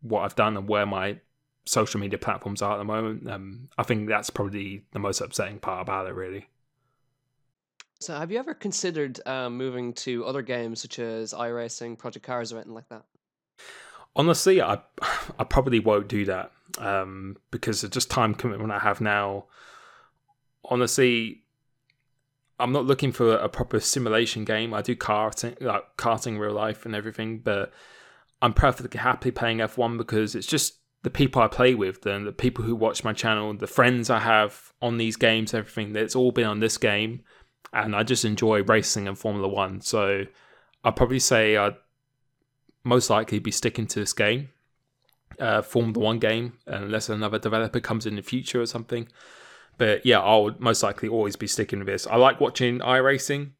what 0.00 0.20
I've 0.20 0.36
done 0.36 0.56
and 0.56 0.68
where 0.68 0.86
my 0.86 1.18
social 1.64 2.00
media 2.00 2.18
platforms 2.18 2.62
are 2.62 2.74
at 2.74 2.78
the 2.78 2.84
moment, 2.84 3.28
um, 3.28 3.68
I 3.76 3.82
think 3.82 4.08
that's 4.08 4.30
probably 4.30 4.84
the 4.92 4.98
most 4.98 5.20
upsetting 5.20 5.58
part 5.58 5.82
about 5.82 6.06
it, 6.06 6.14
really. 6.14 6.48
So, 8.00 8.16
have 8.16 8.30
you 8.30 8.38
ever 8.38 8.54
considered 8.54 9.20
um, 9.26 9.56
moving 9.56 9.92
to 9.94 10.24
other 10.24 10.42
games 10.42 10.80
such 10.80 10.98
as 11.00 11.34
iRacing, 11.34 11.98
Project 11.98 12.24
Cars, 12.24 12.52
or 12.52 12.56
anything 12.56 12.74
like 12.74 12.88
that? 12.90 13.04
Honestly, 14.18 14.60
I 14.60 14.80
I 15.38 15.44
probably 15.44 15.80
won't 15.80 16.08
do 16.08 16.26
that 16.26 16.52
um, 16.78 17.36
because 17.50 17.82
of 17.84 17.90
just 17.90 18.10
time 18.10 18.34
commitment 18.34 18.72
I 18.72 18.80
have 18.80 19.00
now. 19.00 19.46
Honestly, 20.64 21.44
I'm 22.60 22.72
not 22.72 22.84
looking 22.84 23.12
for 23.12 23.36
a 23.36 23.48
proper 23.48 23.80
simulation 23.80 24.44
game. 24.44 24.74
I 24.74 24.82
do 24.82 24.96
karting, 24.96 25.60
like 25.62 25.84
karting 25.96 26.38
real 26.38 26.52
life 26.52 26.84
and 26.84 26.94
everything, 26.94 27.38
but 27.38 27.72
I'm 28.42 28.52
perfectly 28.52 29.00
happy 29.00 29.30
playing 29.30 29.58
F1 29.58 29.96
because 29.96 30.34
it's 30.34 30.46
just 30.46 30.74
the 31.04 31.10
people 31.10 31.40
I 31.40 31.46
play 31.46 31.74
with, 31.74 32.04
and 32.06 32.26
the 32.26 32.32
people 32.32 32.64
who 32.64 32.74
watch 32.74 33.04
my 33.04 33.12
channel, 33.12 33.54
the 33.54 33.68
friends 33.68 34.10
I 34.10 34.18
have 34.18 34.72
on 34.82 34.98
these 34.98 35.16
games, 35.16 35.54
everything. 35.54 35.92
That's 35.92 36.16
all 36.16 36.32
been 36.32 36.46
on 36.46 36.58
this 36.58 36.76
game, 36.76 37.22
and 37.72 37.94
I 37.94 38.02
just 38.02 38.24
enjoy 38.24 38.62
racing 38.64 39.06
and 39.06 39.16
Formula 39.16 39.46
One. 39.46 39.80
So 39.80 40.24
I'd 40.82 40.96
probably 40.96 41.20
say 41.20 41.56
I'd 41.56 41.76
most 42.88 43.10
likely 43.10 43.38
be 43.38 43.50
sticking 43.50 43.86
to 43.86 44.00
this 44.00 44.14
game, 44.14 44.48
uh, 45.38 45.62
Formula 45.62 45.98
One 45.98 46.18
game, 46.18 46.54
unless 46.66 47.08
another 47.08 47.38
developer 47.38 47.80
comes 47.80 48.06
in 48.06 48.16
the 48.16 48.22
future 48.22 48.60
or 48.62 48.66
something. 48.66 49.08
But 49.76 50.04
yeah, 50.04 50.20
I'll 50.20 50.56
most 50.58 50.82
likely 50.82 51.08
always 51.08 51.36
be 51.36 51.46
sticking 51.46 51.80
with 51.80 51.88
this. 51.88 52.06
I 52.06 52.16
like 52.16 52.40
watching 52.40 52.80
iRacing 52.80 53.50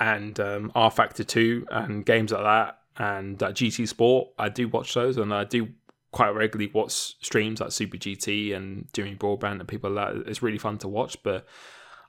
and 0.00 0.40
um, 0.40 0.72
rFactor 0.74 1.24
2 1.26 1.66
and 1.70 2.04
games 2.04 2.32
like 2.32 2.42
that 2.42 2.78
and 2.96 3.40
uh, 3.40 3.52
GT 3.52 3.86
Sport. 3.86 4.30
I 4.38 4.48
do 4.48 4.66
watch 4.66 4.94
those 4.94 5.16
and 5.18 5.32
I 5.32 5.44
do 5.44 5.68
quite 6.10 6.30
regularly 6.30 6.72
watch 6.74 6.92
streams 6.92 7.60
like 7.60 7.70
Super 7.70 7.98
GT 7.98 8.56
and 8.56 8.88
Jimmy 8.92 9.14
Broadbent 9.14 9.60
and 9.60 9.68
people 9.68 9.90
like 9.90 10.14
that. 10.14 10.28
It's 10.28 10.42
really 10.42 10.58
fun 10.58 10.78
to 10.78 10.88
watch, 10.88 11.22
but 11.22 11.46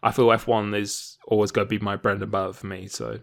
I 0.01 0.11
feel 0.11 0.27
F1 0.27 0.75
is 0.75 1.17
always 1.27 1.51
going 1.51 1.67
to 1.67 1.69
be 1.69 1.83
my 1.83 1.97
bread 1.97 2.21
and 2.21 2.31
butter 2.31 2.53
for 2.53 2.65
me. 2.65 2.87
So. 2.87 3.19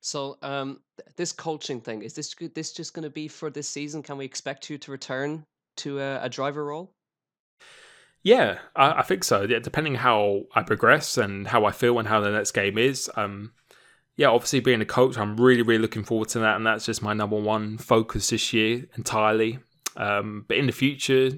So, 0.00 0.38
um, 0.42 0.80
this 1.16 1.32
coaching 1.32 1.80
thing 1.80 2.02
is 2.02 2.14
this 2.14 2.34
this 2.54 2.72
just 2.72 2.94
going 2.94 3.04
to 3.04 3.10
be 3.10 3.28
for 3.28 3.50
this 3.50 3.68
season? 3.68 4.02
Can 4.02 4.16
we 4.16 4.24
expect 4.24 4.70
you 4.70 4.78
to 4.78 4.90
return 4.90 5.44
to 5.78 6.00
a, 6.00 6.24
a 6.24 6.28
driver 6.28 6.64
role? 6.64 6.92
Yeah, 8.22 8.58
I, 8.74 9.00
I, 9.00 9.02
think 9.02 9.22
so. 9.22 9.42
Yeah, 9.42 9.60
depending 9.60 9.94
how 9.94 10.42
I 10.52 10.62
progress 10.62 11.16
and 11.16 11.46
how 11.46 11.64
I 11.64 11.70
feel 11.70 11.98
and 12.00 12.08
how 12.08 12.20
the 12.20 12.30
next 12.30 12.52
game 12.52 12.76
is. 12.76 13.08
Um, 13.14 13.52
yeah, 14.16 14.28
obviously 14.28 14.60
being 14.60 14.80
a 14.80 14.86
coach, 14.86 15.16
I'm 15.16 15.36
really, 15.36 15.62
really 15.62 15.80
looking 15.80 16.02
forward 16.02 16.28
to 16.30 16.40
that, 16.40 16.56
and 16.56 16.66
that's 16.66 16.86
just 16.86 17.02
my 17.02 17.12
number 17.12 17.36
one 17.36 17.78
focus 17.78 18.30
this 18.30 18.52
year 18.52 18.86
entirely. 18.96 19.60
Um, 19.96 20.44
but 20.48 20.56
in 20.56 20.66
the 20.66 20.72
future, 20.72 21.30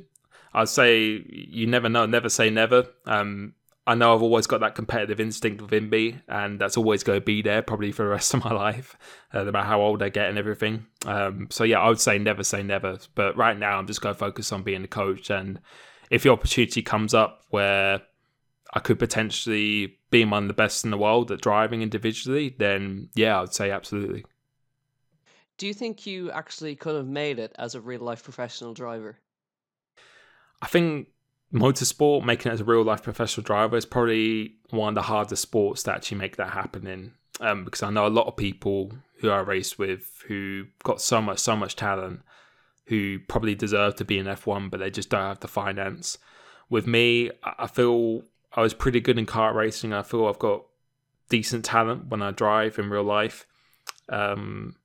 I'd 0.54 0.68
say 0.68 1.24
you 1.28 1.66
never 1.66 1.88
know, 1.88 2.06
never 2.06 2.28
say 2.28 2.50
never. 2.50 2.86
Um, 3.04 3.54
I 3.88 3.94
know 3.94 4.14
I've 4.14 4.22
always 4.22 4.46
got 4.46 4.60
that 4.60 4.74
competitive 4.74 5.18
instinct 5.18 5.62
within 5.62 5.88
me, 5.88 6.20
and 6.28 6.60
that's 6.60 6.76
always 6.76 7.02
going 7.02 7.20
to 7.20 7.24
be 7.24 7.40
there 7.40 7.62
probably 7.62 7.90
for 7.90 8.02
the 8.02 8.10
rest 8.10 8.34
of 8.34 8.44
my 8.44 8.52
life, 8.54 8.98
uh, 9.32 9.44
no 9.44 9.50
matter 9.50 9.66
how 9.66 9.80
old 9.80 10.02
I 10.02 10.10
get 10.10 10.28
and 10.28 10.36
everything. 10.36 10.84
Um, 11.06 11.48
so 11.50 11.64
yeah, 11.64 11.80
I 11.80 11.88
would 11.88 11.98
say 11.98 12.18
never 12.18 12.44
say 12.44 12.62
never. 12.62 12.98
But 13.14 13.34
right 13.38 13.58
now, 13.58 13.78
I'm 13.78 13.86
just 13.86 14.02
going 14.02 14.14
to 14.14 14.18
focus 14.18 14.52
on 14.52 14.62
being 14.62 14.84
a 14.84 14.88
coach, 14.88 15.30
and 15.30 15.58
if 16.10 16.22
the 16.22 16.28
opportunity 16.28 16.82
comes 16.82 17.14
up 17.14 17.44
where 17.48 18.02
I 18.74 18.80
could 18.80 18.98
potentially 18.98 19.96
be 20.10 20.20
among 20.20 20.48
the 20.48 20.54
best 20.54 20.84
in 20.84 20.90
the 20.90 20.98
world 20.98 21.30
at 21.30 21.40
driving 21.40 21.80
individually, 21.80 22.54
then 22.58 23.08
yeah, 23.14 23.38
I 23.38 23.40
would 23.40 23.54
say 23.54 23.70
absolutely. 23.70 24.26
Do 25.56 25.66
you 25.66 25.72
think 25.72 26.06
you 26.06 26.30
actually 26.30 26.76
could 26.76 26.94
have 26.94 27.06
made 27.06 27.38
it 27.38 27.54
as 27.58 27.74
a 27.74 27.80
real 27.80 28.02
life 28.02 28.22
professional 28.22 28.74
driver? 28.74 29.18
I 30.60 30.66
think 30.66 31.08
motorsport, 31.52 32.24
making 32.24 32.50
it 32.50 32.54
as 32.54 32.60
a 32.60 32.64
real 32.64 32.82
life 32.82 33.02
professional 33.02 33.44
driver, 33.44 33.76
is 33.76 33.86
probably 33.86 34.54
one 34.70 34.90
of 34.90 34.94
the 34.94 35.02
hardest 35.02 35.42
sports 35.42 35.82
to 35.84 35.94
actually 35.94 36.18
make 36.18 36.36
that 36.36 36.50
happen 36.50 36.86
in. 36.86 37.12
Um, 37.40 37.64
because 37.64 37.82
I 37.82 37.90
know 37.90 38.06
a 38.06 38.08
lot 38.08 38.26
of 38.26 38.36
people 38.36 38.92
who 39.20 39.30
I 39.30 39.38
race 39.38 39.78
with 39.78 40.24
who 40.26 40.66
got 40.82 41.00
so 41.00 41.22
much, 41.22 41.38
so 41.38 41.54
much 41.56 41.76
talent, 41.76 42.22
who 42.86 43.18
probably 43.28 43.54
deserve 43.54 43.96
to 43.96 44.04
be 44.04 44.18
in 44.18 44.26
F1, 44.26 44.70
but 44.70 44.80
they 44.80 44.90
just 44.90 45.10
don't 45.10 45.20
have 45.20 45.40
the 45.40 45.48
finance. 45.48 46.18
With 46.68 46.86
me, 46.86 47.30
I 47.42 47.66
feel 47.66 48.22
I 48.54 48.62
was 48.62 48.74
pretty 48.74 49.00
good 49.00 49.18
in 49.18 49.26
kart 49.26 49.54
racing. 49.54 49.92
I 49.92 50.02
feel 50.02 50.26
I've 50.26 50.38
got 50.38 50.64
decent 51.28 51.64
talent 51.64 52.08
when 52.08 52.22
I 52.22 52.30
drive 52.30 52.78
in 52.78 52.90
real 52.90 53.04
life. 53.04 53.46
Um, 54.08 54.76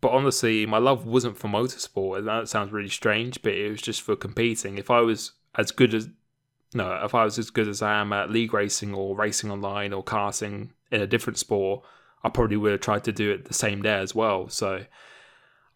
but 0.00 0.12
honestly, 0.12 0.64
my 0.66 0.78
love 0.78 1.06
wasn't 1.06 1.36
for 1.36 1.48
motorsport. 1.48 2.24
That 2.24 2.48
sounds 2.48 2.72
really 2.72 2.88
strange, 2.88 3.42
but 3.42 3.52
it 3.52 3.70
was 3.70 3.82
just 3.82 4.02
for 4.02 4.16
competing. 4.16 4.78
If 4.78 4.90
I 4.90 5.00
was 5.00 5.32
as 5.56 5.70
good 5.70 5.94
as 5.94 6.08
no, 6.72 7.00
if 7.04 7.14
I 7.14 7.24
was 7.24 7.38
as 7.38 7.50
good 7.50 7.66
as 7.66 7.82
I 7.82 8.00
am 8.00 8.12
at 8.12 8.30
league 8.30 8.54
racing 8.54 8.94
or 8.94 9.16
racing 9.16 9.50
online 9.50 9.92
or 9.92 10.04
karting 10.04 10.70
in 10.92 11.00
a 11.00 11.06
different 11.06 11.38
sport, 11.38 11.82
I 12.22 12.28
probably 12.28 12.56
would 12.56 12.72
have 12.72 12.80
tried 12.80 13.04
to 13.04 13.12
do 13.12 13.32
it 13.32 13.46
the 13.46 13.54
same 13.54 13.82
day 13.82 13.98
as 13.98 14.14
well. 14.14 14.48
So 14.48 14.84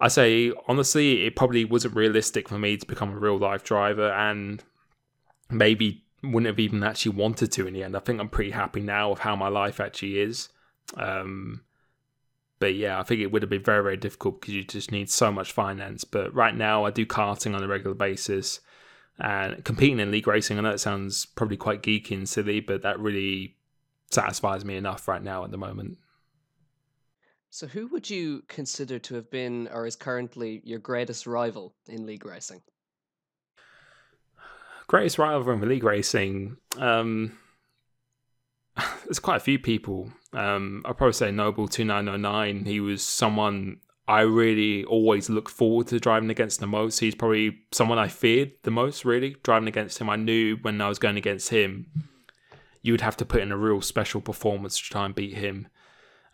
I 0.00 0.08
say 0.08 0.52
honestly, 0.68 1.26
it 1.26 1.36
probably 1.36 1.64
wasn't 1.64 1.96
realistic 1.96 2.48
for 2.48 2.58
me 2.58 2.76
to 2.76 2.86
become 2.86 3.10
a 3.10 3.18
real 3.18 3.38
life 3.38 3.64
driver, 3.64 4.12
and 4.12 4.62
maybe 5.50 6.04
wouldn't 6.22 6.46
have 6.46 6.60
even 6.60 6.82
actually 6.82 7.16
wanted 7.16 7.52
to 7.52 7.66
in 7.66 7.74
the 7.74 7.82
end. 7.82 7.96
I 7.96 8.00
think 8.00 8.20
I'm 8.20 8.28
pretty 8.28 8.52
happy 8.52 8.80
now 8.80 9.10
of 9.10 9.20
how 9.20 9.36
my 9.36 9.48
life 9.48 9.80
actually 9.80 10.20
is. 10.20 10.48
Um, 10.96 11.62
but 12.60 12.74
yeah, 12.74 12.98
I 12.98 13.02
think 13.02 13.20
it 13.20 13.32
would 13.32 13.42
have 13.42 13.50
been 13.50 13.62
very, 13.62 13.82
very 13.82 13.96
difficult 13.96 14.40
because 14.40 14.54
you 14.54 14.64
just 14.64 14.92
need 14.92 15.10
so 15.10 15.30
much 15.32 15.52
finance. 15.52 16.04
But 16.04 16.32
right 16.34 16.54
now, 16.54 16.84
I 16.84 16.90
do 16.90 17.04
karting 17.04 17.54
on 17.54 17.62
a 17.62 17.68
regular 17.68 17.94
basis 17.94 18.60
and 19.18 19.64
competing 19.64 20.00
in 20.00 20.10
league 20.10 20.26
racing. 20.26 20.58
I 20.58 20.62
know 20.62 20.70
it 20.70 20.78
sounds 20.78 21.26
probably 21.26 21.56
quite 21.56 21.82
geeky 21.82 22.12
and 22.12 22.28
silly, 22.28 22.60
but 22.60 22.82
that 22.82 22.98
really 22.98 23.56
satisfies 24.10 24.64
me 24.64 24.76
enough 24.76 25.06
right 25.08 25.22
now 25.22 25.44
at 25.44 25.50
the 25.50 25.58
moment. 25.58 25.98
So, 27.50 27.68
who 27.68 27.86
would 27.88 28.10
you 28.10 28.42
consider 28.48 28.98
to 28.98 29.14
have 29.14 29.30
been 29.30 29.68
or 29.72 29.86
is 29.86 29.94
currently 29.94 30.60
your 30.64 30.80
greatest 30.80 31.26
rival 31.26 31.74
in 31.86 32.04
league 32.04 32.26
racing? 32.26 32.62
Greatest 34.88 35.18
rival 35.18 35.48
in 35.52 35.68
league 35.68 35.84
racing. 35.84 36.56
Um, 36.76 37.38
there's 39.04 39.20
quite 39.20 39.36
a 39.36 39.40
few 39.40 39.60
people. 39.60 40.10
Um, 40.32 40.82
I'll 40.84 40.94
probably 40.94 41.12
say 41.12 41.30
Noble 41.30 41.68
two 41.68 41.84
nine 41.84 42.08
oh 42.08 42.16
nine. 42.16 42.64
He 42.64 42.80
was 42.80 43.04
someone 43.04 43.78
I 44.06 44.20
really 44.20 44.84
always 44.84 45.30
look 45.30 45.48
forward 45.48 45.86
to 45.88 45.98
driving 45.98 46.30
against 46.30 46.60
the 46.60 46.66
most. 46.66 46.98
He's 46.98 47.14
probably 47.14 47.60
someone 47.72 47.98
I 47.98 48.08
feared 48.08 48.52
the 48.62 48.70
most, 48.70 49.04
really. 49.04 49.36
Driving 49.42 49.68
against 49.68 49.98
him, 49.98 50.10
I 50.10 50.16
knew 50.16 50.56
when 50.56 50.80
I 50.80 50.88
was 50.88 50.98
going 50.98 51.16
against 51.16 51.48
him, 51.48 51.86
you 52.82 52.92
would 52.92 53.00
have 53.00 53.16
to 53.18 53.24
put 53.24 53.40
in 53.40 53.50
a 53.50 53.56
real 53.56 53.80
special 53.80 54.20
performance 54.20 54.76
to 54.76 54.84
try 54.84 55.06
and 55.06 55.14
beat 55.14 55.34
him. 55.34 55.68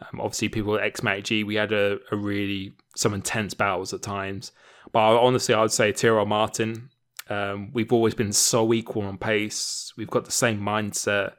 Um, 0.00 0.20
obviously, 0.20 0.48
people 0.48 0.76
at 0.76 0.94
XMAG, 0.94 1.46
we 1.46 1.54
had 1.54 1.72
a, 1.72 1.98
a, 2.10 2.16
really 2.16 2.72
some 2.96 3.14
intense 3.14 3.54
battles 3.54 3.92
at 3.92 4.02
times. 4.02 4.50
But 4.90 5.00
I, 5.00 5.16
honestly, 5.16 5.54
I 5.54 5.62
would 5.62 5.72
say 5.72 5.92
Tyrrell 5.92 6.26
Martin. 6.26 6.90
Um, 7.28 7.70
we've 7.72 7.92
always 7.92 8.14
been 8.14 8.32
so 8.32 8.72
equal 8.72 9.02
on 9.02 9.16
pace. 9.16 9.92
We've 9.96 10.10
got 10.10 10.24
the 10.24 10.32
same 10.32 10.60
mindset. 10.60 11.34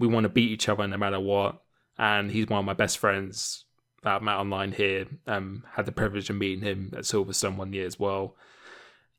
We 0.00 0.08
want 0.08 0.24
to 0.24 0.28
beat 0.28 0.50
each 0.50 0.68
other 0.68 0.88
no 0.88 0.96
matter 0.96 1.20
what. 1.20 1.62
And 1.98 2.32
he's 2.32 2.48
one 2.48 2.60
of 2.60 2.64
my 2.64 2.72
best 2.72 2.98
friends 2.98 3.64
that 4.02 4.22
met 4.22 4.36
online 4.36 4.72
here. 4.72 5.06
Um, 5.26 5.64
had 5.72 5.86
the 5.86 5.92
privilege 5.92 6.30
of 6.30 6.36
meeting 6.36 6.64
him 6.64 6.92
at 6.96 7.04
Silverstone 7.04 7.56
one 7.56 7.72
year 7.72 7.86
as 7.86 7.98
well. 7.98 8.36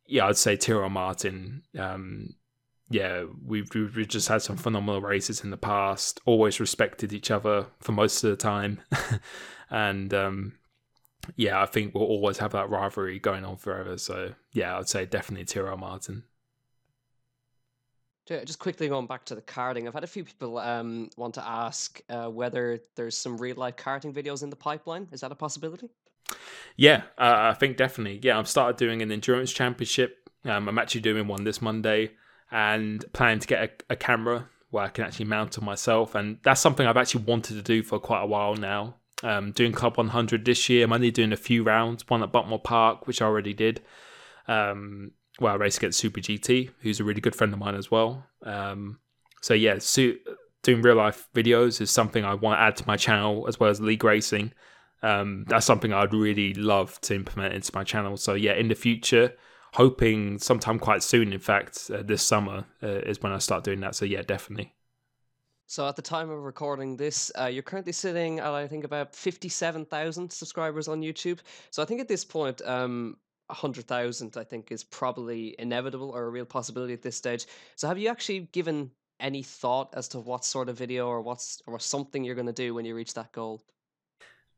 Yeah, 0.05 0.27
I'd 0.27 0.37
say 0.37 0.55
Tyrrell 0.55 0.89
Martin. 0.89 1.63
Um, 1.77 2.35
yeah, 2.89 3.25
we've, 3.45 3.69
we've 3.73 4.07
just 4.07 4.27
had 4.27 4.41
some 4.41 4.57
phenomenal 4.57 5.01
races 5.01 5.43
in 5.43 5.51
the 5.51 5.57
past. 5.57 6.19
Always 6.25 6.59
respected 6.59 7.13
each 7.13 7.29
other 7.29 7.67
for 7.79 7.91
most 7.91 8.23
of 8.23 8.31
the 8.31 8.35
time, 8.35 8.81
and 9.69 10.11
um, 10.13 10.53
yeah, 11.35 11.61
I 11.61 11.65
think 11.67 11.93
we'll 11.93 12.03
always 12.03 12.39
have 12.39 12.51
that 12.53 12.69
rivalry 12.69 13.19
going 13.19 13.45
on 13.45 13.57
forever. 13.57 13.97
So 13.97 14.33
yeah, 14.53 14.77
I'd 14.77 14.89
say 14.89 15.05
definitely 15.05 15.45
Tyrrell 15.45 15.77
Martin. 15.77 16.23
Just 18.29 18.59
quickly 18.59 18.87
going 18.87 19.07
back 19.07 19.25
to 19.25 19.35
the 19.35 19.41
karting, 19.41 19.87
I've 19.87 19.93
had 19.93 20.03
a 20.03 20.07
few 20.07 20.23
people 20.23 20.59
um, 20.59 21.09
want 21.17 21.33
to 21.35 21.47
ask 21.47 22.01
uh, 22.09 22.27
whether 22.27 22.79
there's 22.95 23.17
some 23.17 23.37
real 23.37 23.55
life 23.55 23.75
karting 23.75 24.13
videos 24.13 24.43
in 24.43 24.49
the 24.49 24.55
pipeline. 24.55 25.07
Is 25.11 25.21
that 25.21 25.31
a 25.31 25.35
possibility? 25.35 25.89
Yeah, 26.77 27.03
uh, 27.17 27.51
I 27.51 27.53
think 27.53 27.77
definitely. 27.77 28.19
Yeah, 28.21 28.37
I've 28.37 28.47
started 28.47 28.77
doing 28.77 29.01
an 29.01 29.11
endurance 29.11 29.51
championship. 29.51 30.29
Um, 30.45 30.69
I'm 30.69 30.77
actually 30.77 31.01
doing 31.01 31.27
one 31.27 31.43
this 31.43 31.61
Monday 31.61 32.11
and 32.51 33.03
planning 33.13 33.39
to 33.39 33.47
get 33.47 33.83
a, 33.89 33.93
a 33.93 33.95
camera 33.95 34.47
where 34.69 34.83
I 34.83 34.89
can 34.89 35.05
actually 35.05 35.25
mount 35.25 35.57
on 35.57 35.65
myself. 35.65 36.15
And 36.15 36.37
that's 36.43 36.61
something 36.61 36.85
I've 36.85 36.97
actually 36.97 37.23
wanted 37.23 37.55
to 37.55 37.63
do 37.63 37.81
for 37.83 37.99
quite 37.99 38.21
a 38.21 38.27
while 38.27 38.55
now. 38.55 38.95
Um, 39.23 39.51
doing 39.51 39.71
Club 39.73 39.97
100 39.97 40.45
this 40.45 40.69
year. 40.69 40.85
I'm 40.85 40.93
only 40.93 41.11
doing 41.11 41.33
a 41.33 41.37
few 41.37 41.63
rounds, 41.63 42.07
one 42.07 42.23
at 42.23 42.31
Buckmore 42.31 42.63
Park, 42.63 43.07
which 43.07 43.21
I 43.21 43.25
already 43.25 43.53
did. 43.53 43.81
Um, 44.47 45.11
well, 45.39 45.53
I 45.53 45.57
race 45.57 45.77
against 45.77 45.99
Super 45.99 46.19
GT, 46.19 46.69
who's 46.81 46.99
a 46.99 47.03
really 47.03 47.21
good 47.21 47.35
friend 47.35 47.53
of 47.53 47.59
mine 47.59 47.75
as 47.75 47.89
well. 47.89 48.25
Um, 48.43 48.99
so 49.41 49.53
yeah, 49.53 49.79
doing 50.63 50.81
real 50.81 50.95
life 50.95 51.27
videos 51.33 51.81
is 51.81 51.91
something 51.91 52.25
I 52.25 52.33
want 52.33 52.57
to 52.57 52.61
add 52.61 52.75
to 52.77 52.87
my 52.87 52.97
channel 52.97 53.45
as 53.47 53.59
well 53.59 53.69
as 53.69 53.79
league 53.79 54.03
racing. 54.03 54.53
Um, 55.01 55.45
that's 55.47 55.65
something 55.65 55.93
I'd 55.93 56.13
really 56.13 56.53
love 56.53 56.99
to 57.01 57.15
implement 57.15 57.53
into 57.53 57.71
my 57.73 57.83
channel. 57.83 58.17
So 58.17 58.33
yeah, 58.33 58.53
in 58.53 58.67
the 58.67 58.75
future, 58.75 59.33
hoping 59.73 60.39
sometime 60.39 60.79
quite 60.79 61.03
soon, 61.03 61.31
in 61.31 61.39
fact, 61.39 61.89
uh, 61.93 62.03
this 62.03 62.21
summer 62.21 62.65
uh, 62.83 62.87
is 62.87 63.21
when 63.21 63.31
I 63.31 63.37
start 63.37 63.63
doing 63.63 63.79
that. 63.81 63.95
So 63.95 64.05
yeah, 64.05 64.21
definitely. 64.21 64.73
So 65.67 65.87
at 65.87 65.95
the 65.95 66.01
time 66.01 66.31
of 66.31 66.39
recording 66.39 66.97
this, 66.97 67.31
uh, 67.39 67.45
you're 67.45 67.61
currently 67.61 67.93
sitting 67.93 68.39
at 68.39 68.47
I 68.47 68.67
think 68.67 68.83
about 68.83 69.15
fifty-seven 69.15 69.85
thousand 69.85 70.31
subscribers 70.31 70.87
on 70.87 71.01
YouTube. 71.01 71.39
So 71.69 71.83
I 71.83 71.85
think 71.85 72.01
at 72.01 72.07
this 72.07 72.25
point, 72.25 72.61
um, 72.65 73.17
hundred 73.49 73.87
thousand 73.87 74.37
I 74.37 74.43
think 74.43 74.71
is 74.71 74.83
probably 74.83 75.55
inevitable 75.59 76.11
or 76.11 76.25
a 76.25 76.29
real 76.29 76.45
possibility 76.45 76.93
at 76.93 77.01
this 77.01 77.15
stage. 77.15 77.45
So 77.75 77.87
have 77.87 77.97
you 77.97 78.09
actually 78.09 78.41
given 78.51 78.91
any 79.19 79.43
thought 79.43 79.93
as 79.95 80.07
to 80.09 80.19
what 80.19 80.45
sort 80.45 80.69
of 80.69 80.77
video 80.77 81.07
or 81.07 81.21
what's 81.21 81.61
or 81.67 81.79
something 81.79 82.23
you're 82.23 82.35
going 82.35 82.47
to 82.47 82.53
do 82.53 82.73
when 82.73 82.85
you 82.85 82.95
reach 82.95 83.13
that 83.15 83.31
goal? 83.31 83.61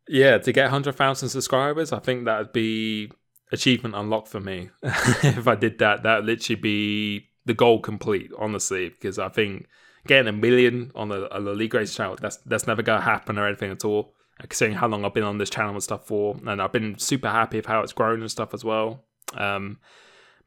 Yeah, 0.08 0.38
to 0.38 0.52
get 0.52 0.70
hundred 0.70 0.96
thousand 0.96 1.30
subscribers, 1.30 1.92
I 1.92 2.00
think 2.00 2.26
that 2.26 2.38
would 2.38 2.54
be 2.54 3.12
achievement 3.52 3.96
unlocked 3.96 4.28
for 4.28 4.40
me. 4.40 4.70
if 4.84 5.48
I 5.48 5.56
did 5.56 5.80
that, 5.80 6.04
that 6.04 6.24
literally 6.24 6.60
be 6.60 7.30
the 7.46 7.54
goal 7.54 7.80
complete, 7.80 8.32
honestly, 8.38 8.90
because 8.90 9.20
I 9.20 9.30
think 9.30 9.68
getting 10.08 10.28
a 10.28 10.32
million 10.32 10.92
on 10.96 11.10
the, 11.10 11.34
on 11.34 11.46
the 11.46 11.54
League 11.54 11.74
Race 11.74 11.96
channel, 11.96 12.18
that's 12.20 12.38
that's 12.38 12.68
never 12.68 12.82
gonna 12.82 13.02
happen 13.02 13.38
or 13.38 13.48
anything 13.48 13.72
at 13.72 13.86
all. 13.86 14.16
Considering 14.42 14.78
how 14.78 14.88
long 14.88 15.06
I've 15.06 15.14
been 15.14 15.24
on 15.24 15.38
this 15.38 15.50
channel 15.50 15.74
and 15.74 15.84
stuff 15.84 16.08
for, 16.08 16.38
and 16.46 16.62
I've 16.62 16.72
been 16.72 16.98
super 16.98 17.30
happy 17.30 17.58
with 17.58 17.66
how 17.66 17.82
it's 17.82 17.94
grown 17.94 18.22
and 18.22 18.32
stuff 18.32 18.54
as 18.54 18.64
well. 18.64 19.06
Um, 19.34 19.80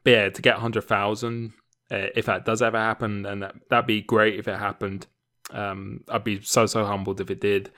but 0.03 0.11
yeah, 0.11 0.29
to 0.29 0.41
get 0.41 0.57
hundred 0.57 0.83
thousand, 0.83 1.53
uh, 1.91 2.07
if 2.15 2.25
that 2.25 2.45
does 2.45 2.61
ever 2.61 2.77
happen, 2.77 3.23
then 3.23 3.39
that 3.39 3.55
that'd 3.69 3.87
be 3.87 4.01
great 4.01 4.39
if 4.39 4.47
it 4.47 4.57
happened. 4.57 5.07
Um, 5.51 6.03
I'd 6.09 6.23
be 6.23 6.41
so 6.41 6.65
so 6.65 6.85
humbled 6.85 7.21
if 7.21 7.29
it 7.29 7.39
did 7.39 7.71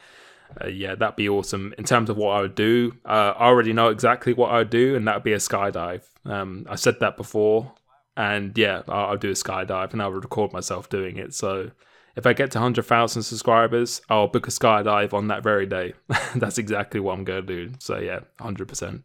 uh, 0.61 0.67
yeah, 0.67 0.95
that'd 0.95 1.15
be 1.15 1.29
awesome. 1.29 1.73
In 1.77 1.83
terms 1.83 2.09
of 2.09 2.17
what 2.17 2.31
I 2.31 2.41
would 2.41 2.55
do, 2.55 2.93
uh, 3.05 3.33
I 3.37 3.45
already 3.45 3.73
know 3.73 3.89
exactly 3.89 4.33
what 4.33 4.51
I 4.51 4.59
would 4.59 4.69
do, 4.69 4.95
and 4.95 5.07
that'd 5.07 5.23
be 5.23 5.33
a 5.33 5.37
skydive. 5.37 6.03
Um, 6.25 6.65
I 6.69 6.75
said 6.75 6.99
that 6.99 7.17
before, 7.17 7.73
and 8.15 8.57
yeah, 8.57 8.81
I'll, 8.87 9.11
I'll 9.11 9.17
do 9.17 9.29
a 9.29 9.33
skydive, 9.33 9.93
and 9.93 10.01
I'll 10.01 10.11
record 10.11 10.53
myself 10.53 10.89
doing 10.89 11.17
it. 11.17 11.33
So 11.33 11.71
if 12.17 12.25
I 12.25 12.33
get 12.33 12.51
to 12.51 12.57
100,000 12.57 13.23
subscribers, 13.23 14.01
I'll 14.09 14.27
book 14.27 14.47
a 14.47 14.51
skydive 14.51 15.13
on 15.13 15.27
that 15.27 15.43
very 15.43 15.65
day. 15.65 15.93
That's 16.35 16.57
exactly 16.57 16.99
what 16.99 17.13
I'm 17.13 17.23
going 17.23 17.45
to 17.45 17.65
do. 17.65 17.73
So 17.79 17.99
yeah, 17.99 18.19
100%. 18.39 19.03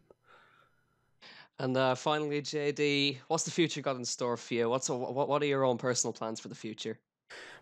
And 1.59 1.77
uh, 1.77 1.95
finally, 1.95 2.41
JD, 2.41 3.19
what's 3.27 3.43
the 3.43 3.51
future 3.51 3.81
got 3.81 3.95
in 3.95 4.03
store 4.03 4.35
for 4.35 4.53
you? 4.55 4.69
What's 4.69 4.89
what, 4.89 5.29
what 5.29 5.41
are 5.41 5.45
your 5.45 5.63
own 5.63 5.77
personal 5.77 6.11
plans 6.11 6.39
for 6.39 6.49
the 6.49 6.55
future? 6.55 6.99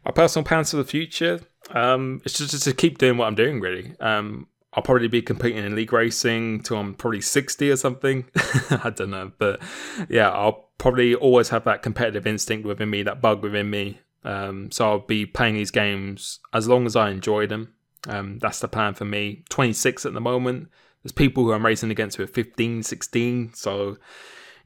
my 0.05 0.11
personal 0.11 0.43
plans 0.43 0.71
for 0.71 0.77
the 0.77 0.83
future, 0.83 1.39
um, 1.71 2.21
it's 2.25 2.37
just, 2.37 2.51
just 2.51 2.63
to 2.63 2.73
keep 2.73 2.97
doing 2.97 3.17
what 3.17 3.27
I'm 3.27 3.35
doing. 3.35 3.59
Really, 3.59 3.93
um, 3.99 4.47
I'll 4.73 4.83
probably 4.83 5.07
be 5.07 5.21
competing 5.21 5.63
in 5.63 5.75
league 5.75 5.93
racing 5.93 6.63
till 6.63 6.77
I'm 6.77 6.93
probably 6.93 7.21
60 7.21 7.69
or 7.69 7.75
something. 7.75 8.25
I 8.71 8.91
don't 8.95 9.11
know, 9.11 9.31
but 9.37 9.61
yeah, 10.09 10.29
I'll 10.29 10.69
probably 10.77 11.13
always 11.13 11.49
have 11.49 11.65
that 11.65 11.83
competitive 11.83 12.25
instinct 12.25 12.65
within 12.65 12.89
me, 12.89 13.03
that 13.03 13.21
bug 13.21 13.43
within 13.43 13.69
me. 13.69 13.99
Um, 14.23 14.71
so 14.71 14.89
I'll 14.89 14.99
be 14.99 15.25
playing 15.25 15.55
these 15.55 15.71
games 15.71 16.39
as 16.53 16.67
long 16.67 16.85
as 16.85 16.95
I 16.95 17.09
enjoy 17.09 17.47
them. 17.47 17.73
Um, 18.07 18.39
that's 18.39 18.59
the 18.59 18.67
plan 18.67 18.93
for 18.93 19.05
me. 19.05 19.43
26 19.49 20.05
at 20.05 20.13
the 20.13 20.21
moment. 20.21 20.69
There's 21.03 21.11
people 21.11 21.43
who 21.43 21.53
I'm 21.53 21.65
racing 21.65 21.91
against 21.91 22.17
who 22.17 22.23
are 22.23 22.27
15, 22.27 22.83
16. 22.83 23.53
So, 23.53 23.87
you 23.89 23.97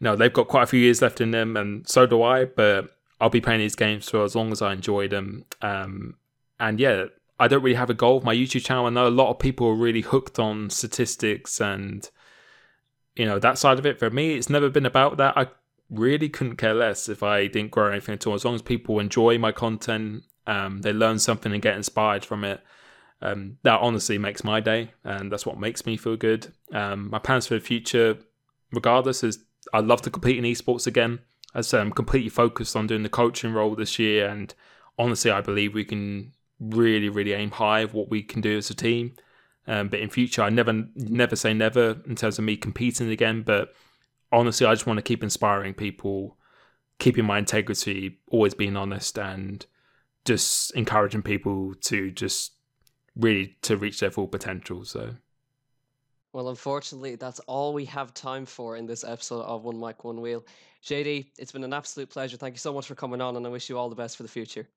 know, 0.02 0.16
they've 0.16 0.34
got 0.34 0.48
quite 0.48 0.64
a 0.64 0.68
few 0.68 0.80
years 0.80 1.02
left 1.02 1.22
in 1.22 1.32
them, 1.32 1.56
and 1.56 1.88
so 1.88 2.06
do 2.06 2.22
I. 2.22 2.46
But 2.46 2.90
I'll 3.20 3.30
be 3.30 3.42
playing 3.42 3.62
these 3.62 3.76
games 3.76 4.10
for 4.10 4.24
as 4.24 4.36
long 4.36 4.52
as 4.52 4.62
I 4.62 4.74
enjoy 4.74 5.08
them. 5.08 5.46
Um, 5.62 6.16
and 6.60 6.80
yeah, 6.80 7.06
I 7.40 7.48
don't 7.48 7.64
really 7.64 7.76
have 7.76 7.90
a 7.90 7.94
goal 7.94 8.16
with 8.16 8.26
my 8.26 8.36
YouTube 8.36 8.66
channel. 8.66 8.86
I 8.86 8.90
know 8.90 9.08
a 9.08 9.10
lot 9.10 9.30
of 9.30 9.40
people 9.40 9.68
are 9.68 9.76
really 9.76 10.02
hooked 10.02 10.40
on 10.40 10.70
statistics 10.70 11.60
and 11.60 12.10
you 13.16 13.26
know 13.26 13.40
that 13.40 13.58
side 13.58 13.80
of 13.80 13.86
it. 13.86 14.00
For 14.00 14.10
me, 14.10 14.36
it's 14.36 14.50
never 14.50 14.70
been 14.70 14.86
about 14.86 15.18
that. 15.18 15.38
I 15.38 15.48
really 15.90 16.30
couldn't 16.30 16.58
care 16.58 16.74
less 16.74 17.10
if 17.10 17.24
I 17.24 17.48
didn't 17.48 17.72
grow 17.72 17.92
anything 17.92 18.14
at 18.14 18.26
all. 18.28 18.34
As 18.34 18.46
long 18.46 18.56
as 18.56 18.62
people 18.62 19.00
enjoy 19.00 19.38
my 19.38 19.52
content, 19.52 20.24
um, 20.48 20.82
they 20.82 20.94
learn 20.94 21.20
something 21.20 21.52
and 21.52 21.62
get 21.62 21.76
inspired 21.76 22.26
from 22.26 22.44
it. 22.44 22.62
Um, 23.22 23.58
that 23.64 23.80
honestly 23.80 24.18
makes 24.18 24.44
my 24.44 24.60
day, 24.60 24.92
and 25.04 25.32
that's 25.32 25.46
what 25.46 25.60
makes 25.60 25.86
me 25.86 25.98
feel 25.98 26.18
good. 26.18 26.54
Um, 26.72 27.10
my 27.10 27.20
plans 27.20 27.48
for 27.48 27.56
the 27.56 27.60
future, 27.60 28.18
regardless, 28.72 29.24
is 29.24 29.40
I'd 29.74 29.86
love 29.86 30.02
to 30.04 30.12
compete 30.12 30.38
in 30.38 30.44
esports 30.44 30.86
again 30.86 31.20
as 31.56 31.74
I 31.74 31.80
I'm 31.80 31.92
completely 31.92 32.30
focused 32.30 32.76
on 32.76 32.86
doing 32.86 33.04
the 33.04 33.10
coaching 33.10 33.54
role 33.54 33.76
this 33.76 33.98
year, 33.98 34.28
and 34.28 34.54
honestly, 35.00 35.32
I 35.32 35.42
believe 35.42 35.74
we 35.74 35.86
can 35.86 36.34
really, 36.60 37.10
really 37.10 37.34
aim 37.34 37.52
high 37.52 37.80
of 37.80 37.94
what 37.94 38.10
we 38.10 38.22
can 38.22 38.42
do 38.42 38.58
as 38.58 38.70
a 38.70 38.76
team. 38.76 39.14
Um, 39.68 39.88
but 39.88 40.00
in 40.00 40.10
future, 40.10 40.44
I 40.44 40.50
never, 40.50 40.86
never 40.96 41.36
say 41.36 41.54
never 41.54 42.02
in 42.06 42.16
terms 42.16 42.38
of 42.38 42.46
me 42.46 42.56
competing 42.58 43.10
again. 43.10 43.42
But 43.42 43.74
honestly, 44.32 44.66
I 44.66 44.74
just 44.74 44.88
want 44.88 44.98
to 44.98 45.04
keep 45.04 45.24
inspiring 45.24 45.74
people, 45.74 46.38
keeping 47.00 47.26
my 47.26 47.40
integrity, 47.40 48.20
always 48.30 48.54
being 48.54 48.76
honest, 48.76 49.18
and 49.18 49.66
just 50.26 50.72
encouraging 50.76 51.22
people 51.22 51.74
to 51.82 52.12
just 52.12 52.54
really 53.16 53.58
to 53.62 53.78
reach 53.78 54.00
their 54.00 54.12
full 54.12 54.28
potential. 54.28 54.86
So. 54.86 55.16
Well, 56.34 56.50
unfortunately, 56.50 57.16
that's 57.16 57.40
all 57.42 57.74
we 57.74 57.86
have 57.86 58.14
time 58.14 58.46
for 58.46 58.76
in 58.76 58.86
this 58.86 59.06
episode 59.06 59.44
of 59.44 59.64
One 59.64 59.80
Mic, 59.80 60.04
One 60.04 60.20
Wheel. 60.20 60.46
JD, 60.84 61.28
it's 61.38 61.52
been 61.52 61.64
an 61.64 61.74
absolute 61.74 62.10
pleasure. 62.10 62.36
Thank 62.36 62.56
you 62.56 62.60
so 62.60 62.74
much 62.74 62.88
for 62.88 62.96
coming 62.96 63.22
on, 63.22 63.38
and 63.38 63.46
I 63.46 63.50
wish 63.50 63.70
you 63.70 63.78
all 63.78 63.90
the 63.90 63.96
best 63.96 64.18
for 64.18 64.24
the 64.24 64.30
future. 64.30 64.68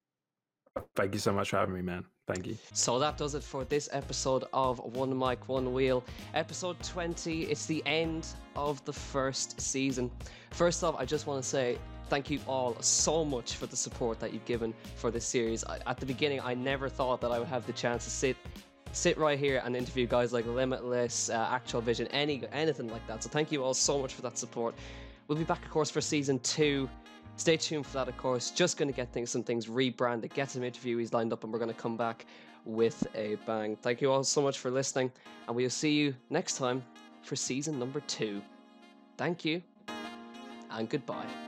Thank 0.94 1.14
you 1.14 1.20
so 1.20 1.32
much 1.32 1.50
for 1.50 1.56
having 1.56 1.74
me, 1.74 1.82
man. 1.82 2.04
Thank 2.28 2.46
you. 2.46 2.58
So 2.74 2.98
that 2.98 3.16
does 3.16 3.34
it 3.34 3.42
for 3.42 3.64
this 3.64 3.88
episode 3.90 4.44
of 4.52 4.80
One 4.94 5.18
Mic, 5.18 5.48
One 5.48 5.72
Wheel. 5.72 6.04
Episode 6.34 6.76
20. 6.82 7.44
It's 7.44 7.64
the 7.64 7.82
end 7.86 8.26
of 8.54 8.84
the 8.84 8.92
first 8.92 9.58
season. 9.58 10.10
First 10.50 10.84
off, 10.84 10.94
I 10.98 11.06
just 11.06 11.26
want 11.26 11.42
to 11.42 11.48
say 11.48 11.78
thank 12.10 12.30
you 12.30 12.38
all 12.46 12.76
so 12.80 13.24
much 13.24 13.54
for 13.54 13.64
the 13.64 13.76
support 13.76 14.20
that 14.20 14.34
you've 14.34 14.44
given 14.44 14.74
for 14.96 15.10
this 15.10 15.24
series. 15.24 15.64
I, 15.64 15.78
at 15.86 15.96
the 15.96 16.04
beginning, 16.04 16.40
I 16.42 16.52
never 16.52 16.90
thought 16.90 17.22
that 17.22 17.32
I 17.32 17.38
would 17.38 17.48
have 17.48 17.66
the 17.66 17.72
chance 17.72 18.04
to 18.04 18.10
sit 18.10 18.36
sit 18.92 19.18
right 19.18 19.38
here 19.38 19.62
and 19.64 19.76
interview 19.76 20.06
guys 20.06 20.32
like 20.32 20.46
Limitless, 20.46 21.30
uh, 21.30 21.48
Actual 21.50 21.80
Vision, 21.80 22.08
any 22.08 22.42
anything 22.52 22.88
like 22.88 23.06
that. 23.06 23.22
So 23.22 23.30
thank 23.30 23.50
you 23.50 23.64
all 23.64 23.74
so 23.74 24.00
much 24.00 24.12
for 24.12 24.22
that 24.22 24.36
support. 24.36 24.74
We'll 25.28 25.38
be 25.38 25.44
back, 25.44 25.64
of 25.64 25.70
course, 25.70 25.90
for 25.90 26.02
season 26.02 26.38
two. 26.40 26.90
Stay 27.38 27.56
tuned 27.56 27.86
for 27.86 27.94
that, 27.94 28.08
of 28.08 28.16
course. 28.16 28.50
Just 28.50 28.76
going 28.76 28.88
to 28.88 28.94
get 28.94 29.12
things, 29.12 29.30
some 29.30 29.44
things 29.44 29.68
rebranded, 29.68 30.34
get 30.34 30.50
some 30.50 30.62
interviewees 30.62 31.14
lined 31.14 31.32
up, 31.32 31.44
and 31.44 31.52
we're 31.52 31.60
going 31.60 31.72
to 31.72 31.80
come 31.80 31.96
back 31.96 32.26
with 32.64 33.06
a 33.14 33.36
bang. 33.46 33.76
Thank 33.76 34.02
you 34.02 34.10
all 34.10 34.24
so 34.24 34.42
much 34.42 34.58
for 34.58 34.70
listening, 34.72 35.12
and 35.46 35.56
we'll 35.56 35.70
see 35.70 35.92
you 35.92 36.14
next 36.30 36.58
time 36.58 36.84
for 37.22 37.36
season 37.36 37.78
number 37.78 38.00
two. 38.00 38.42
Thank 39.16 39.44
you, 39.44 39.62
and 40.70 40.88
goodbye. 40.88 41.47